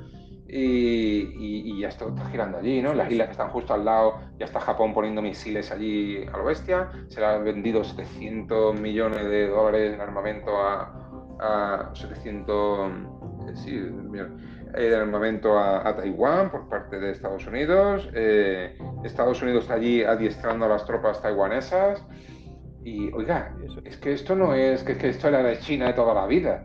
Y, 0.50 1.78
ya 1.78 1.88
está, 1.88 2.06
girando 2.30 2.58
allí, 2.58 2.80
¿no? 2.80 2.94
Las 2.94 3.10
islas 3.10 3.26
que 3.26 3.32
están 3.32 3.50
justo 3.50 3.74
al 3.74 3.84
lado, 3.84 4.18
ya 4.38 4.46
está 4.46 4.60
Japón 4.60 4.94
poniendo 4.94 5.20
misiles 5.20 5.70
allí 5.70 6.26
a 6.26 6.36
lo 6.38 6.44
bestia, 6.44 6.88
se 7.08 7.20
le 7.20 7.26
han 7.26 7.44
vendido 7.44 7.84
700 7.84 8.80
millones 8.80 9.24
de 9.28 9.48
dólares 9.48 9.94
en 9.94 10.00
armamento 10.00 10.50
a, 10.56 10.94
700 11.94 12.90
eh, 12.90 13.54
sí, 13.54 13.76
eh, 14.74 14.82
de 14.82 14.96
armamento 14.96 15.58
a, 15.58 15.94
Taiwán 15.94 16.50
por 16.50 16.68
parte 16.68 16.98
de 16.98 17.12
Estados 17.12 17.46
Unidos. 17.46 18.08
Eh, 18.14 18.76
Estados 19.04 19.40
Unidos 19.42 19.64
está 19.64 19.74
allí 19.74 20.02
adiestrando 20.02 20.64
a 20.64 20.68
las 20.68 20.84
tropas 20.84 21.22
taiwanesas. 21.22 22.04
Y 22.82 23.12
oiga, 23.12 23.54
es 23.84 23.98
que 23.98 24.12
esto 24.14 24.34
no 24.34 24.54
es 24.54 24.82
que, 24.82 24.96
que 24.96 25.10
esto 25.10 25.28
era 25.28 25.42
de 25.42 25.58
China 25.58 25.86
de 25.86 25.92
toda 25.92 26.14
la 26.14 26.26
vida. 26.26 26.64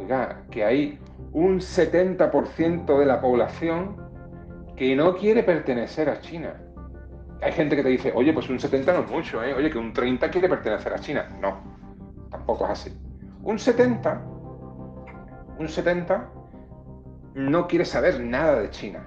Oiga, 0.00 0.44
que 0.50 0.64
hay 0.64 0.98
un 1.34 1.60
70% 1.60 2.98
de 2.98 3.04
la 3.04 3.20
población 3.20 3.96
que 4.74 4.96
no 4.96 5.14
quiere 5.14 5.42
pertenecer 5.42 6.08
a 6.08 6.20
China. 6.20 6.54
Hay 7.42 7.52
gente 7.52 7.76
que 7.76 7.82
te 7.82 7.90
dice, 7.90 8.10
oye, 8.14 8.32
pues 8.32 8.48
un 8.48 8.58
70 8.58 8.94
no 8.94 9.00
es 9.00 9.10
mucho, 9.10 9.44
¿eh? 9.44 9.52
oye, 9.52 9.68
que 9.68 9.76
un 9.76 9.92
30 9.92 10.30
quiere 10.30 10.48
pertenecer 10.48 10.94
a 10.94 10.98
China. 10.98 11.28
No, 11.38 11.60
tampoco 12.30 12.64
es 12.64 12.70
así. 12.70 12.98
Un 13.42 13.58
70, 13.58 14.22
un 15.58 15.68
70 15.68 16.30
no 17.34 17.68
quiere 17.68 17.84
saber 17.84 18.20
nada 18.20 18.60
de 18.60 18.70
China. 18.70 19.06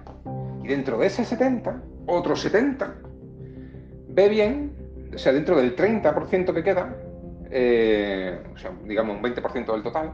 Y 0.63 0.67
dentro 0.67 0.99
de 0.99 1.07
ese 1.07 1.25
70, 1.25 1.81
otro 2.05 2.35
70 2.35 2.93
ve 4.09 4.29
bien, 4.29 4.75
o 5.11 5.17
sea, 5.17 5.33
dentro 5.33 5.57
del 5.57 5.75
30% 5.75 6.53
que 6.53 6.63
queda, 6.63 6.95
eh, 7.49 8.43
o 8.53 8.57
sea, 8.59 8.71
digamos 8.85 9.17
un 9.17 9.23
20% 9.23 9.73
del 9.73 9.81
total, 9.81 10.13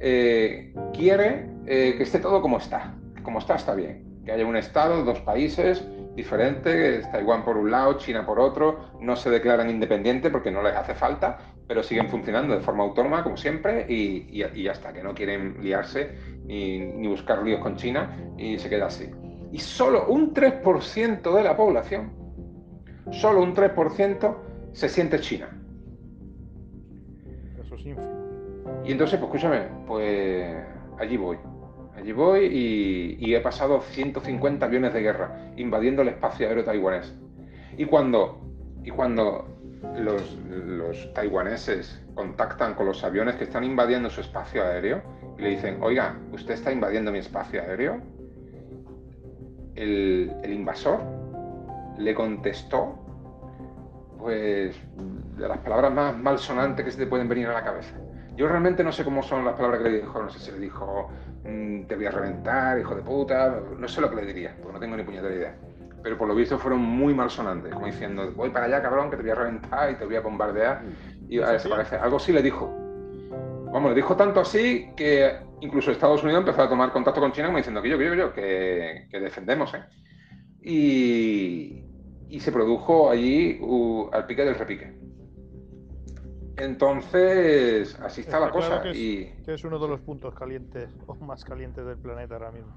eh, 0.00 0.74
quiere 0.92 1.48
eh, 1.66 1.94
que 1.96 2.02
esté 2.02 2.18
todo 2.18 2.40
como 2.42 2.58
está. 2.58 2.94
Como 3.22 3.38
está, 3.38 3.56
está 3.56 3.74
bien. 3.74 4.22
Que 4.24 4.32
haya 4.32 4.46
un 4.46 4.56
Estado, 4.56 5.04
dos 5.04 5.20
países 5.20 5.86
diferentes, 6.16 7.10
Taiwán 7.12 7.44
por 7.44 7.56
un 7.58 7.70
lado, 7.70 7.98
China 7.98 8.24
por 8.24 8.40
otro, 8.40 8.90
no 9.00 9.14
se 9.16 9.28
declaran 9.30 9.68
independientes 9.68 10.32
porque 10.32 10.50
no 10.50 10.62
les 10.62 10.74
hace 10.74 10.94
falta, 10.94 11.38
pero 11.68 11.82
siguen 11.82 12.08
funcionando 12.08 12.54
de 12.54 12.60
forma 12.60 12.84
autónoma, 12.84 13.22
como 13.22 13.36
siempre, 13.36 13.84
y, 13.86 14.26
y, 14.30 14.62
ya 14.62 14.72
está, 14.72 14.92
que 14.94 15.02
no 15.02 15.14
quieren 15.14 15.58
liarse 15.62 16.16
ni, 16.44 16.78
ni 16.78 17.06
buscar 17.06 17.42
líos 17.42 17.60
con 17.60 17.76
China 17.76 18.16
y 18.38 18.58
se 18.58 18.70
queda 18.70 18.86
así. 18.86 19.10
Y 19.52 19.58
solo 19.58 20.06
un 20.08 20.32
3% 20.32 21.34
de 21.34 21.42
la 21.42 21.56
población, 21.56 22.12
solo 23.10 23.42
un 23.42 23.54
3% 23.54 24.36
se 24.72 24.88
siente 24.88 25.20
China. 25.20 25.50
Eso 27.62 27.74
es 27.74 28.15
Y 28.86 28.92
entonces, 28.92 29.18
pues 29.18 29.34
escúchame, 29.34 29.66
pues 29.86 30.56
allí 30.98 31.16
voy. 31.16 31.36
Allí 31.96 32.12
voy 32.12 32.46
y, 33.20 33.34
he 33.34 33.40
pasado 33.40 33.80
150 33.80 34.64
aviones 34.64 34.94
de 34.94 35.02
guerra 35.02 35.50
invadiendo 35.56 36.02
el 36.02 36.08
espacio 36.08 36.46
aéreo 36.46 36.64
taiwanés. 36.64 37.12
Y 37.76 37.84
cuando, 37.86 38.38
y 38.84 38.90
cuando 38.90 39.48
los, 39.98 40.36
los, 40.36 41.12
taiwaneses 41.14 42.00
contactan 42.14 42.74
con 42.74 42.86
los 42.86 43.02
aviones 43.02 43.34
que 43.34 43.44
están 43.44 43.64
invadiendo 43.64 44.08
su 44.08 44.20
espacio 44.20 44.62
aéreo 44.62 45.02
y 45.36 45.42
le 45.42 45.48
dicen, 45.50 45.78
oiga, 45.82 46.16
usted 46.32 46.54
está 46.54 46.70
invadiendo 46.70 47.10
mi 47.10 47.18
espacio 47.18 47.62
aéreo, 47.62 48.00
el, 49.74 50.32
el 50.44 50.52
invasor 50.52 51.00
le 51.98 52.14
contestó, 52.14 52.94
pues, 54.18 54.76
de 55.36 55.48
las 55.48 55.58
palabras 55.58 55.92
más 55.92 56.16
malsonantes 56.16 56.84
que 56.84 56.92
se 56.92 56.98
te 56.98 57.06
pueden 57.06 57.28
venir 57.28 57.48
a 57.48 57.52
la 57.52 57.64
cabeza. 57.64 57.96
Yo 58.36 58.46
realmente 58.48 58.84
no 58.84 58.92
sé 58.92 59.02
cómo 59.02 59.22
son 59.22 59.44
las 59.44 59.54
palabras 59.54 59.82
que 59.82 59.88
le 59.88 60.00
dijo, 60.00 60.22
no 60.22 60.28
sé 60.28 60.38
si 60.38 60.50
le 60.52 60.58
dijo, 60.58 61.08
mm, 61.44 61.84
te 61.86 61.96
voy 61.96 62.04
a 62.04 62.10
reventar, 62.10 62.78
hijo 62.78 62.94
de 62.94 63.02
puta, 63.02 63.60
no 63.78 63.88
sé 63.88 64.00
lo 64.02 64.10
que 64.10 64.16
le 64.16 64.26
diría, 64.26 64.54
porque 64.56 64.74
no 64.74 64.80
tengo 64.80 64.96
ni 64.96 65.04
puñetera 65.04 65.34
idea. 65.34 65.56
Pero 66.02 66.18
por 66.18 66.28
lo 66.28 66.34
visto 66.34 66.58
fueron 66.58 66.80
muy 66.80 67.14
malsonantes, 67.14 67.72
como 67.72 67.86
diciendo, 67.86 68.30
voy 68.36 68.50
para 68.50 68.66
allá, 68.66 68.82
cabrón, 68.82 69.10
que 69.10 69.16
te 69.16 69.22
voy 69.22 69.30
a 69.30 69.34
reventar 69.36 69.90
y 69.90 69.94
te 69.94 70.04
voy 70.04 70.16
a 70.16 70.20
bombardear 70.20 70.82
y 71.28 71.40
a 71.40 71.52
desaparecer. 71.52 71.98
Algo 71.98 72.18
sí 72.18 72.32
le 72.32 72.42
dijo. 72.42 72.72
Vamos, 73.72 73.90
le 73.90 73.96
dijo 73.96 74.14
tanto 74.16 74.40
así 74.40 74.90
que 74.96 75.38
incluso 75.60 75.90
Estados 75.90 76.22
Unidos 76.22 76.40
empezó 76.40 76.62
a 76.62 76.68
tomar 76.68 76.92
contacto 76.92 77.20
con 77.20 77.32
China 77.32 77.46
como 77.46 77.58
diciendo 77.58 77.80
que 77.80 77.88
yo, 77.88 77.98
que 77.98 78.06
yo, 78.06 78.14
yo, 78.14 78.32
que, 78.34 79.08
que 79.10 79.20
defendemos, 79.20 79.72
¿eh? 79.74 79.82
Y, 80.60 81.84
y 82.28 82.40
se 82.40 82.52
produjo 82.52 83.10
allí 83.10 83.60
al 84.12 84.26
pique 84.26 84.44
del 84.44 84.54
repique. 84.54 85.05
Entonces, 86.56 87.98
así 88.00 88.22
está 88.22 88.40
la 88.40 88.50
cosa. 88.50 88.82
Que 88.82 88.90
es, 88.90 88.96
y... 88.96 89.34
que 89.44 89.54
es 89.54 89.64
uno 89.64 89.78
de 89.78 89.88
los 89.88 90.00
puntos 90.00 90.34
calientes 90.34 90.88
o 91.06 91.14
más 91.16 91.44
calientes 91.44 91.84
del 91.84 91.98
planeta 91.98 92.34
ahora 92.34 92.50
mismo. 92.50 92.72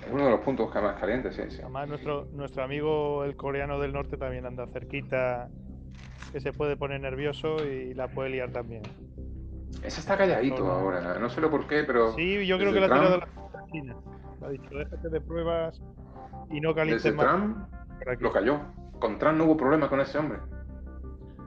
Es 0.00 0.12
uno 0.12 0.24
de 0.24 0.30
los 0.30 0.40
puntos 0.40 0.72
más 0.74 0.98
calientes, 0.98 1.34
sí, 1.34 1.42
sí. 1.48 1.58
Además, 1.60 1.88
nuestro, 1.88 2.26
nuestro 2.32 2.62
amigo 2.62 3.24
el 3.24 3.36
coreano 3.36 3.78
del 3.80 3.92
norte 3.92 4.16
también 4.16 4.46
anda 4.46 4.66
cerquita, 4.68 5.48
que 6.32 6.40
se 6.40 6.52
puede 6.52 6.76
poner 6.76 7.00
nervioso 7.00 7.56
y 7.66 7.94
la 7.94 8.08
puede 8.08 8.30
liar 8.30 8.50
también. 8.50 8.82
Ese 9.82 10.00
está 10.00 10.16
calladito 10.16 10.70
ahora, 10.70 11.18
no 11.18 11.28
sé 11.30 11.40
lo 11.40 11.50
por 11.50 11.66
qué, 11.66 11.84
pero. 11.84 12.12
Sí, 12.14 12.46
yo 12.46 12.58
creo 12.58 12.72
que 12.72 12.80
la 12.80 12.86
ha 12.86 12.88
tirado 12.88 13.18
la 13.18 13.66
China. 13.72 13.96
Ha 14.42 14.48
dicho, 14.48 14.70
déjate 14.70 15.08
de 15.08 15.20
pruebas 15.20 15.80
y 16.50 16.60
no 16.60 16.74
calientes 16.74 17.14
más. 17.14 17.26
Trump 17.26 17.68
lo 18.20 18.32
cayó. 18.32 18.60
Con 18.98 19.18
Trump 19.18 19.38
no 19.38 19.44
hubo 19.44 19.56
problema 19.56 19.88
con 19.88 20.00
ese 20.00 20.18
hombre. 20.18 20.38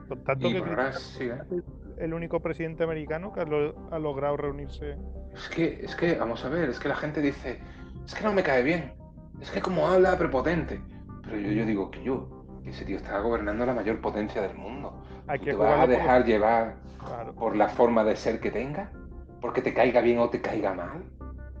Tanto 0.08 0.48
que 0.48 0.58
¿eh? 0.58 1.62
el 1.98 2.14
único 2.14 2.40
presidente 2.40 2.84
americano 2.84 3.32
que 3.32 3.40
ha, 3.40 3.98
logrado 3.98 4.36
reunirse. 4.36 4.96
Es 5.32 5.48
que, 5.48 5.80
es 5.82 5.94
que, 5.96 6.14
vamos 6.16 6.44
a 6.44 6.48
ver, 6.48 6.68
es 6.68 6.78
que 6.78 6.88
la 6.88 6.96
gente 6.96 7.20
dice, 7.20 7.60
es 8.04 8.14
que 8.14 8.24
no 8.24 8.32
me 8.32 8.42
cae 8.42 8.62
bien, 8.62 8.92
es 9.40 9.50
que 9.50 9.60
como 9.60 9.86
habla 9.86 10.18
prepotente. 10.18 10.80
Pero 11.22 11.38
yo, 11.38 11.52
yo 11.52 11.66
digo 11.66 11.90
que 11.90 12.02
yo, 12.02 12.44
ese 12.64 12.84
tío 12.84 12.96
está 12.96 13.18
gobernando 13.20 13.64
la 13.64 13.74
mayor 13.74 14.00
potencia 14.00 14.42
del 14.42 14.56
mundo. 14.56 15.02
Hay 15.26 15.38
que 15.38 15.52
¿Te 15.52 15.56
vas 15.56 15.80
a 15.80 15.86
dejar 15.86 16.24
llevar 16.24 16.76
por 17.36 17.56
la 17.56 17.68
forma 17.68 18.04
de 18.04 18.16
ser 18.16 18.40
que 18.40 18.50
tenga? 18.50 18.90
¿Porque 19.40 19.62
te 19.62 19.72
caiga 19.72 20.00
bien 20.00 20.18
o 20.18 20.28
te 20.28 20.40
caiga 20.40 20.74
mal? 20.74 21.04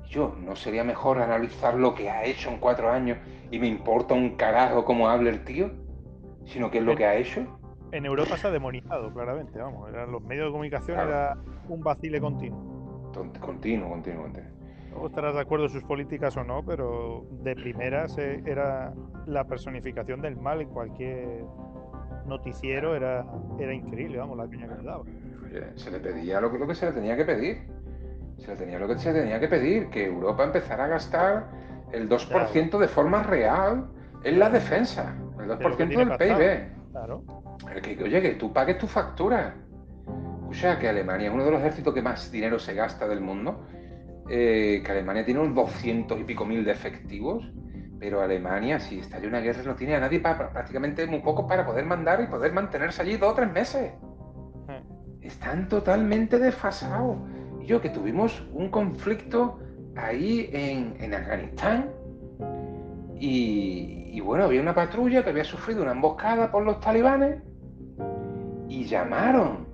Yo, 0.08 0.36
¿no 0.38 0.54
sería 0.54 0.84
mejor 0.84 1.18
analizar 1.18 1.74
lo 1.74 1.94
que 1.94 2.10
ha 2.10 2.24
hecho 2.24 2.50
en 2.50 2.58
cuatro 2.58 2.90
años 2.90 3.18
y 3.50 3.58
me 3.58 3.66
importa 3.66 4.14
un 4.14 4.36
carajo 4.36 4.84
cómo 4.84 5.08
hable 5.08 5.30
el 5.30 5.44
tío? 5.44 5.70
Sino 6.44 6.70
qué 6.70 6.78
es 6.78 6.84
lo 6.84 6.94
que 6.94 7.06
ha 7.06 7.16
hecho 7.16 7.46
en 7.94 8.06
Europa 8.06 8.36
se 8.36 8.48
ha 8.48 8.50
demonizado, 8.50 9.12
claramente, 9.12 9.58
vamos. 9.58 9.88
Eran 9.88 10.10
los 10.10 10.20
medios 10.22 10.46
de 10.46 10.52
comunicación 10.52 10.98
era 10.98 11.36
un 11.68 11.80
vacile 11.80 12.20
continuo. 12.20 13.12
Continuo, 13.40 13.88
continuo, 13.88 14.22
continuo. 14.22 14.50
Luego 14.90 15.06
estarás 15.06 15.34
de 15.34 15.40
acuerdo 15.40 15.66
en 15.66 15.70
sus 15.70 15.84
políticas 15.84 16.36
o 16.36 16.42
no, 16.42 16.64
pero 16.64 17.24
de 17.42 17.54
primeras 17.54 18.18
era 18.18 18.92
la 19.26 19.44
personificación 19.44 20.20
del 20.20 20.36
mal 20.36 20.60
en 20.60 20.68
cualquier 20.68 21.44
noticiero, 22.26 22.96
era, 22.96 23.24
era 23.60 23.72
increíble, 23.72 24.18
vamos, 24.18 24.38
la 24.38 24.46
piña 24.46 24.68
que 24.68 24.74
le 24.74 24.82
daba. 24.82 25.04
se 25.76 25.90
le 25.90 26.00
pedía 26.00 26.40
lo, 26.40 26.50
lo 26.50 26.66
que 26.66 26.74
se 26.74 26.86
le 26.86 26.92
tenía 26.92 27.16
que 27.16 27.24
pedir. 27.24 27.62
Se 28.38 28.48
le 28.48 28.56
tenía 28.56 28.78
lo 28.80 28.88
que 28.88 28.98
se 28.98 29.12
le 29.12 29.20
tenía 29.20 29.38
que 29.38 29.48
pedir, 29.48 29.88
que 29.90 30.06
Europa 30.06 30.42
empezara 30.42 30.84
a 30.84 30.88
gastar 30.88 31.48
el 31.92 32.08
2% 32.08 32.78
de 32.78 32.88
forma 32.88 33.22
real 33.22 33.86
en 34.24 34.38
la 34.40 34.50
defensa, 34.50 35.14
el 35.38 35.48
2% 35.48 35.76
del 35.76 36.16
PIB. 36.18 36.83
Claro 36.94 37.82
que, 37.82 38.02
oye, 38.04 38.22
que 38.22 38.30
tú 38.34 38.52
pagues 38.52 38.78
tu 38.78 38.86
factura. 38.86 39.56
sea, 40.52 40.78
que 40.78 40.88
Alemania 40.88 41.28
es 41.28 41.34
uno 41.34 41.44
de 41.44 41.50
los 41.50 41.60
ejércitos 41.60 41.92
que 41.92 42.02
más 42.02 42.30
dinero 42.30 42.58
se 42.58 42.74
gasta 42.74 43.08
del 43.08 43.20
mundo. 43.20 43.66
Eh, 44.30 44.80
que 44.84 44.92
Alemania 44.92 45.24
tiene 45.24 45.40
unos 45.40 45.54
200 45.54 46.20
y 46.20 46.24
pico 46.24 46.44
mil 46.44 46.64
de 46.64 46.70
efectivos. 46.70 47.50
Pero 47.98 48.20
Alemania, 48.20 48.78
si 48.78 49.00
estalla 49.00 49.26
una 49.26 49.40
guerra, 49.40 49.62
no 49.64 49.74
tiene 49.74 49.96
a 49.96 50.00
nadie 50.00 50.20
para, 50.20 50.50
prácticamente 50.50 51.06
muy 51.06 51.20
poco 51.20 51.48
para 51.48 51.66
poder 51.66 51.84
mandar 51.84 52.20
y 52.20 52.26
poder 52.26 52.52
mantenerse 52.52 53.02
allí 53.02 53.16
dos 53.16 53.32
o 53.32 53.34
tres 53.34 53.50
meses. 53.50 53.92
Hmm. 54.68 55.20
Están 55.20 55.68
totalmente 55.68 56.38
desfasados. 56.38 57.16
Y 57.60 57.66
yo, 57.66 57.80
que 57.80 57.90
tuvimos 57.90 58.46
un 58.52 58.70
conflicto 58.70 59.58
ahí 59.96 60.48
en, 60.52 60.94
en 61.00 61.14
Afganistán. 61.14 61.90
Y, 63.18 64.03
y 64.14 64.20
bueno, 64.20 64.44
había 64.44 64.60
una 64.60 64.76
patrulla 64.76 65.24
que 65.24 65.30
había 65.30 65.42
sufrido 65.42 65.82
una 65.82 65.90
emboscada 65.90 66.48
por 66.52 66.62
los 66.62 66.78
talibanes 66.78 67.42
y 68.68 68.84
llamaron 68.84 69.66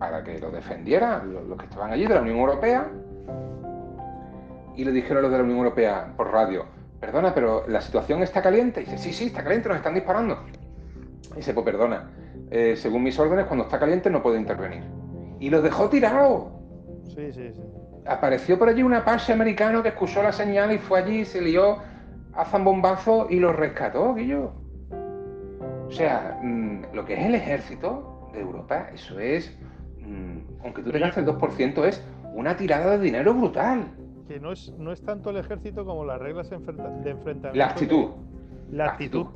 para 0.00 0.24
que 0.24 0.40
lo 0.40 0.50
defendieran 0.50 1.32
los, 1.32 1.56
que 1.56 1.66
estaban 1.66 1.92
allí 1.92 2.04
de 2.04 2.14
la 2.14 2.20
Unión 2.22 2.38
Europea 2.38 2.90
y 4.74 4.84
le 4.84 4.90
dijeron 4.90 5.18
a 5.18 5.20
los 5.20 5.30
de 5.30 5.38
la 5.38 5.44
Unión 5.44 5.58
Europea 5.58 6.12
por 6.16 6.32
radio, 6.32 6.64
perdona, 6.98 7.32
pero 7.32 7.62
la 7.68 7.80
situación 7.80 8.24
está 8.24 8.42
caliente. 8.42 8.80
Y 8.80 8.86
dice, 8.86 8.98
sí, 8.98 9.12
sí, 9.12 9.26
está 9.26 9.44
caliente, 9.44 9.68
nos 9.68 9.78
están 9.78 9.94
disparando. 9.94 10.42
Y 11.34 11.36
dice, 11.36 11.54
pues 11.54 11.64
perdona, 11.64 12.10
eh, 12.50 12.74
según 12.76 13.04
mis 13.04 13.16
órdenes, 13.20 13.46
cuando 13.46 13.66
está 13.66 13.78
caliente 13.78 14.10
no 14.10 14.20
puedo 14.20 14.36
intervenir. 14.36 14.82
Y 15.38 15.48
lo 15.48 15.62
dejó 15.62 15.88
tirado. 15.88 16.58
Sí, 17.04 17.32
sí, 17.32 17.52
sí. 17.54 17.62
Apareció 18.04 18.58
por 18.58 18.68
allí 18.68 18.82
un 18.82 18.94
Apache 18.94 19.32
americano 19.32 19.80
que 19.80 19.90
escuchó 19.90 20.24
la 20.24 20.32
señal 20.32 20.72
y 20.72 20.78
fue 20.78 20.98
allí, 20.98 21.24
se 21.24 21.40
lió 21.40 21.78
a 22.36 22.44
zambombazo 22.44 23.26
y 23.30 23.40
lo 23.40 23.52
rescató, 23.52 24.14
Guillo. 24.14 24.52
O 25.86 25.90
sea, 25.90 26.38
mm, 26.42 26.94
lo 26.94 27.04
que 27.04 27.14
es 27.14 27.26
el 27.26 27.34
ejército, 27.34 28.28
de 28.32 28.40
Europa, 28.40 28.90
eso 28.92 29.18
es, 29.18 29.56
mm, 30.00 30.62
aunque 30.64 30.82
tú 30.82 30.90
tengas 30.90 31.16
el 31.16 31.24
2%, 31.24 31.84
es 31.84 32.04
una 32.34 32.56
tirada 32.56 32.98
de 32.98 33.04
dinero 33.04 33.34
brutal. 33.34 33.94
Que 34.28 34.40
no 34.40 34.52
es, 34.52 34.72
no 34.78 34.92
es 34.92 35.00
tanto 35.02 35.30
el 35.30 35.38
ejército 35.38 35.84
como 35.84 36.04
las 36.04 36.20
reglas 36.20 36.50
de 36.50 36.56
enfrentamiento. 36.56 37.54
La 37.54 37.66
actitud. 37.66 38.10
La 38.70 38.86
actitud, 38.86 39.26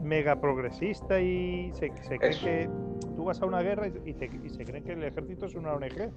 mega 0.00 0.40
progresista 0.40 1.20
y 1.20 1.70
se, 1.74 1.90
cree 1.90 2.30
que 2.30 2.70
tú 3.16 3.24
vas 3.24 3.42
a 3.42 3.44
una 3.44 3.60
guerra 3.60 3.86
y, 3.86 4.14
se 4.14 4.64
cree 4.64 4.82
que 4.82 4.92
el 4.92 5.04
ejército 5.04 5.44
es 5.44 5.54
una 5.54 5.74
ONG 5.74 6.10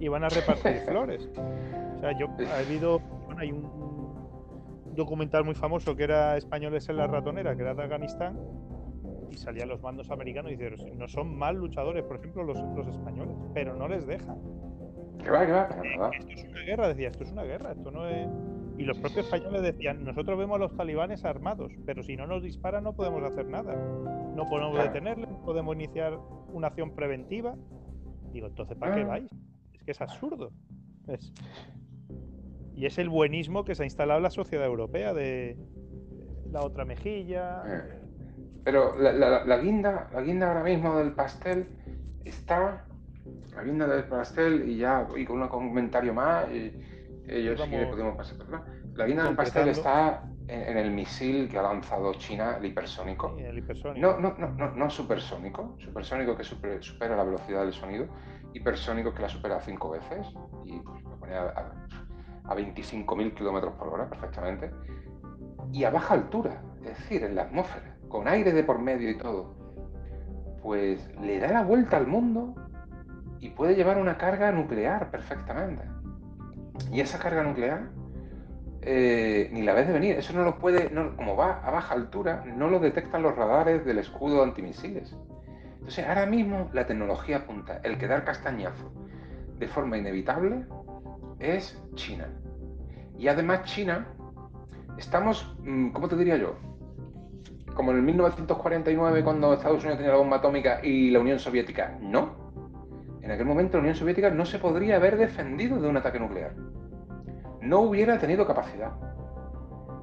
y 0.00 0.08
van 0.08 0.24
a 0.24 0.28
repartir 0.28 0.80
flores. 0.88 1.30
O 1.36 2.00
sea, 2.00 2.18
yo 2.18 2.26
ha 2.52 2.58
habido, 2.58 2.98
bueno, 3.26 3.40
hay 3.40 3.52
un 3.52 3.89
documental 5.00 5.44
muy 5.44 5.54
famoso 5.54 5.96
que 5.96 6.04
era 6.04 6.36
Españoles 6.36 6.88
en 6.88 6.96
la 6.96 7.06
ratonera, 7.06 7.56
que 7.56 7.62
era 7.62 7.74
de 7.74 7.82
Afganistán, 7.82 8.38
y 9.30 9.36
salían 9.36 9.68
los 9.68 9.80
mandos 9.80 10.10
americanos 10.10 10.52
y 10.52 10.56
dicen, 10.56 10.98
no 10.98 11.08
son 11.08 11.36
mal 11.36 11.56
luchadores, 11.56 12.04
por 12.04 12.16
ejemplo, 12.16 12.42
los, 12.42 12.58
los 12.76 12.86
españoles, 12.86 13.36
pero 13.54 13.74
no 13.76 13.88
les 13.88 14.06
dejan. 14.06 14.38
Que 15.22 15.30
va, 15.30 15.46
que 15.46 15.52
va, 15.52 16.10
Esto 16.18 16.32
es 16.32 16.44
una 16.44 16.60
guerra, 16.60 16.88
decía, 16.88 17.08
esto 17.08 17.24
es 17.24 17.32
una 17.32 17.44
guerra, 17.44 17.72
esto 17.72 17.90
no 17.90 18.06
es... 18.08 18.28
Y 18.78 18.84
los 18.84 18.98
propios 18.98 19.26
españoles 19.26 19.62
decían, 19.62 20.04
nosotros 20.04 20.38
vemos 20.38 20.56
a 20.56 20.58
los 20.58 20.74
talibanes 20.74 21.24
armados, 21.24 21.72
pero 21.84 22.02
si 22.02 22.16
no 22.16 22.26
nos 22.26 22.42
disparan 22.42 22.84
no 22.84 22.94
podemos 22.94 23.22
hacer 23.22 23.46
nada. 23.46 23.74
No 24.34 24.48
podemos 24.48 24.78
detenerles, 24.78 25.28
no 25.28 25.42
podemos 25.42 25.74
iniciar 25.74 26.18
una 26.52 26.68
acción 26.68 26.94
preventiva. 26.94 27.56
Digo, 28.32 28.46
entonces, 28.46 28.78
¿para 28.78 28.94
qué 28.94 29.02
ah. 29.02 29.06
vais? 29.06 29.30
Es 29.74 29.82
que 29.82 29.90
es 29.90 30.00
absurdo. 30.00 30.50
Y 32.80 32.86
es 32.86 32.96
el 32.96 33.10
buenismo 33.10 33.62
que 33.62 33.74
se 33.74 33.82
ha 33.82 33.84
instalado 33.84 34.20
en 34.20 34.22
la 34.22 34.30
sociedad 34.30 34.64
europea 34.64 35.12
de 35.12 35.58
la 36.50 36.62
otra 36.62 36.86
mejilla. 36.86 37.62
Eh, 37.66 38.00
pero 38.64 38.98
la, 38.98 39.58
guinda, 39.58 40.08
la 40.14 40.22
guinda 40.22 40.48
ahora 40.48 40.62
mismo 40.62 40.96
del 40.96 41.12
pastel 41.12 41.68
está, 42.24 42.86
la 43.54 43.64
guinda 43.64 43.86
del 43.86 44.04
pastel 44.04 44.66
y 44.66 44.78
ya, 44.78 45.06
y 45.14 45.26
con 45.26 45.42
un 45.42 45.48
comentario 45.48 46.14
más, 46.14 46.50
y, 46.50 46.72
ellos 47.28 47.60
sí 47.60 47.70
podemos 47.90 48.16
pasar, 48.16 48.38
La 48.94 49.04
guinda 49.04 49.24
del 49.24 49.36
pastel 49.36 49.68
está 49.68 50.24
en, 50.48 50.78
el 50.78 50.90
misil 50.90 51.50
que 51.50 51.58
ha 51.58 51.62
lanzado 51.62 52.14
China, 52.14 52.56
el 52.56 52.64
hipersónico. 52.64 53.36
el 53.38 53.58
hipersónico. 53.58 54.00
No, 54.00 54.18
no, 54.18 54.38
no, 54.38 54.52
no, 54.52 54.74
no 54.74 54.88
supersónico, 54.88 55.76
supersónico 55.78 56.34
que 56.34 56.44
supera 56.44 57.14
la 57.14 57.24
velocidad 57.24 57.60
del 57.60 57.74
sonido, 57.74 58.08
hipersónico 58.54 59.12
que 59.12 59.20
la 59.20 59.28
supera 59.28 59.60
cinco 59.60 59.90
veces 59.90 60.26
y 60.64 60.80
pues, 60.80 61.02
lo 61.02 61.18
pone 61.18 61.34
a, 61.34 61.42
a, 61.42 61.72
a 62.50 62.56
25.000 62.56 63.34
kilómetros 63.34 63.74
por 63.74 63.88
hora 63.88 64.08
perfectamente. 64.08 64.70
Y 65.72 65.84
a 65.84 65.90
baja 65.90 66.14
altura, 66.14 66.62
es 66.82 66.98
decir, 66.98 67.24
en 67.24 67.36
la 67.36 67.42
atmósfera 67.42 67.96
con 68.08 68.28
aire 68.28 68.52
de 68.52 68.64
por 68.64 68.80
medio 68.80 69.08
y 69.08 69.16
todo, 69.16 69.54
pues 70.62 71.08
le 71.22 71.38
da 71.38 71.48
la 71.48 71.62
vuelta 71.62 71.96
al 71.96 72.06
mundo 72.06 72.54
y 73.38 73.50
puede 73.50 73.74
llevar 73.74 73.96
una 73.96 74.18
carga 74.18 74.52
nuclear 74.52 75.10
perfectamente. 75.10 75.84
Y 76.92 77.00
esa 77.00 77.18
carga 77.18 77.42
nuclear 77.42 77.88
eh, 78.82 79.48
ni 79.52 79.62
la 79.62 79.74
ves 79.74 79.86
de 79.86 79.92
venir. 79.92 80.16
Eso 80.16 80.32
no 80.32 80.42
lo 80.42 80.58
puede, 80.58 80.90
como 81.16 81.36
va 81.36 81.60
a 81.64 81.70
baja 81.70 81.94
altura, 81.94 82.44
no 82.44 82.68
lo 82.68 82.80
detectan 82.80 83.22
los 83.22 83.36
radares 83.36 83.84
del 83.86 83.98
escudo 83.98 84.42
antimisiles. 84.42 85.16
Entonces, 85.74 86.06
ahora 86.06 86.26
mismo 86.26 86.68
la 86.72 86.86
tecnología 86.86 87.38
apunta, 87.38 87.80
el 87.84 87.96
que 87.96 88.06
dar 88.06 88.24
castañazo 88.24 88.92
de 89.58 89.68
forma 89.68 89.96
inevitable 89.98 90.66
es 91.38 91.82
China. 91.94 92.28
Y 93.20 93.28
además 93.28 93.64
China, 93.64 94.08
estamos, 94.96 95.54
mm, 95.62 95.90
¿cómo 95.90 96.08
te 96.08 96.16
diría 96.16 96.38
yo? 96.38 96.56
como 97.74 97.92
en 97.92 97.98
el 97.98 98.02
1949 98.02 99.24
cuando 99.24 99.54
Estados 99.54 99.80
Unidos 99.80 99.98
tenía 99.98 100.12
la 100.12 100.18
bomba 100.18 100.38
atómica 100.38 100.80
y 100.82 101.10
la 101.10 101.20
Unión 101.20 101.38
Soviética 101.38 101.96
no. 102.00 102.34
En 103.22 103.30
aquel 103.30 103.46
momento 103.46 103.76
la 103.78 103.82
Unión 103.82 103.94
Soviética 103.94 104.28
no 104.28 104.44
se 104.44 104.58
podría 104.58 104.96
haber 104.96 105.16
defendido 105.16 105.80
de 105.80 105.88
un 105.88 105.96
ataque 105.96 106.18
nuclear. 106.18 106.52
No 107.62 107.80
hubiera 107.80 108.18
tenido 108.18 108.46
capacidad. 108.46 108.92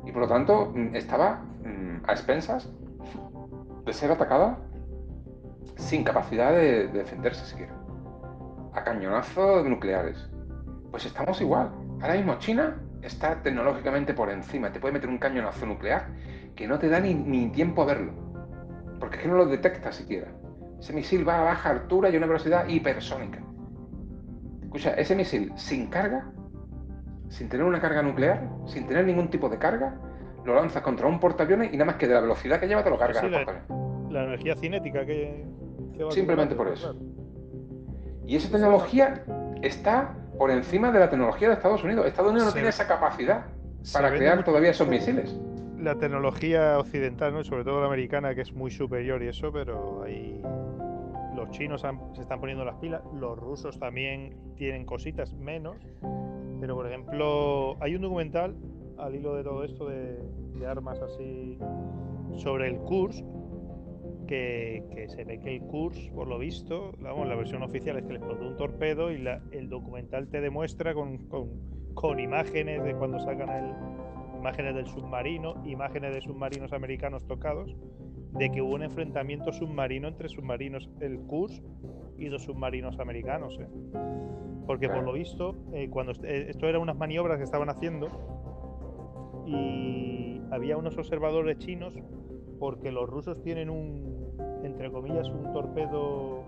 Y 0.05 0.11
por 0.11 0.23
lo 0.23 0.27
tanto 0.27 0.71
mm, 0.73 0.95
estaba 0.95 1.43
mm, 1.63 2.05
a 2.07 2.13
expensas 2.13 2.67
de 3.85 3.93
ser 3.93 4.11
atacada 4.11 4.57
sin 5.75 6.03
capacidad 6.03 6.53
de, 6.53 6.87
defenderse 6.87 7.45
siquiera. 7.45 7.73
A 8.73 8.83
cañonazos 8.83 9.67
nucleares. 9.67 10.17
Pues 10.89 11.05
estamos 11.05 11.39
igual. 11.41 11.69
Ahora 12.01 12.15
mismo 12.15 12.39
China 12.39 12.81
está 13.01 13.41
tecnológicamente 13.41 14.13
por 14.13 14.29
encima. 14.29 14.71
Te 14.71 14.79
puede 14.79 14.93
meter 14.93 15.09
un 15.09 15.17
cañonazo 15.17 15.65
nuclear 15.65 16.07
que 16.55 16.67
no 16.67 16.79
te 16.79 16.89
da 16.89 16.99
ni, 16.99 17.49
tiempo 17.49 17.83
a 17.83 17.85
verlo. 17.85 18.13
Porque 18.99 19.17
es 19.17 19.23
que 19.23 19.27
no 19.29 19.35
lo 19.35 19.45
detecta 19.45 19.91
siquiera. 19.91 20.27
Ese 20.79 20.93
misil 20.93 21.27
va 21.27 21.39
a 21.39 21.43
baja 21.43 21.69
altura 21.69 22.09
y 22.09 22.15
a 22.15 22.17
una 22.17 22.27
velocidad 22.27 22.67
hipersónica. 22.67 23.39
Escucha, 24.63 24.93
ese 24.93 25.15
misil 25.15 25.53
sin 25.55 25.87
carga, 25.87 26.31
sin 27.29 27.49
tener 27.49 27.65
una 27.65 27.79
carga 27.79 28.01
nuclear, 28.01 28.49
sin 28.65 28.87
tener 28.87 29.05
ningún 29.05 29.29
tipo 29.29 29.49
de 29.49 29.57
carga, 29.57 29.95
lo 30.45 30.55
lanzas 30.55 30.81
contra 30.81 31.07
un 31.07 31.19
portaaviones 31.19 31.73
y 31.73 31.77
nada 31.77 31.85
más 31.85 31.95
que 31.95 32.07
de 32.07 32.13
la 32.13 32.21
velocidad 32.21 32.59
que 32.59 32.67
lleva 32.67 32.83
te 32.83 32.89
lo 32.89 32.97
cargas 32.97 33.23
la, 34.09 34.23
energía 34.23 34.55
cinética 34.55 35.05
que, 35.05 35.45
Simplemente 36.09 36.55
por 36.55 36.67
eso. 36.67 36.95
Y 38.25 38.35
esa 38.35 38.49
tecnología 38.51 39.23
está 39.61 40.15
por 40.37 40.51
encima 40.51 40.91
de 40.91 40.99
la 40.99 41.09
tecnología 41.09 41.49
de 41.49 41.55
Estados 41.55 41.83
Unidos. 41.83 42.05
Estados 42.05 42.31
Unidos 42.31 42.47
no 42.47 42.53
tiene 42.53 42.69
esa 42.69 42.87
capacidad 42.87 43.45
para 43.93 44.13
crear 44.13 44.43
todavía 44.43 44.71
esos 44.71 44.87
misiles 44.87 45.35
la 45.79 45.95
tecnología 45.95 46.79
occidental, 46.79 47.33
¿no? 47.33 47.43
sobre 47.43 47.63
todo 47.63 47.79
la 47.81 47.87
americana, 47.87 48.33
que 48.33 48.41
es 48.41 48.51
muy 48.51 48.71
superior 48.71 49.21
y 49.23 49.27
eso, 49.27 49.51
pero 49.51 50.03
ahí 50.03 50.41
los 51.35 51.51
chinos 51.51 51.81
se 52.13 52.21
están 52.21 52.39
poniendo 52.39 52.65
las 52.65 52.75
pilas, 52.75 53.01
los 53.13 53.37
rusos 53.37 53.77
también 53.79 54.35
tienen 54.55 54.85
cositas 54.85 55.33
menos, 55.33 55.77
pero 56.59 56.75
por 56.75 56.87
ejemplo, 56.87 57.77
hay 57.79 57.95
un 57.95 58.01
documental 58.01 58.55
al 58.97 59.15
hilo 59.15 59.35
de 59.35 59.43
todo 59.43 59.63
esto 59.63 59.87
de, 59.87 60.17
armas 60.67 60.99
así 60.99 61.57
sobre 62.35 62.67
el 62.67 62.77
Kurs, 62.79 63.23
que, 64.27 65.07
se 65.07 65.23
ve 65.23 65.39
que 65.39 65.55
el 65.55 65.61
Kurs, 65.61 65.97
por 66.13 66.27
lo 66.27 66.37
visto, 66.37 66.91
vamos, 66.99 67.27
la 67.27 67.35
versión 67.35 67.63
oficial 67.63 67.97
es 67.97 68.05
que 68.05 68.13
le 68.13 68.19
explotó 68.19 68.47
un 68.47 68.57
torpedo 68.57 69.11
y 69.11 69.17
la, 69.17 69.41
el 69.51 69.69
documental 69.69 70.27
te 70.27 70.41
demuestra 70.41 70.93
con, 70.93 71.17
con, 71.27 71.49
con 71.93 72.19
imágenes 72.19 72.83
de 72.83 72.93
cuando 72.93 73.19
sacan 73.19 73.49
el, 73.49 73.73
imágenes 74.37 74.75
del 74.75 74.87
submarino, 74.87 75.55
imágenes 75.65 76.13
de 76.13 76.21
submarinos 76.21 76.71
americanos 76.71 77.25
tocados, 77.27 77.75
de 78.33 78.49
que 78.51 78.61
hubo 78.61 78.75
un 78.75 78.83
enfrentamiento 78.83 79.51
submarino 79.51 80.07
entre 80.07 80.29
submarinos, 80.29 80.89
el 81.01 81.19
Kurs 81.19 81.61
y 82.17 82.29
dos 82.29 82.43
submarinos 82.43 82.99
americanos. 82.99 83.57
¿eh? 83.59 83.67
Porque 84.65 84.89
por 84.89 85.03
lo 85.03 85.13
visto, 85.13 85.55
eh, 85.73 85.89
cuando 85.89 86.13
eh, 86.23 86.47
esto 86.49 86.67
eran 86.67 86.81
unas 86.81 86.97
maniobras 86.97 87.37
que 87.37 87.43
estaban 87.43 87.69
haciendo 87.69 88.07
y 89.45 90.41
había 90.51 90.77
unos 90.77 90.97
observadores 90.97 91.57
chinos 91.57 91.95
porque 92.59 92.91
los 92.91 93.09
rusos 93.09 93.41
tienen 93.41 93.69
un, 93.69 94.37
entre 94.63 94.91
comillas, 94.91 95.29
un 95.29 95.51
torpedo 95.53 96.43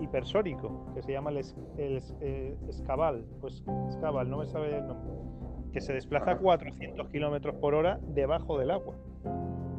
hipersónico 0.00 0.92
que 0.94 1.02
se 1.02 1.12
llama 1.12 1.30
el, 1.30 1.38
el, 1.78 2.56
Escabal, 2.68 3.24
pues 3.40 3.64
Escabal, 3.88 4.28
no 4.28 4.38
me 4.38 4.46
sabe 4.46 4.76
el 4.76 4.86
nombre 4.86 5.14
que 5.72 5.80
se 5.80 5.92
desplaza 5.92 6.32
a 6.32 6.38
400 6.38 7.08
kilómetros 7.10 7.54
por 7.56 7.74
hora 7.74 8.00
debajo 8.02 8.58
del 8.58 8.70
agua 8.70 8.96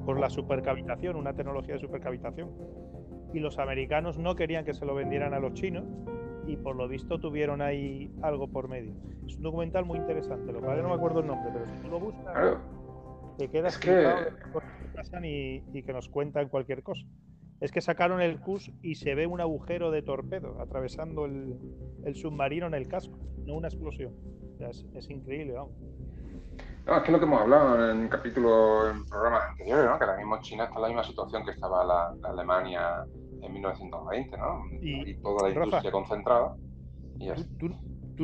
por 0.07 0.21
la 0.21 0.29
supercavitación, 0.29 1.17
una 1.17 1.33
tecnología 1.33 1.73
de 1.73 1.81
supercavitación. 1.81 2.49
Y 3.33 3.39
los 3.39 3.59
americanos 3.59 4.17
no 4.17 4.37
querían 4.37 4.63
que 4.63 4.73
se 4.73 4.85
lo 4.85 4.95
vendieran 4.95 5.33
a 5.33 5.39
los 5.39 5.53
chinos 5.53 5.83
y 6.47 6.55
por 6.55 6.77
lo 6.77 6.87
visto 6.87 7.19
tuvieron 7.19 7.61
ahí 7.61 8.09
algo 8.21 8.47
por 8.47 8.69
medio. 8.69 8.93
Es 9.25 9.35
un 9.35 9.43
documental 9.43 9.83
muy 9.83 9.99
interesante, 9.99 10.49
lo 10.53 10.61
cual 10.61 10.81
no 10.81 10.87
me 10.87 10.95
acuerdo 10.95 11.19
el 11.19 11.27
nombre, 11.27 11.49
pero 11.51 11.65
si 11.67 11.81
tú 11.81 11.89
lo 11.89 11.99
buscas, 11.99 12.57
te 13.37 13.49
quedas 13.49 13.77
que... 13.77 14.15
y, 15.23 15.63
y 15.77 15.83
que 15.83 15.93
nos 15.93 16.09
cuentan 16.09 16.49
cualquier 16.49 16.83
cosa 16.83 17.05
es 17.59 17.71
que 17.71 17.81
sacaron 17.81 18.21
el 18.21 18.39
CUS 18.39 18.71
y 18.81 18.95
se 18.95 19.15
ve 19.15 19.25
un 19.25 19.41
agujero 19.41 19.91
de 19.91 20.01
torpedo 20.01 20.61
atravesando 20.61 21.25
el, 21.25 22.15
submarino 22.15 22.67
en 22.67 22.73
el 22.75 22.87
casco, 22.87 23.17
no 23.45 23.55
una 23.55 23.67
explosión. 23.67 24.13
es, 24.59 25.09
increíble, 25.09 25.53
vamos. 25.53 25.73
No, 26.85 26.97
es 26.97 27.03
que 27.03 27.11
lo 27.11 27.19
que 27.19 27.25
hemos 27.25 27.41
hablado 27.41 27.91
en 27.91 27.97
un 27.97 28.07
capítulo, 28.07 28.89
en 28.89 29.05
programas 29.05 29.43
anteriores, 29.49 29.85
¿no? 29.89 29.97
que 29.97 30.05
ahora 30.05 30.17
mismo 30.17 30.39
China 30.41 30.65
está 30.65 30.75
en 30.75 30.81
la 30.83 30.87
misma 30.87 31.03
situación 31.03 31.45
que 31.45 31.51
estaba 31.51 31.83
la, 31.83 32.15
Alemania 32.29 33.05
en 33.41 33.53
1920, 33.53 34.37
¿no? 34.37 34.63
Y, 34.81 35.15
toda 35.15 35.49
la 35.49 35.53
industria 35.53 35.91
concentrada. 35.91 36.55
Y 37.19 37.29
¿tú, 37.33 37.43
¿tú, 37.59 37.75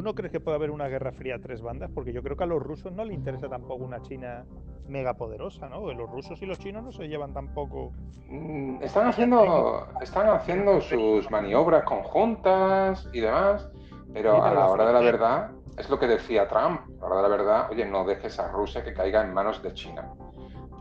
no 0.01 0.15
crees 0.15 0.31
que 0.31 0.39
puede 0.39 0.55
haber 0.55 0.71
una 0.71 0.87
guerra 0.87 1.11
fría 1.11 1.35
a 1.35 1.39
tres 1.39 1.61
bandas? 1.61 1.91
Porque 1.93 2.13
yo 2.13 2.23
creo 2.23 2.35
que 2.35 2.43
a 2.43 2.47
los 2.47 2.61
rusos 2.61 2.91
no 2.91 3.05
les 3.05 3.15
interesa 3.15 3.47
tampoco 3.47 3.83
una 3.83 4.01
China 4.01 4.45
megapoderosa, 4.87 5.69
¿no? 5.69 5.91
Los 5.93 6.09
rusos 6.09 6.41
y 6.41 6.45
los 6.45 6.59
chinos 6.59 6.83
no 6.83 6.91
se 6.91 7.07
llevan 7.07 7.33
tampoco. 7.33 7.91
Mm, 8.27 8.81
están 8.81 9.07
haciendo, 9.07 9.87
están 10.01 10.27
haciendo 10.29 10.81
sus 10.81 11.29
maniobras 11.29 11.83
conjuntas 11.83 13.07
y 13.13 13.19
demás, 13.19 13.69
pero 14.13 14.43
a 14.43 14.53
la 14.53 14.67
hora 14.67 14.85
de 14.85 14.93
la 14.93 14.99
verdad, 14.99 15.51
es 15.77 15.89
lo 15.89 15.99
que 15.99 16.07
decía 16.07 16.47
Trump, 16.47 16.81
a 17.01 17.01
la 17.01 17.05
hora 17.07 17.15
de 17.15 17.21
la 17.21 17.27
verdad, 17.29 17.67
oye, 17.71 17.85
no 17.85 18.05
dejes 18.05 18.39
a 18.39 18.47
Rusia 18.49 18.83
que 18.83 18.93
caiga 18.93 19.23
en 19.23 19.33
manos 19.33 19.61
de 19.61 19.73
China. 19.73 20.09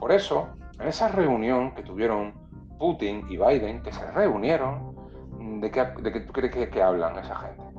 Por 0.01 0.13
eso, 0.13 0.49
en 0.81 0.89
esa 0.89 1.09
reunión 1.09 1.75
que 1.75 1.83
tuvieron 1.83 2.35
Putin 2.79 3.27
y 3.29 3.37
Biden, 3.37 3.83
que 3.83 3.93
se 3.93 4.11
reunieron, 4.11 4.97
¿de 5.61 5.71
qué, 5.71 5.85
de 5.85 6.13
qué 6.13 6.21
tú 6.21 6.33
crees 6.33 6.53
que, 6.53 6.69
que 6.69 6.83
hablan 6.83 7.19
esa 7.19 7.37
gente? 7.37 7.72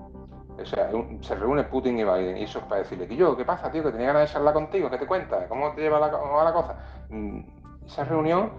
O 0.62 0.66
sea, 0.66 0.90
se 1.22 1.36
reúne 1.36 1.64
Putin 1.64 2.00
y 2.00 2.04
Biden 2.04 2.38
y 2.38 2.44
eso 2.44 2.60
es 2.60 2.66
para 2.66 2.82
decirle 2.82 3.08
que 3.08 3.16
yo, 3.16 3.36
¿qué 3.36 3.44
pasa, 3.44 3.72
tío? 3.72 3.84
Que 3.84 3.92
tenía 3.92 4.08
ganas 4.08 4.30
de 4.30 4.34
charlar 4.34 4.54
contigo, 4.54 4.90
¿qué 4.90 4.98
te 4.98 5.08
cuenta? 5.08 5.48
¿Cómo 5.48 5.74
te 5.74 5.82
lleva 5.82 6.00
la, 6.00 6.08
va 6.08 6.44
la 6.44 6.54
cosa? 6.54 6.76
Mm, 7.10 7.40
esa 7.86 8.04
reunión 8.04 8.52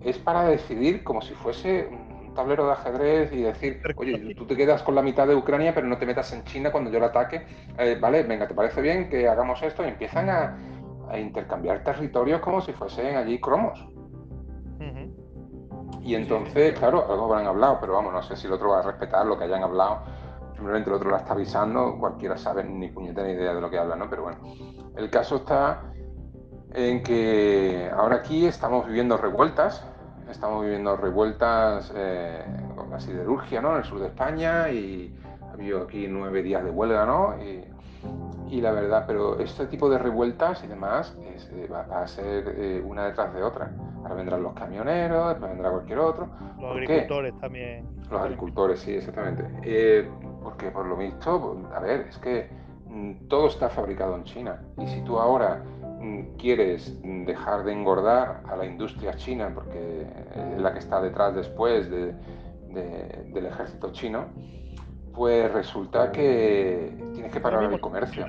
es 0.00 0.16
para 0.18 0.44
decidir 0.44 1.02
como 1.02 1.20
si 1.20 1.34
fuese 1.34 1.88
un 1.90 2.34
tablero 2.34 2.66
de 2.66 2.72
ajedrez 2.72 3.32
y 3.32 3.42
decir, 3.42 3.82
oye, 3.96 4.34
tú 4.34 4.46
te 4.46 4.56
quedas 4.56 4.82
con 4.82 4.94
la 4.94 5.02
mitad 5.02 5.26
de 5.26 5.34
Ucrania, 5.34 5.74
pero 5.74 5.88
no 5.88 5.98
te 5.98 6.06
metas 6.06 6.32
en 6.32 6.44
China 6.44 6.70
cuando 6.70 6.90
yo 6.90 7.00
la 7.00 7.06
ataque. 7.06 7.44
Eh, 7.76 7.98
vale, 8.00 8.22
venga, 8.22 8.46
¿te 8.46 8.54
parece 8.54 8.80
bien 8.80 9.10
que 9.10 9.28
hagamos 9.28 9.60
esto? 9.62 9.84
Y 9.84 9.88
empiezan 9.88 10.30
a, 10.30 10.56
intercambiar 11.18 11.82
territorios 11.82 12.40
como 12.40 12.60
si 12.60 12.72
fuesen 12.72 13.16
allí 13.16 13.40
cromos. 13.40 13.84
Y 16.02 16.14
entonces, 16.14 16.78
claro, 16.78 17.04
algo 17.10 17.24
habrán 17.24 17.48
hablado, 17.48 17.78
pero 17.80 17.94
vamos, 17.94 18.12
no 18.12 18.22
sé 18.22 18.36
si 18.36 18.46
el 18.46 18.52
otro 18.52 18.70
va 18.70 18.78
a 18.78 18.82
respetar 18.82 19.26
lo 19.26 19.36
que 19.36 19.44
hayan 19.44 19.64
hablado 19.64 20.04
simplemente 20.60 20.90
el 20.90 20.96
otro 20.96 21.10
la 21.10 21.16
está 21.16 21.32
avisando, 21.32 21.96
cualquiera 21.98 22.36
sabe 22.36 22.62
ni 22.62 22.88
puñetera 22.88 23.26
ni 23.26 23.32
idea 23.32 23.54
de 23.54 23.62
lo 23.62 23.70
que 23.70 23.78
habla, 23.78 23.96
¿no? 23.96 24.10
Pero 24.10 24.24
bueno, 24.24 24.38
el 24.94 25.08
caso 25.08 25.36
está 25.36 25.80
en 26.74 27.02
que 27.02 27.90
ahora 27.96 28.16
aquí 28.16 28.44
estamos 28.44 28.86
viviendo 28.86 29.16
revueltas, 29.16 29.82
estamos 30.30 30.62
viviendo 30.62 30.98
revueltas 30.98 31.90
eh, 31.96 32.44
con 32.76 32.90
la 32.90 33.00
siderurgia, 33.00 33.62
¿no? 33.62 33.70
En 33.72 33.78
el 33.78 33.84
sur 33.84 34.00
de 34.00 34.08
España 34.08 34.68
y 34.68 35.18
habido 35.50 35.82
aquí 35.82 36.06
nueve 36.08 36.42
días 36.42 36.62
de 36.62 36.70
huelga, 36.70 37.06
¿no? 37.06 37.36
Y, 37.42 38.60
la 38.60 38.72
verdad, 38.72 39.04
pero 39.06 39.38
este 39.38 39.66
tipo 39.66 39.88
de 39.88 39.96
revueltas 39.96 40.62
y 40.64 40.66
demás 40.66 41.16
eh, 41.52 41.68
va, 41.72 42.02
a 42.02 42.06
ser 42.06 42.52
eh, 42.58 42.82
una 42.84 43.06
detrás 43.06 43.32
de 43.32 43.42
otra. 43.42 43.70
Ahora 44.02 44.14
vendrán 44.14 44.42
los 44.42 44.54
camioneros, 44.54 45.28
después 45.28 45.52
vendrá 45.52 45.70
cualquier 45.70 45.98
otro. 46.00 46.28
Los 46.58 46.72
agricultores 46.72 47.38
también. 47.38 47.86
Los 48.10 48.20
agricultores, 48.20 48.80
sí, 48.80 48.94
exactamente. 48.94 49.44
Eh, 49.62 50.10
porque 50.42 50.70
por 50.70 50.86
lo 50.86 50.96
visto, 50.96 51.62
a 51.74 51.80
ver, 51.80 52.06
es 52.08 52.18
que 52.18 52.48
mm, 52.86 53.28
todo 53.28 53.48
está 53.48 53.68
fabricado 53.68 54.16
en 54.16 54.24
China. 54.24 54.62
Y 54.78 54.86
si 54.86 55.00
tú 55.02 55.18
ahora 55.18 55.62
mm, 56.00 56.36
quieres 56.38 56.98
dejar 57.02 57.64
de 57.64 57.72
engordar 57.72 58.42
a 58.48 58.56
la 58.56 58.66
industria 58.66 59.14
china, 59.14 59.50
porque 59.54 60.06
es 60.34 60.60
la 60.60 60.72
que 60.72 60.78
está 60.78 61.00
detrás 61.00 61.34
después 61.34 61.90
de, 61.90 62.14
del 62.68 63.46
ejército 63.46 63.92
chino, 63.92 64.26
pues 65.14 65.52
resulta 65.52 66.12
que 66.12 66.96
tienes 67.14 67.32
que 67.32 67.40
parar 67.40 67.64
el 67.64 67.80
comercio. 67.80 68.26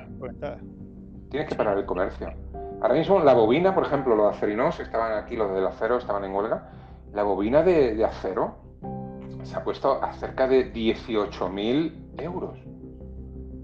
Tienes 1.30 1.48
que 1.48 1.54
parar 1.54 1.78
el 1.78 1.86
comercio. 1.86 2.32
Ahora 2.82 2.94
mismo 2.94 3.20
la 3.20 3.32
bobina, 3.32 3.74
por 3.74 3.84
ejemplo, 3.84 4.16
los 4.16 4.34
acerinos, 4.34 4.78
estaban 4.80 5.12
aquí, 5.16 5.36
los 5.36 5.54
del 5.54 5.66
acero 5.66 5.98
estaban 5.98 6.24
en 6.24 6.34
huelga, 6.34 6.68
la 7.12 7.22
bobina 7.22 7.62
de, 7.62 8.04
acero 8.04 8.56
se 9.42 9.56
ha 9.56 9.64
puesto 9.64 10.02
a 10.02 10.12
cerca 10.14 10.46
de 10.46 10.72
18.000 10.72 12.20
euros. 12.20 12.58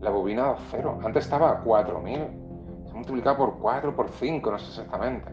La 0.00 0.10
bobina 0.10 0.44
de 0.44 0.50
acero. 0.50 0.98
Antes 1.04 1.24
estaba 1.24 1.50
a 1.50 1.64
4.000. 1.64 2.84
Se 2.84 2.90
ha 2.90 2.94
multiplicado 2.94 3.36
por 3.36 3.58
4, 3.58 3.94
por 3.94 4.08
5, 4.10 4.50
no 4.50 4.58
sé 4.58 4.68
exactamente. 4.68 5.32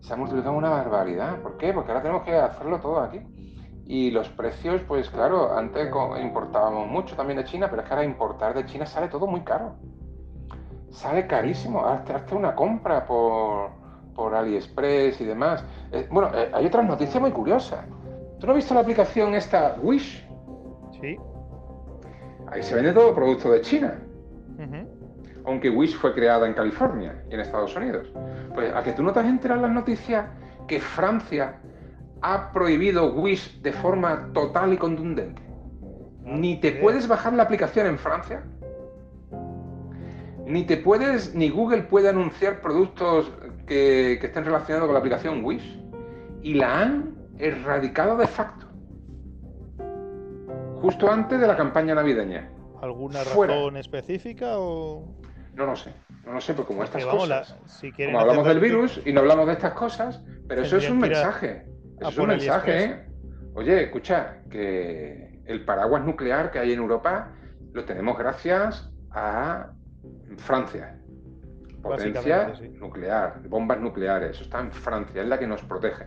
Se 0.00 0.12
ha 0.12 0.16
multiplicado 0.16 0.56
una 0.56 0.70
barbaridad. 0.70 1.40
¿Por 1.40 1.56
qué? 1.56 1.72
Porque 1.72 1.90
ahora 1.90 2.02
tenemos 2.02 2.24
que 2.24 2.34
hacerlo 2.34 2.80
todo 2.80 3.00
aquí. 3.00 3.20
Y 3.86 4.10
los 4.10 4.28
precios, 4.28 4.82
pues 4.86 5.08
claro, 5.08 5.56
antes 5.56 5.90
importábamos 6.22 6.88
mucho 6.88 7.16
también 7.16 7.38
de 7.38 7.44
China, 7.44 7.68
pero 7.70 7.82
es 7.82 7.88
que 7.88 7.94
ahora 7.94 8.04
importar 8.04 8.54
de 8.54 8.66
China 8.66 8.84
sale 8.84 9.08
todo 9.08 9.26
muy 9.26 9.40
caro. 9.40 9.76
Sale 10.90 11.26
carísimo. 11.26 11.84
Hazte 11.84 12.34
una 12.34 12.54
compra 12.54 13.06
por, 13.06 13.70
por 14.14 14.34
AliExpress 14.34 15.20
y 15.20 15.24
demás. 15.24 15.64
Eh, 15.92 16.06
bueno, 16.10 16.30
eh, 16.34 16.50
hay 16.52 16.66
otras 16.66 16.84
noticias 16.84 17.20
muy 17.20 17.30
curiosas. 17.30 17.84
¿Tú 18.38 18.46
no 18.46 18.52
has 18.52 18.56
visto 18.56 18.74
la 18.74 18.80
aplicación 18.80 19.34
esta 19.34 19.76
Wish? 19.82 20.24
Sí. 21.00 21.16
Ahí 22.50 22.62
se 22.62 22.74
vende 22.74 22.92
todo 22.92 23.14
producto 23.14 23.50
de 23.50 23.60
China. 23.62 23.98
Aunque 25.44 25.70
Wish 25.70 25.96
fue 25.96 26.14
creada 26.14 26.46
en 26.46 26.54
California 26.54 27.22
y 27.30 27.34
en 27.34 27.40
Estados 27.40 27.74
Unidos. 27.74 28.12
Pues 28.54 28.72
a 28.74 28.82
que 28.82 28.92
tú 28.92 29.02
no 29.02 29.12
te 29.12 29.20
has 29.20 29.26
enterado 29.26 29.62
las 29.62 29.70
noticias 29.70 30.26
que 30.66 30.80
Francia 30.80 31.60
ha 32.20 32.52
prohibido 32.52 33.14
Wish 33.14 33.60
de 33.62 33.72
forma 33.72 34.30
total 34.32 34.72
y 34.72 34.76
contundente. 34.76 35.42
Ni 36.24 36.60
te 36.60 36.72
puedes 36.72 37.08
bajar 37.08 37.32
la 37.32 37.44
aplicación 37.44 37.86
en 37.86 37.98
Francia, 37.98 38.42
ni 40.48 40.64
te 40.64 40.76
puedes, 40.76 41.34
ni 41.34 41.50
Google 41.50 41.82
puede 41.82 42.08
anunciar 42.08 42.60
productos 42.60 43.30
que, 43.66 44.14
estén 44.14 44.44
relacionados 44.44 44.86
con 44.86 44.94
la 44.94 45.00
aplicación 45.00 45.44
Wish. 45.44 45.78
Y 46.42 46.54
la 46.54 46.80
han 46.80 47.17
erradicado 47.38 48.16
de 48.16 48.26
facto. 48.26 48.66
Justo 50.80 51.10
antes 51.10 51.40
de 51.40 51.46
la 51.46 51.56
campaña 51.56 51.94
navideña. 51.94 52.50
¿Alguna 52.80 53.24
razón 53.24 53.76
específica 53.76 54.58
o.? 54.58 55.16
No 55.54 55.66
lo 55.66 55.74
sé, 55.74 55.92
no 56.24 56.32
lo 56.32 56.40
sé, 56.40 56.54
porque 56.54 56.68
como 56.68 56.84
estas 56.84 57.04
cosas. 57.04 57.56
como 57.96 58.20
hablamos 58.20 58.46
del 58.46 58.60
virus 58.60 59.00
y 59.04 59.12
no 59.12 59.20
hablamos 59.20 59.46
de 59.46 59.54
estas 59.54 59.72
cosas, 59.72 60.22
pero 60.46 60.62
eso 60.62 60.76
es 60.76 60.88
un 60.88 60.98
mensaje 60.98 61.66
es 62.00 62.18
un 62.18 62.28
mensaje, 62.28 62.84
¿eh? 62.84 63.04
Oye, 63.54 63.84
escucha, 63.84 64.38
que 64.50 65.40
el 65.46 65.64
paraguas 65.64 66.04
nuclear 66.04 66.50
que 66.50 66.58
hay 66.58 66.72
en 66.72 66.78
Europa 66.78 67.32
lo 67.72 67.84
tenemos 67.84 68.16
gracias 68.16 68.90
a 69.10 69.72
Francia. 70.36 70.96
Potencia 71.82 72.52
nuclear, 72.74 73.40
bombas 73.48 73.80
nucleares, 73.80 74.32
eso 74.32 74.44
está 74.44 74.60
en 74.60 74.72
Francia, 74.72 75.22
es 75.22 75.28
la 75.28 75.38
que 75.38 75.46
nos 75.46 75.62
protege. 75.62 76.06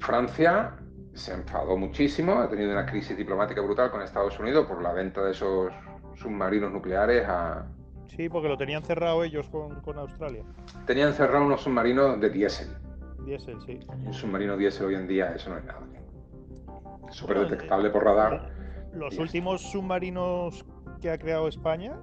Francia 0.00 0.76
se 1.14 1.32
enfadó 1.34 1.76
muchísimo, 1.76 2.34
ha 2.34 2.48
tenido 2.48 2.72
una 2.72 2.86
crisis 2.86 3.16
diplomática 3.16 3.60
brutal 3.60 3.90
con 3.90 4.02
Estados 4.02 4.38
Unidos 4.38 4.66
por 4.66 4.82
la 4.82 4.92
venta 4.92 5.22
de 5.22 5.32
esos 5.32 5.72
submarinos 6.14 6.72
nucleares 6.72 7.26
a... 7.28 7.66
Sí, 8.08 8.28
porque 8.28 8.48
lo 8.48 8.56
tenían 8.56 8.82
cerrado 8.82 9.22
ellos 9.24 9.48
con, 9.48 9.80
con 9.80 9.98
Australia. 9.98 10.44
Tenían 10.86 11.12
cerrado 11.14 11.46
unos 11.46 11.62
submarinos 11.62 12.20
de 12.20 12.30
diésel 12.30 12.68
Diésel, 13.24 13.60
sí. 13.66 13.80
Un 14.06 14.12
submarino 14.12 14.56
diésel 14.56 14.86
hoy 14.86 14.94
en 14.94 15.06
día, 15.06 15.34
eso 15.34 15.50
no 15.50 15.58
es 15.58 15.64
nada. 15.64 15.80
Súper 17.10 17.40
detectable 17.40 17.90
por 17.90 18.04
radar. 18.04 18.50
Los 18.94 19.18
últimos 19.18 19.62
submarinos 19.70 20.64
que 21.00 21.10
ha 21.10 21.18
creado 21.18 21.48
España, 21.48 21.96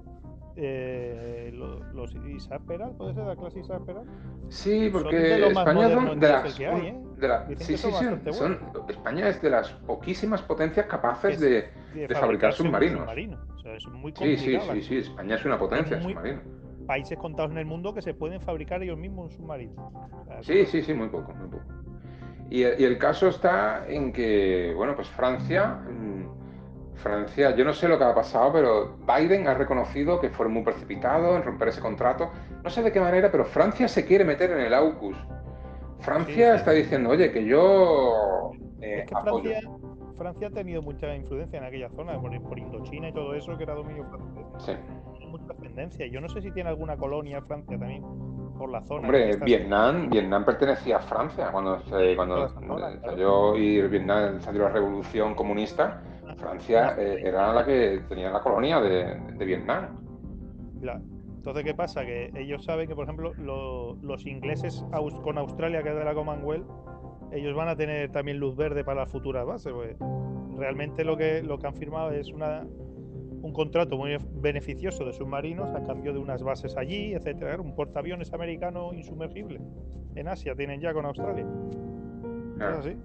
eh, 0.60 1.52
los, 1.54 2.14
Isarperal, 2.26 2.92
¿puede 2.96 3.14
ser 3.14 3.24
la 3.24 3.36
clase 3.36 3.60
Isarperal? 3.60 4.04
Sí, 4.48 4.90
porque 4.92 5.46
España 5.46 5.90
son 5.90 6.20
de 6.20 6.28
las. 6.28 6.60
¿eh? 6.60 6.94
sí, 7.58 7.76
sí, 7.76 7.90
sí. 7.92 8.06
España 8.88 9.28
es 9.28 9.40
de 9.40 9.50
las 9.50 9.70
poquísimas 9.70 10.42
potencias 10.42 10.86
capaces 10.86 11.38
de, 11.38 11.70
fabricar, 12.18 12.52
submarinos. 12.52 13.08
sí, 14.18 14.36
sí, 14.36 14.58
sí, 14.60 14.82
sí. 14.82 14.96
España 14.98 15.36
es 15.36 15.44
una 15.44 15.58
potencia 15.58 16.00
submarino 16.02 16.40
países 16.88 17.18
contados 17.18 17.52
en 17.52 17.58
el 17.58 17.66
mundo 17.66 17.94
que 17.94 18.00
se 18.00 18.14
pueden 18.14 18.40
fabricar 18.40 18.82
ellos 18.82 18.96
mismos 18.98 19.26
un 19.26 19.30
submarino. 19.30 19.92
sí, 20.40 20.64
sí, 20.64 20.82
sí, 20.82 20.94
muy 20.94 21.08
poco, 21.08 21.34
muy 21.34 21.48
poco. 21.48 21.64
Y, 22.50 22.62
el 22.62 22.96
caso 22.96 23.28
está 23.28 23.86
en 23.86 24.10
que, 24.10 24.72
bueno, 24.74 24.96
pues 24.96 25.06
Francia, 25.08 25.82
Francia, 26.98 27.54
yo 27.54 27.64
no 27.64 27.72
sé 27.72 27.88
lo 27.88 27.98
que 27.98 28.04
ha 28.04 28.14
pasado, 28.14 28.52
pero 28.52 28.96
Biden 29.06 29.48
ha 29.48 29.54
reconocido 29.54 30.20
que 30.20 30.30
fue 30.30 30.48
muy 30.48 30.62
precipitado 30.62 31.36
en 31.36 31.42
romper 31.42 31.68
ese 31.68 31.80
contrato. 31.80 32.30
No 32.62 32.70
sé 32.70 32.82
de 32.82 32.92
qué 32.92 33.00
manera, 33.00 33.30
pero 33.30 33.44
Francia 33.44 33.88
se 33.88 34.04
quiere 34.04 34.24
meter 34.24 34.50
en 34.50 34.60
el 34.60 34.74
AUKUS. 34.74 35.16
Francia 36.00 36.54
está 36.54 36.72
diciendo, 36.72 37.10
oye, 37.10 37.32
que 37.32 37.44
yo 37.44 38.52
eh, 38.80 39.04
Francia, 40.16 40.48
ha 40.48 40.50
tenido 40.50 40.82
mucha 40.82 41.14
influencia 41.14 41.58
en 41.58 41.64
aquella 41.64 41.88
zona, 41.90 42.20
por, 42.20 42.42
por 42.42 42.58
Indochina 42.58 43.08
y 43.08 43.12
todo 43.12 43.34
eso, 43.34 43.56
que 43.56 43.62
era 43.62 43.74
dominio 43.74 44.04
francés. 44.10 44.44
Sí 44.58 44.72
mucha 45.28 45.52
ascendencia. 45.52 46.06
Yo 46.06 46.20
no 46.20 46.28
sé 46.28 46.40
si 46.40 46.50
tiene 46.50 46.70
alguna 46.70 46.96
colonia 46.96 47.40
Francia 47.42 47.78
también 47.78 48.02
por 48.58 48.70
la 48.70 48.82
zona. 48.82 49.02
Hombre, 49.02 49.36
Vietnam, 49.36 50.10
Vietnam 50.10 50.44
pertenecía 50.44 50.96
a 50.96 51.00
Francia 51.00 51.50
cuando, 51.52 51.80
cuando 52.16 52.48
salió 52.48 53.56
y 53.56 53.80
Vietnam 53.88 54.40
salió 54.40 54.62
la 54.62 54.70
revolución 54.70 55.34
comunista. 55.34 56.02
Francia 56.38 56.94
eh, 56.98 57.22
era 57.24 57.52
la 57.52 57.64
que 57.64 58.00
tenía 58.08 58.30
la 58.30 58.40
colonia 58.40 58.80
de, 58.80 59.44
Vietnam. 59.44 59.98
Entonces, 61.36 61.64
¿qué 61.64 61.74
pasa? 61.74 62.04
Que 62.04 62.30
ellos 62.34 62.64
saben 62.64 62.88
que, 62.88 62.94
por 62.94 63.04
ejemplo, 63.04 63.32
los 63.36 64.26
ingleses 64.26 64.84
con 65.22 65.38
Australia, 65.38 65.82
que 65.82 65.90
es 65.90 65.96
de 65.96 66.04
la 66.04 66.14
Commonwealth, 66.14 66.66
ellos 67.32 67.54
van 67.54 67.68
a 67.68 67.76
tener 67.76 68.10
también 68.10 68.38
luz 68.38 68.56
verde 68.56 68.84
para 68.84 69.00
las 69.00 69.10
futuras 69.10 69.46
bases. 69.46 69.72
Pues 69.72 69.96
realmente 70.56 71.04
lo 71.04 71.16
que, 71.16 71.42
lo 71.42 71.58
que 71.58 71.66
han 71.66 71.74
firmado 71.74 72.10
es 72.10 72.30
una, 72.30 72.66
un 73.42 73.52
contrato 73.52 73.96
muy 73.96 74.16
beneficioso 74.34 75.04
de 75.04 75.12
submarinos 75.12 75.74
a 75.74 75.82
cambio 75.82 76.12
de 76.12 76.18
unas 76.18 76.42
bases 76.42 76.76
allí, 76.76 77.14
etcétera. 77.14 77.60
Un 77.60 77.74
portaaviones 77.74 78.32
americano 78.32 78.92
insumergible 78.92 79.60
en 80.14 80.28
Asia 80.28 80.54
tienen 80.54 80.80
ya 80.80 80.92
con 80.92 81.06
Australia. 81.06 81.46
¿Es 82.56 82.62
así? 82.62 82.96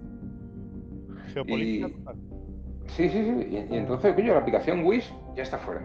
Geopolítica 1.32 1.88
Sí, 2.88 3.08
sí, 3.08 3.24
sí. 3.24 3.66
Y, 3.70 3.76
entonces, 3.76 4.16
la 4.16 4.38
aplicación 4.38 4.84
Wish 4.84 5.12
ya 5.34 5.42
está 5.42 5.58
fuera. 5.58 5.82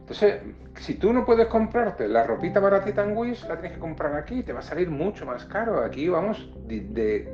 Entonces, 0.00 0.40
si 0.76 0.94
tú 0.94 1.12
no 1.12 1.24
puedes 1.24 1.46
comprarte 1.46 2.08
la 2.08 2.24
ropita 2.24 2.60
baratita 2.60 3.04
en 3.04 3.16
Wish, 3.16 3.46
la 3.46 3.54
tienes 3.54 3.72
que 3.72 3.78
comprar 3.78 4.14
aquí, 4.16 4.42
te 4.42 4.52
va 4.52 4.60
a 4.60 4.62
salir 4.62 4.90
mucho 4.90 5.24
más 5.24 5.44
caro. 5.44 5.82
Aquí 5.84 6.08
vamos 6.08 6.50
de, 6.66 6.80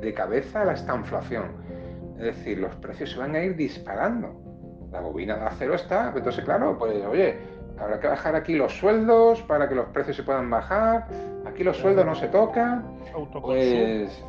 de 0.01 0.13
cabeza 0.13 0.61
a 0.61 0.65
la 0.65 0.73
estanflación. 0.73 1.45
Es 2.17 2.25
decir, 2.25 2.59
los 2.59 2.75
precios 2.75 3.11
se 3.11 3.17
van 3.17 3.35
a 3.35 3.43
ir 3.43 3.55
disparando 3.55 4.49
la 4.91 5.01
bobina 5.01 5.35
de 5.35 5.45
acero 5.45 5.75
está, 5.75 6.11
entonces 6.15 6.43
claro, 6.43 6.77
pues 6.77 7.05
oye, 7.05 7.35
habrá 7.77 7.99
que 7.99 8.07
bajar 8.07 8.35
aquí 8.35 8.55
los 8.55 8.73
sueldos 8.73 9.41
para 9.43 9.69
que 9.69 9.75
los 9.75 9.85
precios 9.87 10.17
se 10.17 10.23
puedan 10.23 10.49
bajar, 10.49 11.07
aquí 11.45 11.63
los 11.63 11.77
sueldos 11.77 12.05
no 12.05 12.15
se 12.15 12.27
tocan, 12.27 12.83
pues 13.41 14.23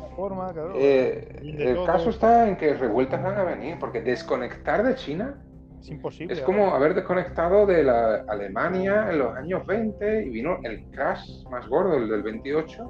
eh, 0.75 1.39
el 1.41 1.85
caso 1.85 2.09
está 2.09 2.47
en 2.47 2.57
que 2.57 2.73
revueltas 2.73 3.21
van 3.21 3.37
a 3.37 3.43
venir, 3.43 3.77
porque 3.79 4.01
desconectar 4.01 4.83
de 4.83 4.95
China 4.95 5.35
es 5.79 5.89
imposible. 5.89 6.33
Es 6.33 6.41
como 6.41 6.75
haber 6.75 6.93
desconectado 6.93 7.65
de 7.65 7.83
la 7.83 8.23
Alemania 8.27 9.07
en 9.09 9.19
los 9.19 9.35
años 9.35 9.65
20 9.65 10.25
y 10.25 10.29
vino 10.29 10.59
el 10.63 10.85
crash 10.91 11.43
más 11.49 11.67
gordo, 11.67 11.95
el 11.95 12.07
del 12.07 12.21
28, 12.21 12.83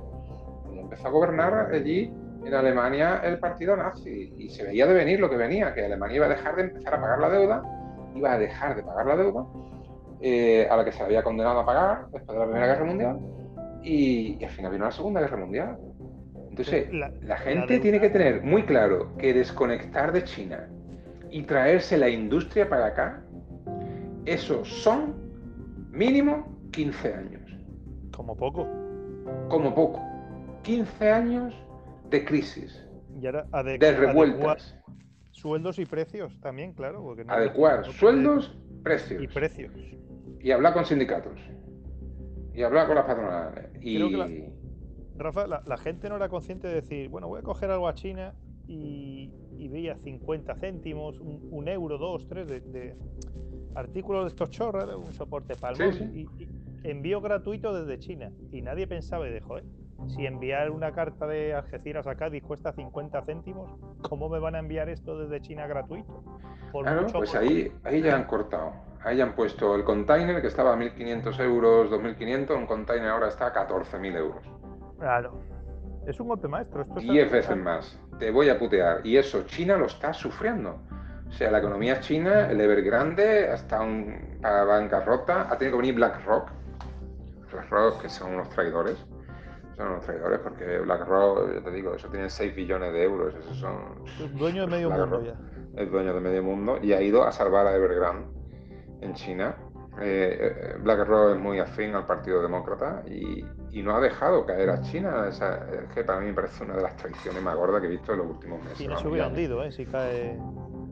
cuando 0.64 0.82
empezó 0.82 1.08
a 1.08 1.12
gobernar 1.12 1.74
allí 1.74 2.14
en 2.44 2.54
Alemania 2.54 3.22
el 3.24 3.40
partido 3.40 3.76
nazi 3.78 4.34
y 4.38 4.50
se 4.50 4.64
veía 4.64 4.88
de 4.88 4.94
venir 4.94 5.20
lo 5.20 5.30
que 5.30 5.38
venía, 5.38 5.74
que 5.74 5.86
Alemania 5.86 6.18
iba 6.18 6.26
a 6.26 6.30
dejar 6.30 6.56
de 6.56 6.64
empezar 6.64 6.96
a 6.96 7.02
pagar 7.02 7.20
la 7.20 7.30
deuda, 7.30 7.64
iba 8.16 8.34
a 8.34 8.38
dejar 8.38 8.76
de 8.76 8.84
pagar 8.84 9.06
la 9.06 9.16
deuda 9.16 9.46
eh, 10.20 10.68
a 10.70 10.76
la 10.76 10.84
que 10.84 10.92
se 10.92 11.02
había 11.02 11.24
condenado 11.24 11.60
a 11.60 11.66
pagar 11.66 12.08
después 12.12 12.38
de 12.38 12.40
la 12.40 12.46
Primera 12.46 12.68
Guerra 12.68 12.86
Mundial 12.86 13.20
y, 13.84 14.44
al 14.44 14.52
final 14.52 14.72
vino 14.72 14.86
la 14.86 14.92
Segunda 14.92 15.22
Guerra 15.22 15.38
Mundial. 15.38 15.78
Entonces, 16.52 16.90
la, 16.94 17.38
gente 17.38 17.80
tiene 17.80 18.02
que 18.02 18.10
tener 18.10 18.44
muy 18.44 18.64
claro 18.64 19.16
que 19.18 19.34
desconectar 19.34 20.12
de 20.12 20.26
China 20.26 20.68
y 21.30 21.44
traerse 21.44 21.98
la 21.98 22.10
industria 22.10 22.68
para 22.68 22.88
acá, 22.88 23.24
eso 24.26 24.66
son 24.66 25.16
mínimo 25.92 26.60
15 26.72 27.14
años. 27.14 27.42
Como 28.14 28.36
poco. 28.36 28.68
Como 29.48 29.74
poco. 29.74 30.02
15 30.64 31.10
años 31.10 31.54
de 32.10 32.26
crisis. 32.26 32.86
Y 33.20 33.26
ahora 33.26 33.46
ade- 33.52 33.80
de 33.80 33.92
revueltas. 33.94 34.76
Sueldos 35.32 35.80
y 35.80 35.86
precios 35.86 36.38
también, 36.42 36.74
claro. 36.74 37.02
porque 37.02 37.24
no- 37.24 37.32
Adecuar 37.34 37.88
no 37.88 37.94
sueldos, 37.94 38.60
precios. 38.84 39.24
y 39.24 39.28
precios. 39.28 39.74
Y 40.42 40.52
hablar 40.52 40.74
con 40.74 40.86
sindicatos. 40.86 41.40
Y 42.54 42.62
hablar 42.64 42.88
con 42.88 42.96
las 42.96 43.06
patronales. 43.06 43.70
Y... 43.80 43.96
Creo 43.96 44.10
que 44.10 44.18
la- 44.18 44.30
Rafa, 45.24 45.48
la, 45.48 45.62
la 45.66 45.78
gente 45.78 46.10
no 46.10 46.16
era 46.16 46.30
consciente 46.30 46.68
de 46.68 46.76
decir, 46.76 47.10
bueno, 47.10 47.28
voy 47.28 47.40
a 47.40 47.44
coger 47.44 47.72
algo 47.72 47.88
a 47.88 47.94
China 47.94 48.34
y, 48.68 49.32
y 49.58 49.68
veía 49.68 49.96
50 49.96 50.56
céntimos, 50.56 51.20
un, 51.20 51.48
un 51.52 51.68
euro, 51.68 51.98
dos, 51.98 52.28
tres 52.28 52.48
de, 52.48 52.60
de 52.62 52.96
artículos 53.76 54.24
de 54.24 54.28
estos 54.30 54.50
chorras, 54.50 54.88
de 54.88 54.96
un 54.96 55.12
soporte 55.14 55.56
para 55.56 55.74
el 55.74 55.78
Sí, 55.78 55.84
móvil, 55.84 56.28
Y, 56.38 56.44
y 56.44 56.50
envío 56.84 57.22
gratuito 57.22 57.74
desde 57.74 58.00
China. 58.00 58.32
Y 58.52 58.62
nadie 58.62 58.88
pensaba 58.88 59.28
y 59.28 59.34
dijo, 59.34 59.58
"Eh, 59.58 59.64
si 60.08 60.26
enviar 60.26 60.72
una 60.72 60.92
carta 60.92 61.28
de 61.28 61.54
Algeciras 61.54 62.08
a 62.08 62.16
Cádiz 62.16 62.44
cuesta 62.44 62.74
50 62.74 63.22
céntimos, 63.22 63.70
¿cómo 64.02 64.30
me 64.30 64.40
van 64.40 64.56
a 64.56 64.60
enviar 64.60 64.90
esto 64.90 65.18
desde 65.18 65.42
China 65.42 65.68
gratuito? 65.68 66.24
Por 66.72 66.86
Claro, 66.86 67.04
mucho- 67.04 67.18
pues 67.20 67.36
ahí, 67.36 67.72
ahí 67.84 68.02
ya 68.02 68.16
han 68.16 68.26
cortado. 68.26 68.74
Ahí 69.04 69.18
ya 69.18 69.24
han 69.24 69.36
puesto 69.36 69.76
el 69.76 69.84
container 69.84 70.42
que 70.42 70.48
estaba 70.48 70.74
a 70.74 70.76
1.500 70.76 71.40
euros, 71.40 71.90
2.500, 71.90 72.56
un 72.58 72.66
container 72.68 73.10
ahora 73.10 73.28
está 73.30 73.48
a 73.48 73.54
14.000 73.54 74.16
euros. 74.16 74.44
Claro. 75.02 75.34
Es 76.08 76.20
un 76.20 76.30
golpe 76.30 76.48
maestro. 76.48 76.82
Esto 76.84 77.00
es 77.00 77.04
10 77.04 77.24
algo- 77.26 77.36
veces 77.36 77.58
más. 77.58 78.00
Te 78.20 78.32
voy 78.32 78.50
a 78.50 78.58
putear. 78.58 79.06
Y 79.06 79.18
eso 79.18 79.44
China 79.48 79.76
lo 79.78 79.86
está 79.88 80.14
sufriendo. 80.14 80.80
O 81.28 81.32
sea, 81.32 81.52
la 81.52 81.60
economía 81.60 82.00
china, 82.00 82.50
el 82.50 82.60
Evergrande, 82.62 83.50
hasta 83.50 83.82
un, 83.82 84.40
a 84.44 84.64
bancarrota, 84.64 85.48
ha 85.52 85.58
tenido 85.58 85.78
que 85.78 85.82
venir 85.82 85.96
BlackRock. 85.96 86.50
BlackRock, 87.52 88.02
que 88.02 88.10
son 88.10 88.34
unos 88.34 88.50
traidores. 88.50 88.98
Son 89.78 89.88
unos 89.88 90.06
traidores 90.06 90.40
porque 90.40 90.80
BlackRock, 90.80 91.54
ya 91.56 91.64
te 91.64 91.72
digo, 91.72 91.96
eso 91.96 92.10
tiene 92.10 92.30
6 92.30 92.56
billones 92.56 92.94
de 92.94 93.04
euros. 93.04 93.34
Esos 93.36 93.58
son 93.58 94.04
Dueño 94.38 94.62
de 94.64 94.68
medio 94.68 94.90
mundo 94.92 95.22
ya. 95.24 95.36
es 95.82 95.90
dueño 95.92 96.14
de 96.14 96.20
medio 96.20 96.44
mundo 96.44 96.78
y 96.82 96.94
ha 96.94 97.02
ido 97.02 97.24
a 97.24 97.32
salvar 97.32 97.66
a 97.68 97.76
Evergrande 97.76 98.28
en 99.02 99.14
China. 99.14 99.56
Eh, 100.02 100.38
eh, 100.42 100.76
BlackRock 100.82 101.36
es 101.36 101.42
muy 101.42 101.60
afín 101.60 101.96
al 101.96 102.06
Partido 102.06 102.42
Demócrata 102.42 103.04
y, 103.08 103.46
y 103.72 103.82
no 103.82 103.96
ha 103.96 104.02
dejado 104.02 104.46
caer 104.46 104.70
a 104.70 104.82
China. 104.82 105.26
Esa, 105.28 105.58
es 105.72 105.94
que 105.94 106.04
para 106.04 106.20
mí 106.20 106.28
me 106.28 106.34
parece 106.34 106.64
una 106.64 106.76
de 106.76 106.84
las 106.84 106.96
traiciones 106.98 107.42
más 107.42 107.56
gordas 107.56 107.82
que 107.82 107.88
he 107.88 107.92
visto 107.92 108.12
en 108.14 108.20
los 108.20 108.28
últimos 108.28 108.62
meses. 108.64 108.82
Y 108.82 108.88
no 108.88 108.98
se 108.98 109.08
hubiera 109.08 109.28
y- 109.28 109.30
hundido, 109.30 109.64
¿eh? 109.64 109.72
Si 109.72 109.86
cae. 109.86 110.38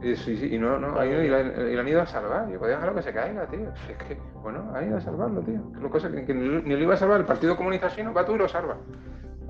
Y, 0.01 0.15
sí, 0.15 0.38
sí, 0.38 0.55
y 0.55 0.57
no, 0.57 0.80
no, 0.80 1.03
y, 1.03 1.27
la, 1.27 1.41
y 1.41 1.75
la 1.75 1.82
han 1.82 1.88
ido 1.88 2.01
a 2.01 2.05
salvar. 2.05 2.49
Yo 2.49 2.57
podía 2.57 2.75
dejarlo 2.75 2.95
que 2.95 3.01
se 3.01 3.11
caiga, 3.13 3.45
tío. 3.47 3.69
Si 3.86 3.91
Es 3.91 3.97
que, 3.97 4.15
bueno, 4.41 4.71
ha 4.73 4.82
ido 4.84 4.95
a 4.95 5.01
salvarlo, 5.01 5.41
tío. 5.41 5.61
Una 5.77 5.89
cosa 5.89 6.09
que, 6.09 6.23
que 6.23 6.34
ni, 6.34 6.47
ni 6.61 6.75
lo 6.75 6.80
iba 6.84 6.93
a 6.93 6.97
salvar 6.97 7.19
el 7.19 7.25
Partido 7.25 7.57
Comunista 7.57 7.89
Chino, 7.89 8.13
va 8.13 8.25
tú 8.25 8.36
y 8.36 8.38
lo 8.38 8.47
salva 8.47 8.77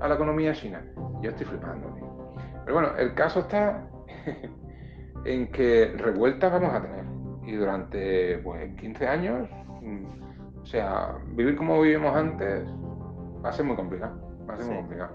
a 0.00 0.08
la 0.08 0.14
economía 0.16 0.52
china. 0.52 0.82
Yo 1.22 1.30
estoy 1.30 1.46
flipando, 1.46 1.88
tío. 1.94 2.34
Pero 2.64 2.74
bueno, 2.74 2.96
el 2.98 3.14
caso 3.14 3.40
está 3.40 3.86
en 5.24 5.50
que 5.52 5.94
revueltas 5.96 6.50
vamos 6.52 6.74
a 6.74 6.82
tener. 6.82 7.04
Y 7.46 7.54
durante 7.54 8.38
pues, 8.38 8.74
15 8.76 9.06
años, 9.06 9.48
mm, 9.82 10.60
o 10.62 10.66
sea, 10.66 11.16
vivir 11.28 11.56
como 11.56 11.80
vivimos 11.80 12.14
antes 12.16 12.64
va 13.44 13.50
a 13.50 13.52
ser 13.52 13.64
muy 13.64 13.76
complicado. 13.76 14.12
Va 14.48 14.54
a 14.54 14.56
ser 14.56 14.66
muy 14.66 14.76
complicado. 14.76 15.10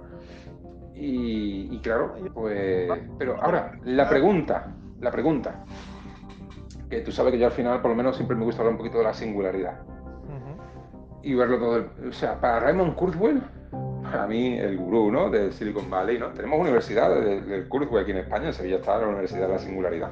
Y, 0.94 1.76
y 1.76 1.80
claro, 1.82 2.14
pues. 2.34 2.90
Pero 3.18 3.42
ahora, 3.42 3.78
la 3.84 4.08
pregunta, 4.10 4.74
la 5.02 5.12
pregunta. 5.12 5.64
Que 6.90 7.02
tú 7.02 7.12
sabes 7.12 7.34
que 7.34 7.40
yo 7.40 7.48
al 7.48 7.52
final, 7.52 7.82
por 7.82 7.92
lo 7.92 7.98
menos, 7.98 8.16
siempre 8.16 8.38
me 8.38 8.46
gusta 8.46 8.62
hablar 8.62 8.74
un 8.74 8.78
poquito 8.78 9.00
de 9.00 9.04
la 9.06 9.14
singularidad. 9.14 9.80
Y 11.24 11.34
verlo 11.34 11.58
todo. 11.58 11.78
el- 11.78 12.10
o 12.10 12.14
sea, 12.14 12.40
para 12.40 12.60
Raymond 12.60 12.96
Kurzweil, 12.96 13.42
para 14.04 14.28
mí, 14.28 14.58
el 14.60 14.78
gurú, 14.78 15.12
¿no? 15.12 15.30
De 15.32 15.52
Silicon 15.52 15.90
Valley, 15.90 16.20
¿no? 16.20 16.30
Tenemos 16.30 16.60
universidad 16.60 17.10
del 17.20 17.48
de 17.50 17.68
Kurzweil 17.68 18.04
aquí 18.04 18.12
en 18.12 18.18
España, 18.18 18.48
en 18.48 18.54
Sevilla 18.54 18.76
está 18.76 19.00
la 19.00 19.08
Universidad 19.08 19.48
de 19.48 19.54
la 19.54 19.60
Singularidad. 19.60 20.12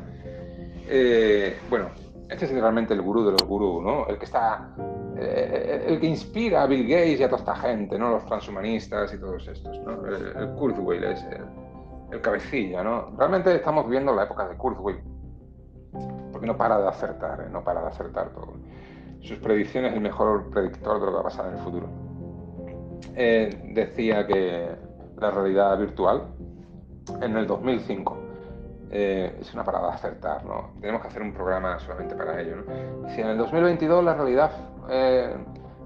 Eh, 0.89 1.55
bueno, 1.69 1.89
este 2.29 2.45
es 2.45 2.51
realmente 2.51 2.93
el 2.93 3.01
gurú 3.01 3.25
de 3.25 3.31
los 3.31 3.43
gurús, 3.43 3.83
¿no? 3.83 4.07
El 4.07 4.17
que 4.17 4.25
está. 4.25 4.73
eh, 5.17 5.85
el 5.87 5.99
que 5.99 6.07
inspira 6.07 6.63
a 6.63 6.67
Bill 6.67 6.87
Gates 6.87 7.19
y 7.19 7.23
a 7.23 7.29
toda 7.29 7.39
esta 7.39 7.55
gente, 7.55 7.97
¿no? 7.99 8.09
Los 8.11 8.25
transhumanistas 8.25 9.13
y 9.13 9.19
todos 9.19 9.47
estos, 9.47 9.79
¿no? 9.81 10.05
El, 10.07 10.35
el 10.35 10.49
Kurzweil 10.55 11.03
es 11.03 11.23
el, 12.11 12.21
cabecilla, 12.21 12.83
¿no? 12.83 13.11
Realmente 13.17 13.55
estamos 13.55 13.85
viviendo 13.85 14.13
la 14.13 14.23
época 14.23 14.47
de 14.47 14.55
Kurzweil. 14.55 14.99
Porque 16.31 16.47
no 16.47 16.57
para 16.57 16.79
de 16.79 16.87
acertar, 16.87 17.41
¿eh? 17.41 17.49
no 17.51 17.63
para 17.63 17.81
de 17.81 17.87
acertar 17.87 18.29
todo. 18.33 18.53
Sus 19.21 19.37
predicciones 19.39 19.91
es 19.91 19.97
el 19.97 20.03
mejor 20.03 20.49
predictor 20.49 20.99
de 20.99 21.05
lo 21.05 21.11
que 21.11 21.15
va 21.15 21.19
a 21.21 21.23
pasar 21.23 21.47
en 21.47 21.53
el 21.53 21.59
futuro. 21.59 21.87
Eh, 23.15 23.71
decía 23.73 24.25
que 24.27 24.69
la 25.17 25.31
realidad 25.31 25.77
virtual 25.77 26.23
en 27.21 27.37
el 27.37 27.47
2005 27.47 28.17
eh, 28.95 29.37
es 29.41 29.51
una 29.55 29.63
parada 29.63 29.87
de 29.87 29.93
acertar, 29.95 30.45
¿no? 30.45 30.69
Tenemos 30.79 31.01
que 31.01 31.07
hacer 31.07 31.23
un 31.23 31.33
programa 31.33 31.79
solamente 31.79 32.13
para 32.13 32.39
ello, 32.39 32.57
¿no? 32.57 33.09
Si 33.09 33.21
en 33.21 33.27
el 33.27 33.37
2022 33.39 34.03
la 34.03 34.13
realidad 34.13 34.51
eh, 34.87 35.35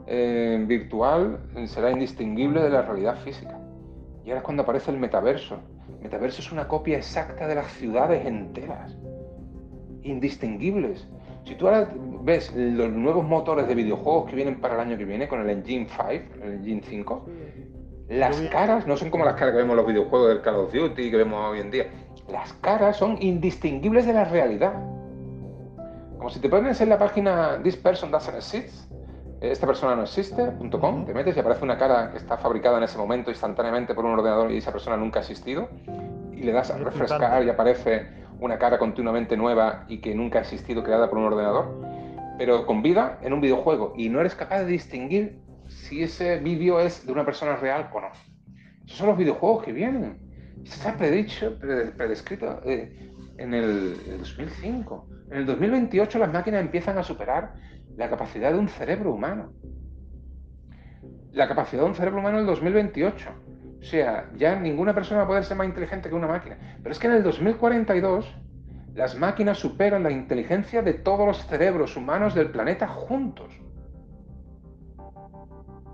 eh, 0.08 0.62
virtual 0.68 1.40
será 1.68 1.90
indistinguible 1.90 2.62
de 2.62 2.70
la 2.70 2.82
realidad 2.82 3.16
física. 3.24 3.58
Y 4.26 4.30
ahora 4.30 4.40
es 4.40 4.44
cuando 4.44 4.64
aparece 4.64 4.92
el 4.92 4.98
metaverso. 4.98 5.58
El 5.88 6.04
metaverso 6.04 6.42
es 6.42 6.52
una 6.52 6.68
copia 6.68 6.98
exacta 6.98 7.48
de 7.48 7.56
las 7.56 7.68
ciudades 7.68 8.26
enteras, 8.26 8.98
indistinguibles. 10.04 11.08
Si 11.46 11.56
tú 11.56 11.70
ahora 11.70 11.90
ves 12.24 12.54
los 12.54 12.92
nuevos 12.92 13.24
motores 13.24 13.70
de 13.70 13.76
videojuegos 13.76 14.30
que 14.30 14.36
vienen 14.36 14.60
para 14.60 14.74
el 14.74 14.82
año 14.82 14.98
que 14.98 15.06
viene 15.06 15.30
con 15.30 15.40
el 15.40 15.50
Engine 15.50 15.88
5, 15.90 16.44
el 16.44 16.54
Engine 16.56 16.82
5, 16.84 17.26
las 18.10 18.38
caras 18.52 18.86
no 18.86 18.98
son 18.98 19.10
como 19.10 19.24
las 19.24 19.36
caras 19.36 19.54
que 19.54 19.60
vemos 19.60 19.72
en 19.72 19.78
los 19.78 19.88
videojuegos 19.88 20.28
del 20.28 20.42
Call 20.42 20.56
of 20.56 20.74
Duty 20.74 21.10
que 21.10 21.16
vemos 21.16 21.52
hoy 21.52 21.62
en 21.62 21.72
día. 21.72 21.88
Las 22.32 22.54
caras 22.54 22.98
son 22.98 23.18
indistinguibles 23.22 24.06
de 24.06 24.14
la 24.14 24.26
realidad. 24.26 24.74
Como 26.18 26.30
si 26.30 26.40
te 26.40 26.50
pones 26.50 26.82
en 26.82 26.90
la 26.90 26.98
página 26.98 27.60
This 27.64 27.78
person 27.78 28.12
doesn't 28.12 28.36
exist, 28.36 28.92
eh, 29.40 29.52
esta 29.52 29.68
persona 29.68 29.96
no 29.96 30.04
existe.com, 30.04 31.06
te 31.06 31.14
metes 31.14 31.38
y 31.38 31.40
aparece 31.40 31.64
una 31.64 31.78
cara 31.78 32.12
que 32.12 32.18
está 32.18 32.38
fabricada 32.38 32.78
en 32.78 32.84
ese 32.84 32.98
momento 32.98 33.30
instantáneamente 33.30 33.94
por 33.94 34.04
un 34.04 34.14
ordenador 34.14 34.52
y 34.52 34.58
esa 34.58 34.72
persona 34.72 34.98
nunca 34.98 35.20
ha 35.20 35.22
existido, 35.22 35.70
y 36.34 36.44
le 36.44 36.52
das 36.52 36.72
a 36.72 36.78
Es 36.78 36.84
refrescar 36.84 37.44
y 37.44 37.50
aparece 37.50 38.08
una 38.40 38.58
cara 38.58 38.78
continuamente 38.78 39.38
nueva 39.38 39.86
y 39.88 40.00
que 40.00 40.14
nunca 40.14 40.40
ha 40.40 40.42
existido 40.42 40.84
creada 40.84 41.10
por 41.10 41.20
un 41.20 41.26
ordenador, 41.26 41.82
pero 42.38 42.66
con 42.66 42.82
vida 42.82 43.20
en 43.22 43.34
un 43.34 43.42
videojuego, 43.42 43.94
y 43.96 44.10
no 44.10 44.20
eres 44.20 44.36
capaz 44.36 44.60
de 44.60 44.66
distinguir 44.66 45.40
si 45.68 46.04
ese 46.04 46.40
vídeo 46.40 46.80
es 46.80 47.06
de 47.06 47.12
una 47.12 47.26
persona 47.26 47.56
real 47.56 47.90
o 47.94 48.02
no. 48.02 48.10
Esos 48.86 48.98
son 48.98 49.08
los 49.08 49.18
videojuegos 49.18 49.64
que 49.64 49.72
vienen. 49.72 50.27
Está 50.70 50.96
predicho, 50.98 51.58
pre- 51.58 51.92
predescrito 51.92 52.62
eh, 52.66 53.12
en 53.38 53.54
el 53.54 53.96
2005. 54.20 55.08
En 55.32 55.38
el 55.40 55.46
2028 55.46 56.20
las 56.20 56.32
máquinas 56.32 56.62
empiezan 56.62 56.98
a 56.98 57.04
superar 57.04 57.54
la 57.96 58.10
capacidad 58.10 58.52
de 58.52 58.60
un 58.60 58.68
cerebro 58.70 59.14
humano. 59.14 59.54
La 61.32 61.48
capacidad 61.48 61.84
de 61.84 61.90
un 61.90 61.96
cerebro 61.96 62.20
humano 62.20 62.38
en 62.38 62.42
el 62.42 62.48
2028. 62.48 63.30
O 63.80 63.84
sea, 63.84 64.30
ya 64.36 64.60
ninguna 64.60 64.94
persona 64.94 65.20
va 65.20 65.26
a 65.26 65.28
poder 65.28 65.44
ser 65.46 65.58
más 65.58 65.68
inteligente 65.68 66.10
que 66.10 66.16
una 66.16 66.28
máquina. 66.28 66.58
Pero 66.82 66.92
es 66.92 67.00
que 67.00 67.08
en 67.08 67.14
el 67.14 67.24
2042 67.24 68.26
las 68.96 69.18
máquinas 69.18 69.60
superan 69.60 70.04
la 70.04 70.12
inteligencia 70.12 70.82
de 70.82 70.94
todos 70.94 71.28
los 71.28 71.46
cerebros 71.46 71.96
humanos 71.96 72.34
del 72.34 72.50
planeta 72.50 72.88
juntos. 72.88 73.54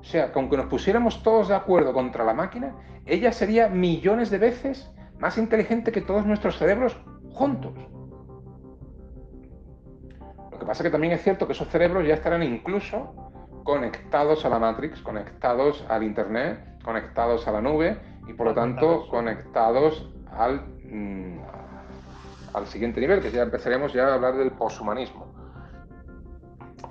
O 0.03 0.05
sea, 0.05 0.33
que 0.33 0.37
aunque 0.37 0.57
nos 0.57 0.65
pusiéramos 0.65 1.23
todos 1.23 1.47
de 1.47 1.55
acuerdo 1.55 1.93
contra 1.93 2.25
la 2.25 2.33
máquina, 2.33 2.75
ella 3.05 3.31
sería 3.31 3.69
millones 3.69 4.29
de 4.29 4.37
veces 4.37 4.91
más 5.17 5.37
inteligente 5.37 5.93
que 5.93 6.01
todos 6.01 6.25
nuestros 6.25 6.57
cerebros 6.57 6.97
juntos. 7.31 7.73
Lo 10.51 10.59
que 10.59 10.65
pasa 10.65 10.83
que 10.83 10.89
también 10.89 11.13
es 11.13 11.23
cierto 11.23 11.47
que 11.47 11.53
esos 11.53 11.69
cerebros 11.69 12.05
ya 12.05 12.15
estarán 12.15 12.43
incluso 12.43 13.15
conectados 13.63 14.43
a 14.43 14.49
la 14.49 14.59
Matrix, 14.59 15.01
conectados 15.01 15.85
al 15.87 16.03
Internet, 16.03 16.59
conectados 16.83 17.47
a 17.47 17.53
la 17.53 17.61
nube 17.61 17.97
y 18.27 18.33
por 18.33 18.47
lo 18.47 18.53
tanto 18.53 19.07
conectados 19.07 20.11
al, 20.33 20.65
mm, 20.83 21.39
al 22.53 22.67
siguiente 22.67 22.99
nivel, 22.99 23.21
que 23.21 23.31
ya 23.31 23.43
empezaremos 23.43 23.93
ya 23.93 24.09
a 24.09 24.15
hablar 24.15 24.35
del 24.35 24.51
poshumanismo. 24.51 25.33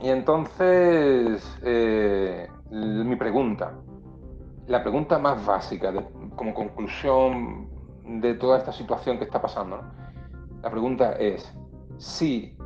Y 0.01 0.09
entonces, 0.09 1.59
eh, 1.63 2.49
mi 2.73 3.17
pregunta, 3.17 3.75
la 4.67 4.83
pregunta 4.83 5.19
más 5.19 5.45
básica, 5.45 5.93
como 6.37 6.55
conclusión 6.55 7.69
de 8.05 8.35
toda 8.35 8.59
esta 8.59 8.73
situación 8.73 9.19
que 9.19 9.25
está 9.25 9.43
pasando, 9.43 9.81
la 10.63 10.71
pregunta 10.71 11.13
es, 11.13 11.53
si 11.99 12.57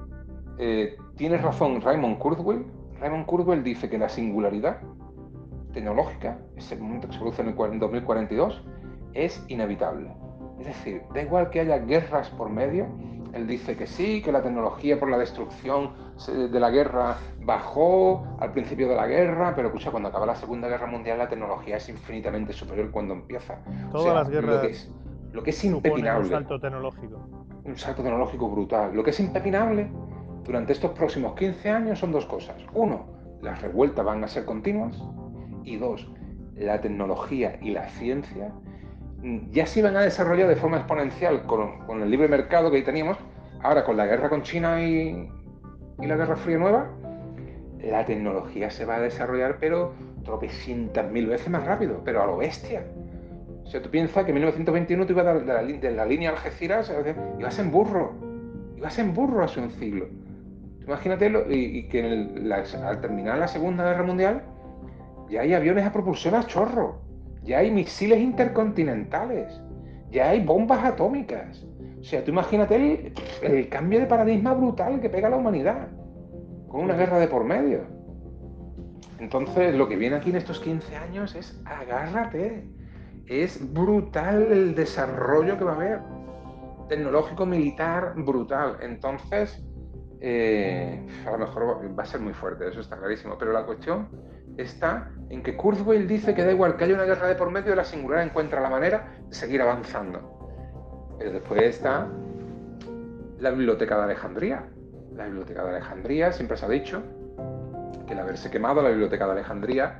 eh, 0.58 0.96
tienes 1.16 1.42
razón 1.42 1.80
Raymond 1.80 2.18
Kurzweil, 2.18 2.64
Raymond 3.00 3.26
Kurzweil 3.26 3.64
dice 3.64 3.90
que 3.90 3.98
la 3.98 4.08
singularidad 4.08 4.78
tecnológica, 5.72 6.38
ese 6.56 6.76
momento 6.76 7.08
que 7.08 7.14
se 7.14 7.18
produce 7.18 7.42
en 7.42 7.48
el 7.48 7.72
en 7.72 7.78
2042, 7.80 8.62
es 9.12 9.44
inevitable. 9.48 10.14
Es 10.60 10.66
decir, 10.66 11.02
da 11.12 11.22
igual 11.22 11.50
que 11.50 11.60
haya 11.60 11.78
guerras 11.78 12.30
por 12.30 12.48
medio, 12.48 12.86
Él 13.32 13.46
dice 13.46 13.76
que 13.76 13.86
sí, 13.86 14.22
que 14.22 14.30
la 14.30 14.42
tecnología 14.42 14.98
por 15.00 15.10
la 15.10 15.18
destrucción 15.18 15.90
de 16.26 16.60
la 16.60 16.70
guerra 16.70 17.18
bajó 17.40 18.26
al 18.40 18.52
principio 18.52 18.88
de 18.88 18.96
la 18.96 19.06
guerra, 19.06 19.54
pero 19.54 19.68
escucha, 19.68 19.90
cuando 19.90 20.08
acaba 20.08 20.26
la 20.26 20.34
Segunda 20.34 20.66
Guerra 20.68 20.86
Mundial 20.86 21.18
la 21.18 21.28
tecnología 21.28 21.76
es 21.76 21.88
infinitamente 21.88 22.52
superior 22.52 22.90
cuando 22.90 23.14
empieza. 23.14 23.58
Todas 23.92 24.14
las 24.14 24.28
guerras. 24.28 24.56
Lo 24.56 24.60
que 24.62 24.70
es, 24.70 24.92
lo 25.32 25.42
que 25.42 25.50
es 25.50 25.64
impepinable. 25.64 26.24
Un 26.24 26.30
salto 26.30 26.60
tecnológico. 26.60 27.28
Un 27.64 27.76
salto 27.76 28.02
tecnológico 28.02 28.48
brutal. 28.48 28.94
Lo 28.94 29.04
que 29.04 29.10
es 29.10 29.20
impepinable 29.20 29.90
durante 30.44 30.72
estos 30.72 30.92
próximos 30.92 31.34
15 31.34 31.70
años 31.70 31.98
son 31.98 32.12
dos 32.12 32.24
cosas. 32.24 32.56
Uno, 32.72 33.06
las 33.42 33.60
revueltas 33.60 34.04
van 34.04 34.24
a 34.24 34.28
ser 34.28 34.44
continuas. 34.44 34.96
Y 35.64 35.76
dos, 35.76 36.08
la 36.54 36.80
tecnología 36.80 37.58
y 37.60 37.70
la 37.70 37.88
ciencia 37.88 38.52
ya 39.50 39.66
se 39.66 39.80
iban 39.80 39.96
a 39.96 40.02
desarrollar 40.02 40.48
de 40.48 40.56
forma 40.56 40.78
exponencial 40.78 41.42
con, 41.42 42.00
el 42.00 42.10
libre 42.10 42.28
mercado 42.28 42.70
que 42.70 42.82
teníamos, 42.82 43.18
ahora 43.62 43.84
con 43.84 43.96
la 43.96 44.06
guerra 44.06 44.28
con 44.28 44.42
China 44.42 44.82
y, 44.82 45.28
la 45.98 46.16
Guerra 46.16 46.36
Fría 46.36 46.58
Nueva, 46.58 46.90
la 47.82 48.04
tecnología 48.04 48.70
se 48.70 48.84
va 48.84 48.96
a 48.96 49.00
desarrollar, 49.00 49.58
pero 49.58 49.92
tropecientas 50.24 51.10
mil 51.10 51.26
veces 51.26 51.48
más 51.48 51.64
rápido, 51.64 52.02
pero 52.04 52.22
a 52.22 52.26
lo 52.26 52.36
bestia. 52.36 52.84
O 53.64 53.68
sea, 53.68 53.82
tú 53.82 53.90
piensas 53.90 54.24
que 54.24 54.30
en 54.30 54.36
1921 54.36 55.06
tú 55.06 55.12
ibas 55.12 55.46
de 55.46 55.52
la, 55.52 55.62
de 55.62 55.90
la 55.90 56.04
línea 56.04 56.30
Algeciras, 56.30 56.92
ibas 57.38 57.58
en 57.58 57.70
burro, 57.70 58.12
ibas 58.76 58.98
en 58.98 59.14
burro 59.14 59.42
hace 59.42 59.60
un 59.60 59.70
siglo. 59.70 60.06
Imagínate 60.86 61.32
y, 61.50 61.88
que 61.88 62.28
al 62.44 63.00
terminar 63.00 63.38
la 63.38 63.48
Segunda 63.48 63.84
Guerra 63.84 64.04
Mundial, 64.04 64.42
ya 65.28 65.40
hay 65.40 65.52
aviones 65.52 65.84
a 65.84 65.92
propulsión 65.92 66.36
a 66.36 66.46
chorro, 66.46 67.00
ya 67.42 67.58
hay 67.58 67.72
misiles 67.72 68.20
intercontinentales, 68.20 69.60
ya 70.12 70.30
hay 70.30 70.44
bombas 70.44 70.84
atómicas. 70.84 71.66
O 72.06 72.08
sea, 72.08 72.22
tú 72.22 72.30
imagínate 72.30 73.12
el, 73.42 73.68
cambio 73.68 73.98
de 73.98 74.06
paradigma 74.06 74.54
brutal 74.54 75.00
que 75.00 75.10
pega 75.10 75.26
a 75.26 75.30
la 75.32 75.38
humanidad, 75.38 75.88
con 76.68 76.82
una 76.82 76.94
guerra 76.94 77.18
de 77.18 77.26
por 77.26 77.42
medio. 77.42 77.80
Entonces, 79.18 79.74
lo 79.74 79.88
que 79.88 79.96
viene 79.96 80.14
aquí 80.14 80.30
en 80.30 80.36
estos 80.36 80.60
15 80.60 80.94
años 80.94 81.34
es 81.34 81.60
agárrate. 81.64 82.70
Es 83.26 83.58
brutal 83.72 84.52
el 84.52 84.76
desarrollo 84.76 85.58
que 85.58 85.64
va 85.64 85.72
a 85.72 85.74
haber. 85.74 86.00
Tecnológico, 86.88 87.44
militar, 87.44 88.14
brutal. 88.18 88.76
Entonces, 88.82 89.60
eh, 90.20 91.04
a 91.26 91.32
lo 91.32 91.38
mejor 91.38 91.98
va 91.98 92.04
a 92.04 92.06
ser 92.06 92.20
muy 92.20 92.34
fuerte, 92.34 92.68
eso 92.68 92.82
está 92.82 92.96
clarísimo. 92.98 93.36
Pero 93.36 93.52
la 93.52 93.66
cuestión 93.66 94.10
está 94.56 95.10
en 95.28 95.42
que 95.42 95.56
Kurzweil 95.56 96.06
dice 96.06 96.36
que 96.36 96.44
da 96.44 96.52
igual 96.52 96.76
que 96.76 96.84
haya 96.84 96.94
una 96.94 97.02
guerra 97.02 97.26
de 97.26 97.34
por 97.34 97.50
medio, 97.50 97.74
la 97.74 97.84
singular 97.84 98.24
encuentra 98.24 98.60
la 98.60 98.70
manera 98.70 99.12
de 99.26 99.34
seguir 99.34 99.60
avanzando. 99.60 100.35
Pero 101.18 101.32
después 101.32 101.62
está 101.62 102.06
la 103.38 103.50
Biblioteca 103.50 103.96
de 103.98 104.04
Alejandría. 104.04 104.64
La 105.14 105.24
Biblioteca 105.26 105.64
de 105.64 105.70
Alejandría 105.70 106.32
siempre 106.32 106.56
se 106.56 106.66
ha 106.66 106.68
dicho 106.68 107.02
que 108.06 108.12
el 108.12 108.18
haberse 108.18 108.50
quemado 108.50 108.82
la 108.82 108.90
Biblioteca 108.90 109.26
de 109.26 109.32
Alejandría 109.32 109.98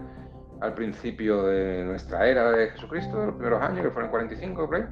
al 0.60 0.74
principio 0.74 1.42
de 1.44 1.84
nuestra 1.84 2.26
era 2.28 2.50
de 2.52 2.68
Jesucristo, 2.70 3.20
de 3.20 3.26
los 3.26 3.34
primeros 3.34 3.62
años, 3.62 3.82
que 3.82 3.90
fueron 3.90 4.10
45, 4.10 4.68
creo, 4.68 4.86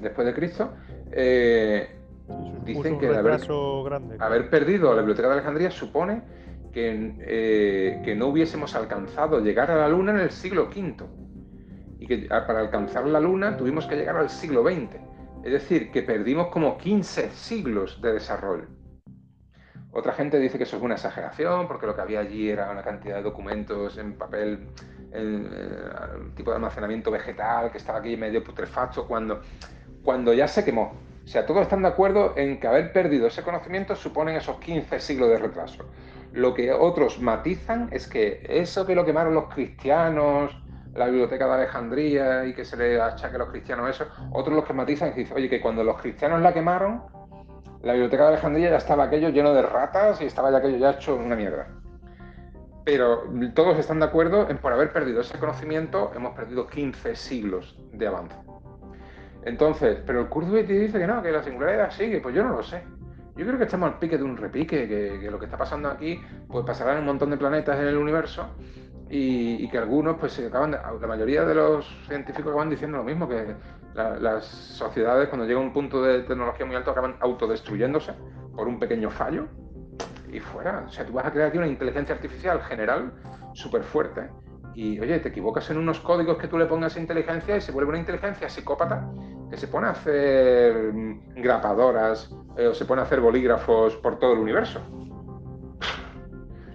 después 0.00 0.26
de 0.26 0.34
Cristo, 0.34 0.72
eh, 1.10 1.96
dicen 2.64 2.98
que 2.98 3.08
haber, 3.08 3.40
haber 4.18 4.50
perdido 4.50 4.92
la 4.92 5.00
Biblioteca 5.00 5.28
de 5.28 5.34
Alejandría 5.34 5.70
supone 5.70 6.22
eh, 6.72 8.00
que, 8.04 8.14
no 8.14 8.28
hubiésemos 8.28 8.76
alcanzado 8.76 9.40
llegar 9.40 9.70
a 9.72 9.76
la 9.76 9.88
Luna 9.88 10.12
en 10.12 10.20
el 10.20 10.30
siglo 10.30 10.68
V 10.68 10.96
y 12.00 12.06
que 12.06 12.28
para 12.28 12.60
alcanzar 12.60 13.06
la 13.06 13.20
Luna 13.20 13.56
tuvimos 13.58 13.86
que 13.86 13.94
llegar 13.94 14.16
al 14.16 14.30
siglo 14.30 14.62
XX. 14.62 14.96
Es 15.44 15.52
decir, 15.52 15.90
que 15.92 16.02
perdimos 16.02 16.48
como 16.48 16.78
15 16.78 17.30
siglos 17.30 18.00
de 18.00 18.14
desarrollo. 18.14 18.66
Otra 19.92 20.12
gente 20.14 20.38
dice 20.38 20.56
que 20.56 20.64
eso 20.64 20.78
es 20.78 20.82
una 20.82 20.94
exageración 20.94 21.68
porque 21.68 21.86
lo 21.86 21.94
que 21.94 22.00
había 22.00 22.20
allí 22.20 22.48
era 22.48 22.70
una 22.70 22.82
cantidad 22.82 23.16
de 23.16 23.22
documentos 23.22 23.98
en 23.98 24.14
papel, 24.16 24.68
eh, 25.12 25.90
tipo 26.36 26.50
de 26.50 26.56
almacenamiento 26.56 27.10
vegetal 27.10 27.70
que 27.70 27.78
estaba 27.78 27.98
aquí 27.98 28.16
medio 28.16 28.42
putrefacto 28.42 29.06
cuando, 29.06 29.42
cuando 30.02 30.32
ya 30.32 30.48
se 30.48 30.64
quemó. 30.64 30.94
O 31.22 31.28
sea, 31.28 31.44
todos 31.44 31.62
están 31.62 31.82
de 31.82 31.88
acuerdo 31.88 32.34
en 32.36 32.58
que 32.58 32.66
haber 32.66 32.92
perdido 32.92 33.26
ese 33.26 33.42
conocimiento 33.42 33.94
suponen 33.94 34.36
esos 34.36 34.58
15 34.58 35.00
siglos 35.00 35.28
de 35.28 35.38
retraso. 35.38 35.84
Lo 36.32 36.54
que 36.54 36.72
otros 36.72 37.20
matizan 37.20 37.88
es 37.92 38.06
que 38.06 38.46
eso 38.48 38.86
que 38.86 38.94
lo 38.94 39.04
quemaron 39.04 39.34
los 39.34 39.52
cristianos, 39.52 40.56
la 40.94 41.06
biblioteca 41.06 41.46
de 41.46 41.54
Alejandría 41.54 42.44
y 42.44 42.54
que 42.54 42.64
se 42.64 42.76
le 42.76 43.00
achaque 43.00 43.36
a 43.36 43.38
los 43.38 43.50
cristianos 43.50 43.90
eso, 43.90 44.06
otros 44.32 44.56
los 44.56 44.64
que 44.64 44.72
matizan 44.72 45.10
y 45.10 45.20
dicen, 45.20 45.36
oye, 45.36 45.48
que 45.48 45.60
cuando 45.60 45.84
los 45.84 46.00
cristianos 46.00 46.40
la 46.40 46.52
quemaron, 46.52 47.02
la 47.82 47.92
biblioteca 47.92 48.24
de 48.24 48.28
Alejandría 48.30 48.70
ya 48.70 48.76
estaba 48.76 49.04
aquello 49.04 49.30
lleno 49.30 49.54
de 49.54 49.62
ratas 49.62 50.20
y 50.20 50.26
estaba 50.26 50.50
ya 50.50 50.58
aquello 50.58 50.76
ya 50.76 50.90
hecho 50.90 51.16
una 51.16 51.36
mierda. 51.36 51.68
Pero 52.84 53.24
todos 53.54 53.78
están 53.78 54.00
de 54.00 54.06
acuerdo 54.06 54.48
en 54.50 54.58
por 54.58 54.72
haber 54.72 54.92
perdido 54.92 55.20
ese 55.20 55.38
conocimiento, 55.38 56.12
hemos 56.14 56.34
perdido 56.34 56.66
15 56.66 57.14
siglos 57.14 57.78
de 57.92 58.06
avance. 58.06 58.36
Entonces, 59.44 59.98
pero 60.04 60.20
el 60.20 60.28
Kurzweil 60.28 60.66
dice 60.66 60.98
que 60.98 61.06
no, 61.06 61.22
que 61.22 61.30
la 61.30 61.42
singularidad 61.42 61.90
sigue, 61.90 62.20
pues 62.20 62.34
yo 62.34 62.42
no 62.42 62.56
lo 62.56 62.62
sé. 62.62 62.82
Yo 63.36 63.46
creo 63.46 63.56
que 63.56 63.64
estamos 63.64 63.90
al 63.90 63.98
pique 63.98 64.18
de 64.18 64.24
un 64.24 64.36
repique, 64.36 64.86
que, 64.86 65.30
lo 65.30 65.38
que 65.38 65.46
está 65.46 65.56
pasando 65.56 65.88
aquí 65.88 66.20
pues 66.48 66.66
pasará 66.66 66.92
en 66.92 66.98
un 66.98 67.06
montón 67.06 67.30
de 67.30 67.38
planetas 67.38 67.78
en 67.78 67.86
el 67.86 67.96
universo 67.96 68.48
y, 69.12 69.68
que 69.68 69.78
algunos, 69.78 70.18
pues 70.18 70.32
se 70.32 70.46
acaban, 70.46 70.70
la 70.70 71.06
mayoría 71.06 71.44
de 71.44 71.54
los 71.54 71.84
científicos 72.06 72.52
acaban 72.52 72.70
diciendo 72.70 72.98
lo 72.98 73.04
mismo, 73.04 73.28
que 73.28 73.56
las 73.94 74.44
sociedades 74.44 75.28
cuando 75.28 75.46
llega 75.46 75.58
un 75.58 75.72
punto 75.72 76.00
de 76.00 76.22
tecnología 76.22 76.64
muy 76.64 76.76
alto 76.76 76.92
acaban 76.92 77.16
autodestruyéndose 77.18 78.12
por 78.54 78.68
un 78.68 78.78
pequeño 78.78 79.10
fallo 79.10 79.48
y 80.32 80.38
fuera. 80.38 80.84
O 80.86 80.92
sea, 80.92 81.04
tú 81.04 81.12
vas 81.12 81.26
a 81.26 81.32
crear 81.32 81.48
aquí 81.48 81.58
una 81.58 81.66
inteligencia 81.66 82.14
artificial 82.14 82.62
general 82.62 83.12
súper 83.52 83.82
fuerte 83.82 84.30
y 84.74 85.00
oye, 85.00 85.18
te 85.18 85.30
equivocas 85.30 85.68
en 85.70 85.78
unos 85.78 85.98
códigos 85.98 86.38
que 86.38 86.46
tú 86.46 86.56
le 86.56 86.66
pongas 86.66 86.96
a 86.96 87.00
inteligencia 87.00 87.56
y 87.56 87.60
se 87.60 87.72
vuelve 87.72 87.90
una 87.90 87.98
inteligencia 87.98 88.48
psicópata 88.48 89.10
que 89.50 89.56
se 89.56 89.66
pone 89.66 89.88
a 89.88 89.90
hacer 89.90 90.92
grapadoras 91.34 92.32
eh, 92.56 92.68
o 92.68 92.74
se 92.74 92.84
pone 92.84 93.00
a 93.00 93.04
hacer 93.04 93.20
bolígrafos 93.20 93.96
por 93.96 94.20
todo 94.20 94.34
el 94.34 94.38
universo. 94.38 94.80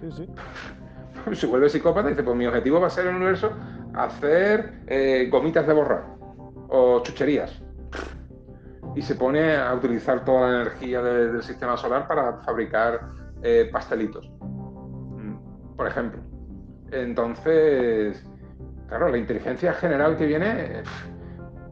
Sí, 0.00 0.12
sí. 0.12 0.28
Se 1.34 1.46
vuelve 1.46 1.68
psicópata 1.68 2.08
y 2.08 2.12
dice, 2.12 2.22
pues 2.22 2.36
mi 2.36 2.46
objetivo 2.46 2.80
va 2.80 2.86
a 2.86 2.90
ser 2.90 3.04
en 3.04 3.10
el 3.10 3.16
universo 3.16 3.52
hacer 3.94 4.82
eh, 4.86 5.28
gomitas 5.30 5.66
de 5.66 5.72
borrar 5.72 6.04
o 6.68 7.02
chucherías. 7.02 7.62
Y 8.94 9.02
se 9.02 9.14
pone 9.14 9.56
a 9.56 9.74
utilizar 9.74 10.24
toda 10.24 10.48
la 10.48 10.62
energía 10.62 11.02
del 11.02 11.42
sistema 11.42 11.76
solar 11.76 12.06
para 12.06 12.38
fabricar 12.42 13.00
eh, 13.42 13.68
pastelitos, 13.70 14.30
mm, 14.40 15.76
por 15.76 15.86
ejemplo. 15.86 16.20
Entonces, 16.90 18.24
claro, 18.88 19.08
la 19.08 19.18
inteligencia 19.18 19.74
general 19.74 20.16
que 20.16 20.26
viene, 20.26 20.82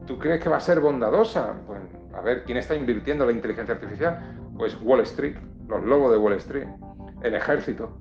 ¿tú 0.06 0.18
crees 0.18 0.42
que 0.42 0.50
va 0.50 0.56
a 0.56 0.60
ser 0.60 0.80
bondadosa? 0.80 1.54
Pues, 1.66 1.80
a 2.14 2.20
ver, 2.20 2.44
¿quién 2.44 2.58
está 2.58 2.74
invirtiendo 2.74 3.24
la 3.24 3.32
inteligencia 3.32 3.74
artificial? 3.74 4.20
Pues 4.58 4.76
Wall 4.82 5.00
Street, 5.00 5.36
los 5.68 5.82
lobos 5.84 6.12
de 6.12 6.18
Wall 6.18 6.34
Street, 6.34 6.68
el 7.22 7.34
ejército. 7.34 7.96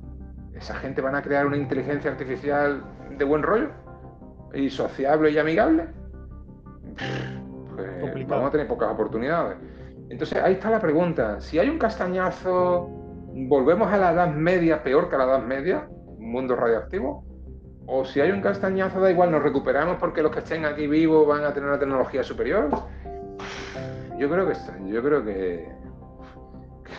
¿Esa 0.55 0.75
gente 0.75 1.01
van 1.01 1.15
a 1.15 1.21
crear 1.21 1.45
una 1.45 1.57
inteligencia 1.57 2.11
artificial 2.11 2.83
de 3.17 3.25
buen 3.25 3.43
rollo? 3.43 3.69
¿Y 4.53 4.69
sociable 4.69 5.31
y 5.31 5.37
amigable? 5.37 5.87
Pues 7.75 8.27
vamos 8.27 8.49
a 8.49 8.51
tener 8.51 8.67
pocas 8.67 8.91
oportunidades. 8.91 9.57
Entonces 10.09 10.37
ahí 10.41 10.53
está 10.53 10.69
la 10.69 10.79
pregunta. 10.79 11.41
Si 11.41 11.57
hay 11.57 11.69
un 11.69 11.79
castañazo, 11.79 12.87
¿volvemos 13.33 13.91
a 13.91 13.97
la 13.97 14.11
Edad 14.11 14.33
Media 14.33 14.83
peor 14.83 15.09
que 15.09 15.15
a 15.15 15.19
la 15.19 15.25
Edad 15.25 15.43
Media? 15.43 15.87
mundo 16.19 16.55
radioactivo? 16.55 17.23
¿O 17.85 18.05
si 18.05 18.21
hay 18.21 18.31
un 18.31 18.41
castañazo, 18.41 19.01
da 19.01 19.11
igual, 19.11 19.31
nos 19.31 19.43
recuperamos 19.43 19.97
porque 19.97 20.21
los 20.21 20.31
que 20.31 20.39
estén 20.39 20.65
aquí 20.65 20.87
vivos 20.87 21.27
van 21.27 21.43
a 21.43 21.53
tener 21.53 21.69
una 21.69 21.79
tecnología 21.79 22.23
superior? 22.23 22.69
Yo 24.17 24.29
creo 24.29 24.47
que, 24.47 24.53
yo 24.85 25.03
creo 25.03 25.25
que, 25.25 25.69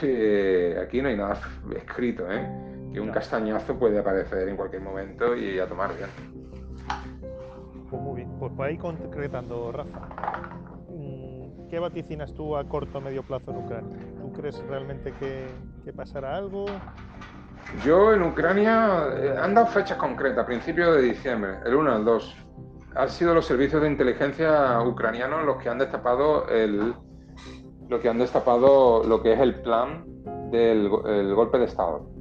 que 0.00 0.78
aquí 0.82 1.00
no 1.00 1.08
hay 1.08 1.16
nada 1.16 1.38
escrito, 1.74 2.30
¿eh? 2.30 2.73
Que 2.94 3.00
un 3.00 3.10
castañazo 3.10 3.76
puede 3.76 3.98
aparecer 3.98 4.48
en 4.48 4.56
cualquier 4.56 4.80
momento 4.80 5.36
y 5.36 5.58
a 5.58 5.68
tomar 5.68 5.90
bien. 5.96 6.08
Pues 7.90 8.02
muy 8.02 8.16
bien, 8.16 8.30
pues 8.38 8.52
para 8.56 8.70
ir 8.70 8.78
concretando, 8.78 9.72
Rafa, 9.72 10.08
mm, 10.88 11.68
¿qué 11.68 11.78
vaticinas 11.80 12.32
tú 12.34 12.56
a 12.56 12.64
corto 12.64 12.98
o 12.98 13.00
medio 13.00 13.24
plazo 13.24 13.50
en 13.50 13.56
Ucrania? 13.58 13.98
¿Tú 14.20 14.32
crees 14.32 14.64
realmente 14.68 15.12
que, 15.18 15.46
que 15.84 15.92
pasará 15.92 16.36
algo? 16.36 16.66
Yo 17.84 18.12
en 18.12 18.22
Ucrania 18.22 19.08
eh, 19.16 19.34
han 19.36 19.54
dado 19.54 19.66
fechas 19.66 19.98
concretas, 19.98 20.44
a 20.44 20.46
principios 20.46 20.94
de 20.94 21.02
diciembre, 21.02 21.58
el 21.66 21.74
1 21.74 21.92
al 21.92 22.04
2. 22.04 22.36
Han 22.94 23.08
sido 23.08 23.34
los 23.34 23.44
servicios 23.44 23.82
de 23.82 23.90
inteligencia 23.90 24.80
ucranianos 24.82 25.44
los 25.44 25.56
que 25.56 25.68
han 25.68 25.78
destapado 25.78 26.48
el, 26.48 26.94
lo 27.88 28.00
que 28.00 28.08
han 28.08 28.18
destapado 28.18 29.02
lo 29.02 29.20
que 29.20 29.32
es 29.32 29.40
el 29.40 29.56
plan 29.62 30.04
del 30.52 30.88
golpe 31.34 31.58
de 31.58 31.64
Estado. 31.64 32.13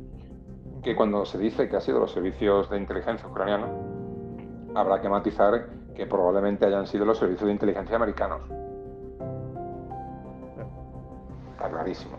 Que 0.84 0.96
cuando 0.96 1.26
se 1.26 1.38
dice 1.38 1.70
que 1.70 1.78
ha 1.78 1.82
sido 1.82 2.00
los 2.00 2.12
servicios 2.12 2.70
de 2.70 2.78
inteligencia 2.78 3.28
ucranianos, 3.28 3.70
habrá 4.76 5.02
que 5.02 5.10
matizar 5.10 5.70
que 5.96 6.06
probablemente 6.06 6.66
hayan 6.66 6.88
sido 6.88 7.06
los 7.06 7.18
servicios 7.18 7.48
de 7.48 7.54
inteligencia 7.54 7.96
americanos. 7.96 8.42
está 11.52 11.70
clarísimo. 11.70 12.18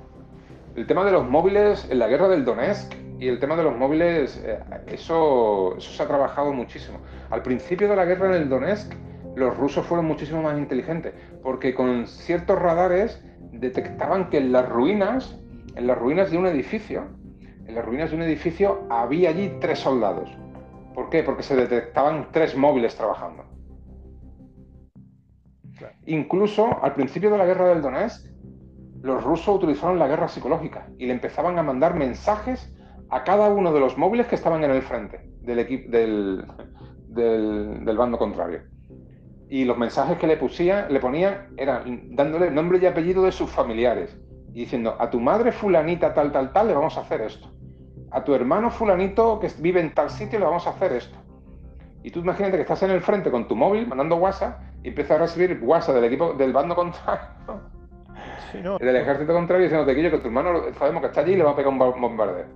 El 0.74 0.86
tema 0.86 1.04
de 1.04 1.12
los 1.12 1.28
móviles 1.28 1.86
en 1.90 1.98
la 1.98 2.08
guerra 2.08 2.28
del 2.28 2.44
Donetsk 2.44 2.94
y 3.18 3.28
el 3.28 3.38
tema 3.38 3.56
de 3.56 3.62
los 3.62 3.76
móviles, 3.76 4.42
eh, 4.44 4.58
eso, 4.86 5.76
eso 5.76 5.92
se 5.92 6.02
ha 6.02 6.06
trabajado 6.06 6.52
muchísimo. 6.52 6.98
Al 7.30 7.42
principio 7.42 7.88
de 7.88 7.96
la 7.96 8.04
guerra 8.04 8.28
del 8.28 8.48
Donetsk, 8.48 8.92
los 9.36 9.56
rusos 9.56 9.84
fueron 9.86 10.06
muchísimo 10.06 10.42
más 10.42 10.56
inteligentes, 10.58 11.14
porque 11.42 11.74
con 11.74 12.06
ciertos 12.06 12.58
radares 12.58 13.22
detectaban 13.52 14.30
que 14.30 14.38
en 14.38 14.52
las 14.52 14.68
ruinas, 14.68 15.38
en 15.74 15.86
las 15.86 15.98
ruinas 15.98 16.30
de 16.30 16.38
un 16.38 16.46
edificio, 16.46 17.04
en 17.66 17.74
las 17.74 17.84
ruinas 17.84 18.10
de 18.10 18.16
un 18.16 18.22
edificio 18.22 18.86
había 18.90 19.30
allí 19.30 19.56
tres 19.60 19.78
soldados. 19.78 20.30
¿Por 20.94 21.10
qué? 21.10 21.22
Porque 21.22 21.42
se 21.42 21.56
detectaban 21.56 22.28
tres 22.30 22.56
móviles 22.56 22.94
trabajando. 22.94 23.44
Incluso 26.06 26.82
al 26.82 26.94
principio 26.94 27.30
de 27.30 27.38
la 27.38 27.46
guerra 27.46 27.68
del 27.68 27.82
Donetsk, 27.82 28.26
los 29.02 29.22
rusos 29.22 29.56
utilizaron 29.56 29.98
la 29.98 30.06
guerra 30.06 30.28
psicológica 30.28 30.88
y 30.98 31.06
le 31.06 31.12
empezaban 31.12 31.58
a 31.58 31.62
mandar 31.62 31.94
mensajes 31.94 32.72
a 33.10 33.24
cada 33.24 33.48
uno 33.50 33.72
de 33.72 33.80
los 33.80 33.98
móviles 33.98 34.26
que 34.26 34.34
estaban 34.34 34.64
en 34.64 34.70
el 34.70 34.82
frente 34.82 35.20
del, 35.42 35.90
del, 35.90 37.84
del, 37.84 37.96
bando 37.96 38.18
contrario. 38.18 38.62
Y 39.48 39.64
los 39.64 39.76
mensajes 39.76 40.16
que 40.18 40.26
le, 40.26 40.36
pusía, 40.36 40.88
le 40.88 41.00
ponían 41.00 41.48
eran 41.56 42.14
dándole 42.16 42.50
nombre 42.50 42.78
y 42.80 42.86
apellido 42.86 43.24
de 43.24 43.32
sus 43.32 43.50
familiares 43.50 44.16
y 44.55 44.61
diciendo, 44.61 44.96
a 44.98 45.11
tu 45.11 45.18
madre 45.18 45.50
fulanita 45.50 46.14
tal, 46.14 46.30
tal, 46.30 46.52
tal, 46.52 46.68
le 46.68 46.74
vamos 46.74 46.96
a 46.96 47.00
hacer 47.00 47.20
esto. 47.22 47.48
A 48.12 48.22
tu 48.22 48.34
hermano 48.34 48.70
fulanito 48.70 49.40
que 49.40 49.50
vive 49.59 49.80
en 49.80 49.92
tal 49.92 50.09
sitio, 50.09 50.38
le 50.38 50.44
vamos 50.44 50.66
a 50.68 50.70
hacer 50.70 50.92
esto. 50.92 51.18
Y 52.05 52.11
tú 52.12 52.20
imagínate 52.20 52.57
que 52.57 52.62
estás 52.62 52.82
en 52.84 52.92
el 52.92 53.00
frente 53.00 53.32
con 53.32 53.48
tu 53.48 53.57
móvil 53.57 53.88
mandando 53.88 54.14
WhatsApp 54.16 54.61
y 54.84 54.88
empiezas 54.88 55.18
a 55.18 55.22
recibir 55.22 55.59
WhatsApp 55.61 55.96
del 55.96 56.05
equipo 56.05 56.34
del 56.34 56.52
bando 56.52 56.76
contrario, 56.76 57.26
del 58.78 58.96
ejército 58.96 59.32
contrario, 59.32 59.64
diciendo 59.64 59.86
que 59.86 60.11
que 60.11 60.18
tu 60.18 60.28
hermano 60.28 60.72
sabemos 60.78 61.00
que 61.00 61.09
está 61.09 61.22
allí 61.22 61.32
y 61.32 61.36
le 61.36 61.42
va 61.42 61.50
a 61.50 61.57
pegar 61.57 61.72
un 61.72 61.78
bombardeo. 61.78 62.46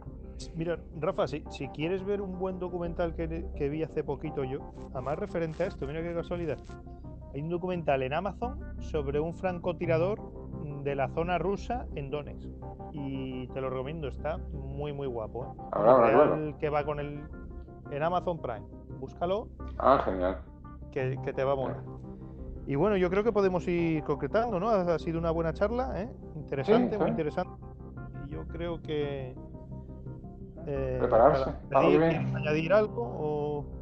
Mira, 0.54 0.78
Rafa, 1.00 1.26
si, 1.26 1.42
si 1.50 1.66
quieres 1.68 2.04
ver 2.04 2.20
un 2.20 2.38
buen 2.38 2.60
documental 2.60 3.16
que, 3.16 3.44
que, 3.56 3.68
vi 3.68 3.82
hace 3.82 4.04
poquito 4.04 4.44
yo, 4.44 4.60
además 4.92 5.18
referente 5.18 5.64
a 5.64 5.66
esto, 5.66 5.84
mira 5.84 6.00
qué 6.00 6.14
casualidad. 6.14 6.58
Hay 7.34 7.42
un 7.42 7.50
documental 7.50 8.02
en 8.02 8.14
Amazon 8.14 8.58
sobre 8.80 9.20
un 9.20 9.34
francotirador 9.34 10.20
de 10.82 10.94
la 10.94 11.08
zona 11.08 11.38
rusa 11.38 11.86
en 11.94 12.10
Donetsk. 12.10 12.48
Y 12.92 13.46
te 13.48 13.60
lo 13.60 13.70
recomiendo, 13.70 14.08
está 14.08 14.38
muy, 14.52 14.92
muy 14.92 15.06
guapo. 15.06 15.54
¿eh? 15.76 16.54
que 16.58 16.70
va 16.70 16.84
con 16.84 17.00
el. 17.00 17.22
En 17.90 18.02
Amazon 18.02 18.38
Prime. 18.38 18.66
Búscalo. 18.98 19.48
Ah, 19.78 20.02
genial. 20.04 20.38
Que, 20.90 21.16
te 21.16 21.44
va 21.44 21.52
a 21.52 21.56
molar. 21.56 21.82
Y 22.66 22.74
bueno, 22.74 22.96
yo 22.96 23.08
creo 23.08 23.22
que 23.22 23.32
podemos 23.32 23.66
ir 23.68 24.02
concretando, 24.02 24.58
¿no? 24.58 24.68
Ha 24.68 24.98
sido 24.98 25.18
una 25.18 25.30
buena 25.30 25.52
charla, 25.52 26.02
¿eh? 26.02 26.10
Interesante, 26.34 26.98
muy 26.98 27.10
interesante. 27.10 27.52
Y 28.26 28.30
yo 28.30 28.46
creo 28.48 28.82
que. 28.82 29.34
Eh, 30.66 30.96
Prepararse. 30.98 31.50
Añadir, 31.72 32.72
algo 32.72 33.02
o. 33.02 33.77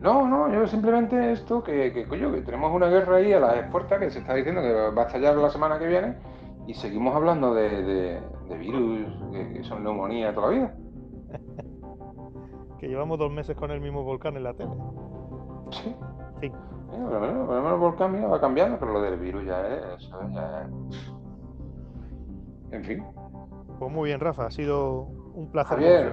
No, 0.00 0.26
no, 0.26 0.50
yo 0.50 0.66
simplemente 0.66 1.32
esto, 1.32 1.62
que, 1.62 1.92
que, 1.92 2.06
coño, 2.06 2.32
que 2.32 2.40
tenemos 2.40 2.72
una 2.72 2.88
guerra 2.88 3.16
ahí 3.16 3.32
a 3.34 3.40
las 3.40 3.70
puertas 3.70 3.98
que 3.98 4.10
se 4.10 4.20
está 4.20 4.34
diciendo 4.34 4.62
que 4.62 4.72
va 4.72 5.02
a 5.02 5.06
estallar 5.06 5.36
la 5.36 5.50
semana 5.50 5.78
que 5.78 5.86
viene 5.86 6.16
y 6.66 6.74
seguimos 6.74 7.14
hablando 7.14 7.52
de, 7.54 8.20
virus, 8.58 9.08
que, 9.32 9.62
son 9.64 9.84
neumonía 9.84 10.34
toda 10.34 10.48
la 10.48 10.52
vida. 10.52 10.74
que 12.78 12.88
llevamos 12.88 13.18
dos 13.18 13.30
meses 13.30 13.54
con 13.56 13.70
el 13.70 13.80
mismo 13.80 14.02
volcán 14.02 14.36
en 14.36 14.44
la 14.44 14.54
tele. 14.54 14.70
Sí. 15.70 15.94
Sí. 16.40 16.50
por 16.90 17.12
lo 17.12 17.20
menos, 17.20 17.72
el 17.72 17.78
volcán 17.78 18.32
va 18.32 18.40
cambiando, 18.40 18.78
pero 18.78 18.92
lo 18.92 19.02
del 19.02 19.18
virus 19.18 19.44
ya 19.44 19.66
es, 19.66 20.10
ya 20.32 20.68
En 22.70 22.84
fin. 22.84 23.04
Pues 23.78 23.92
muy 23.92 24.08
bien, 24.08 24.20
Rafa, 24.20 24.46
ha 24.46 24.50
sido 24.50 25.02
un 25.34 25.50
placer. 25.50 25.76
Javier, 25.76 26.12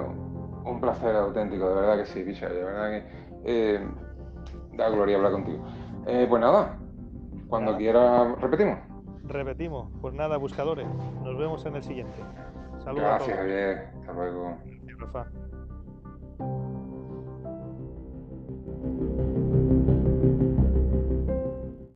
un 0.66 0.82
placer 0.82 1.16
auténtico, 1.16 1.70
de 1.70 1.76
verdad 1.76 1.98
que 1.98 2.06
sí, 2.06 2.24
bicha, 2.24 2.50
de 2.50 2.64
verdad 2.64 2.90
que 2.92 3.27
eh, 3.46 3.86
da 4.74 4.90
gloria 4.90 5.18
hablar 5.18 5.32
contigo. 5.34 5.66
Eh, 6.06 6.26
pues 6.30 6.42
nada, 6.42 6.78
cuando 7.48 7.76
quiera 7.78 8.36
repetimos. 8.36 8.80
Repetimos, 9.24 9.92
pues 10.02 10.14
nada, 10.14 10.38
buscadores. 10.38 10.88
Nos 11.24 11.38
vemos 11.38 11.66
en 11.66 11.76
el 11.76 11.84
siguiente. 11.84 12.18
Saludos. 12.80 13.04
Gracias, 13.04 13.38
Javier. 13.38 13.90
Hasta 14.00 14.14
luego. 14.14 14.58
Rafa. 15.00 15.28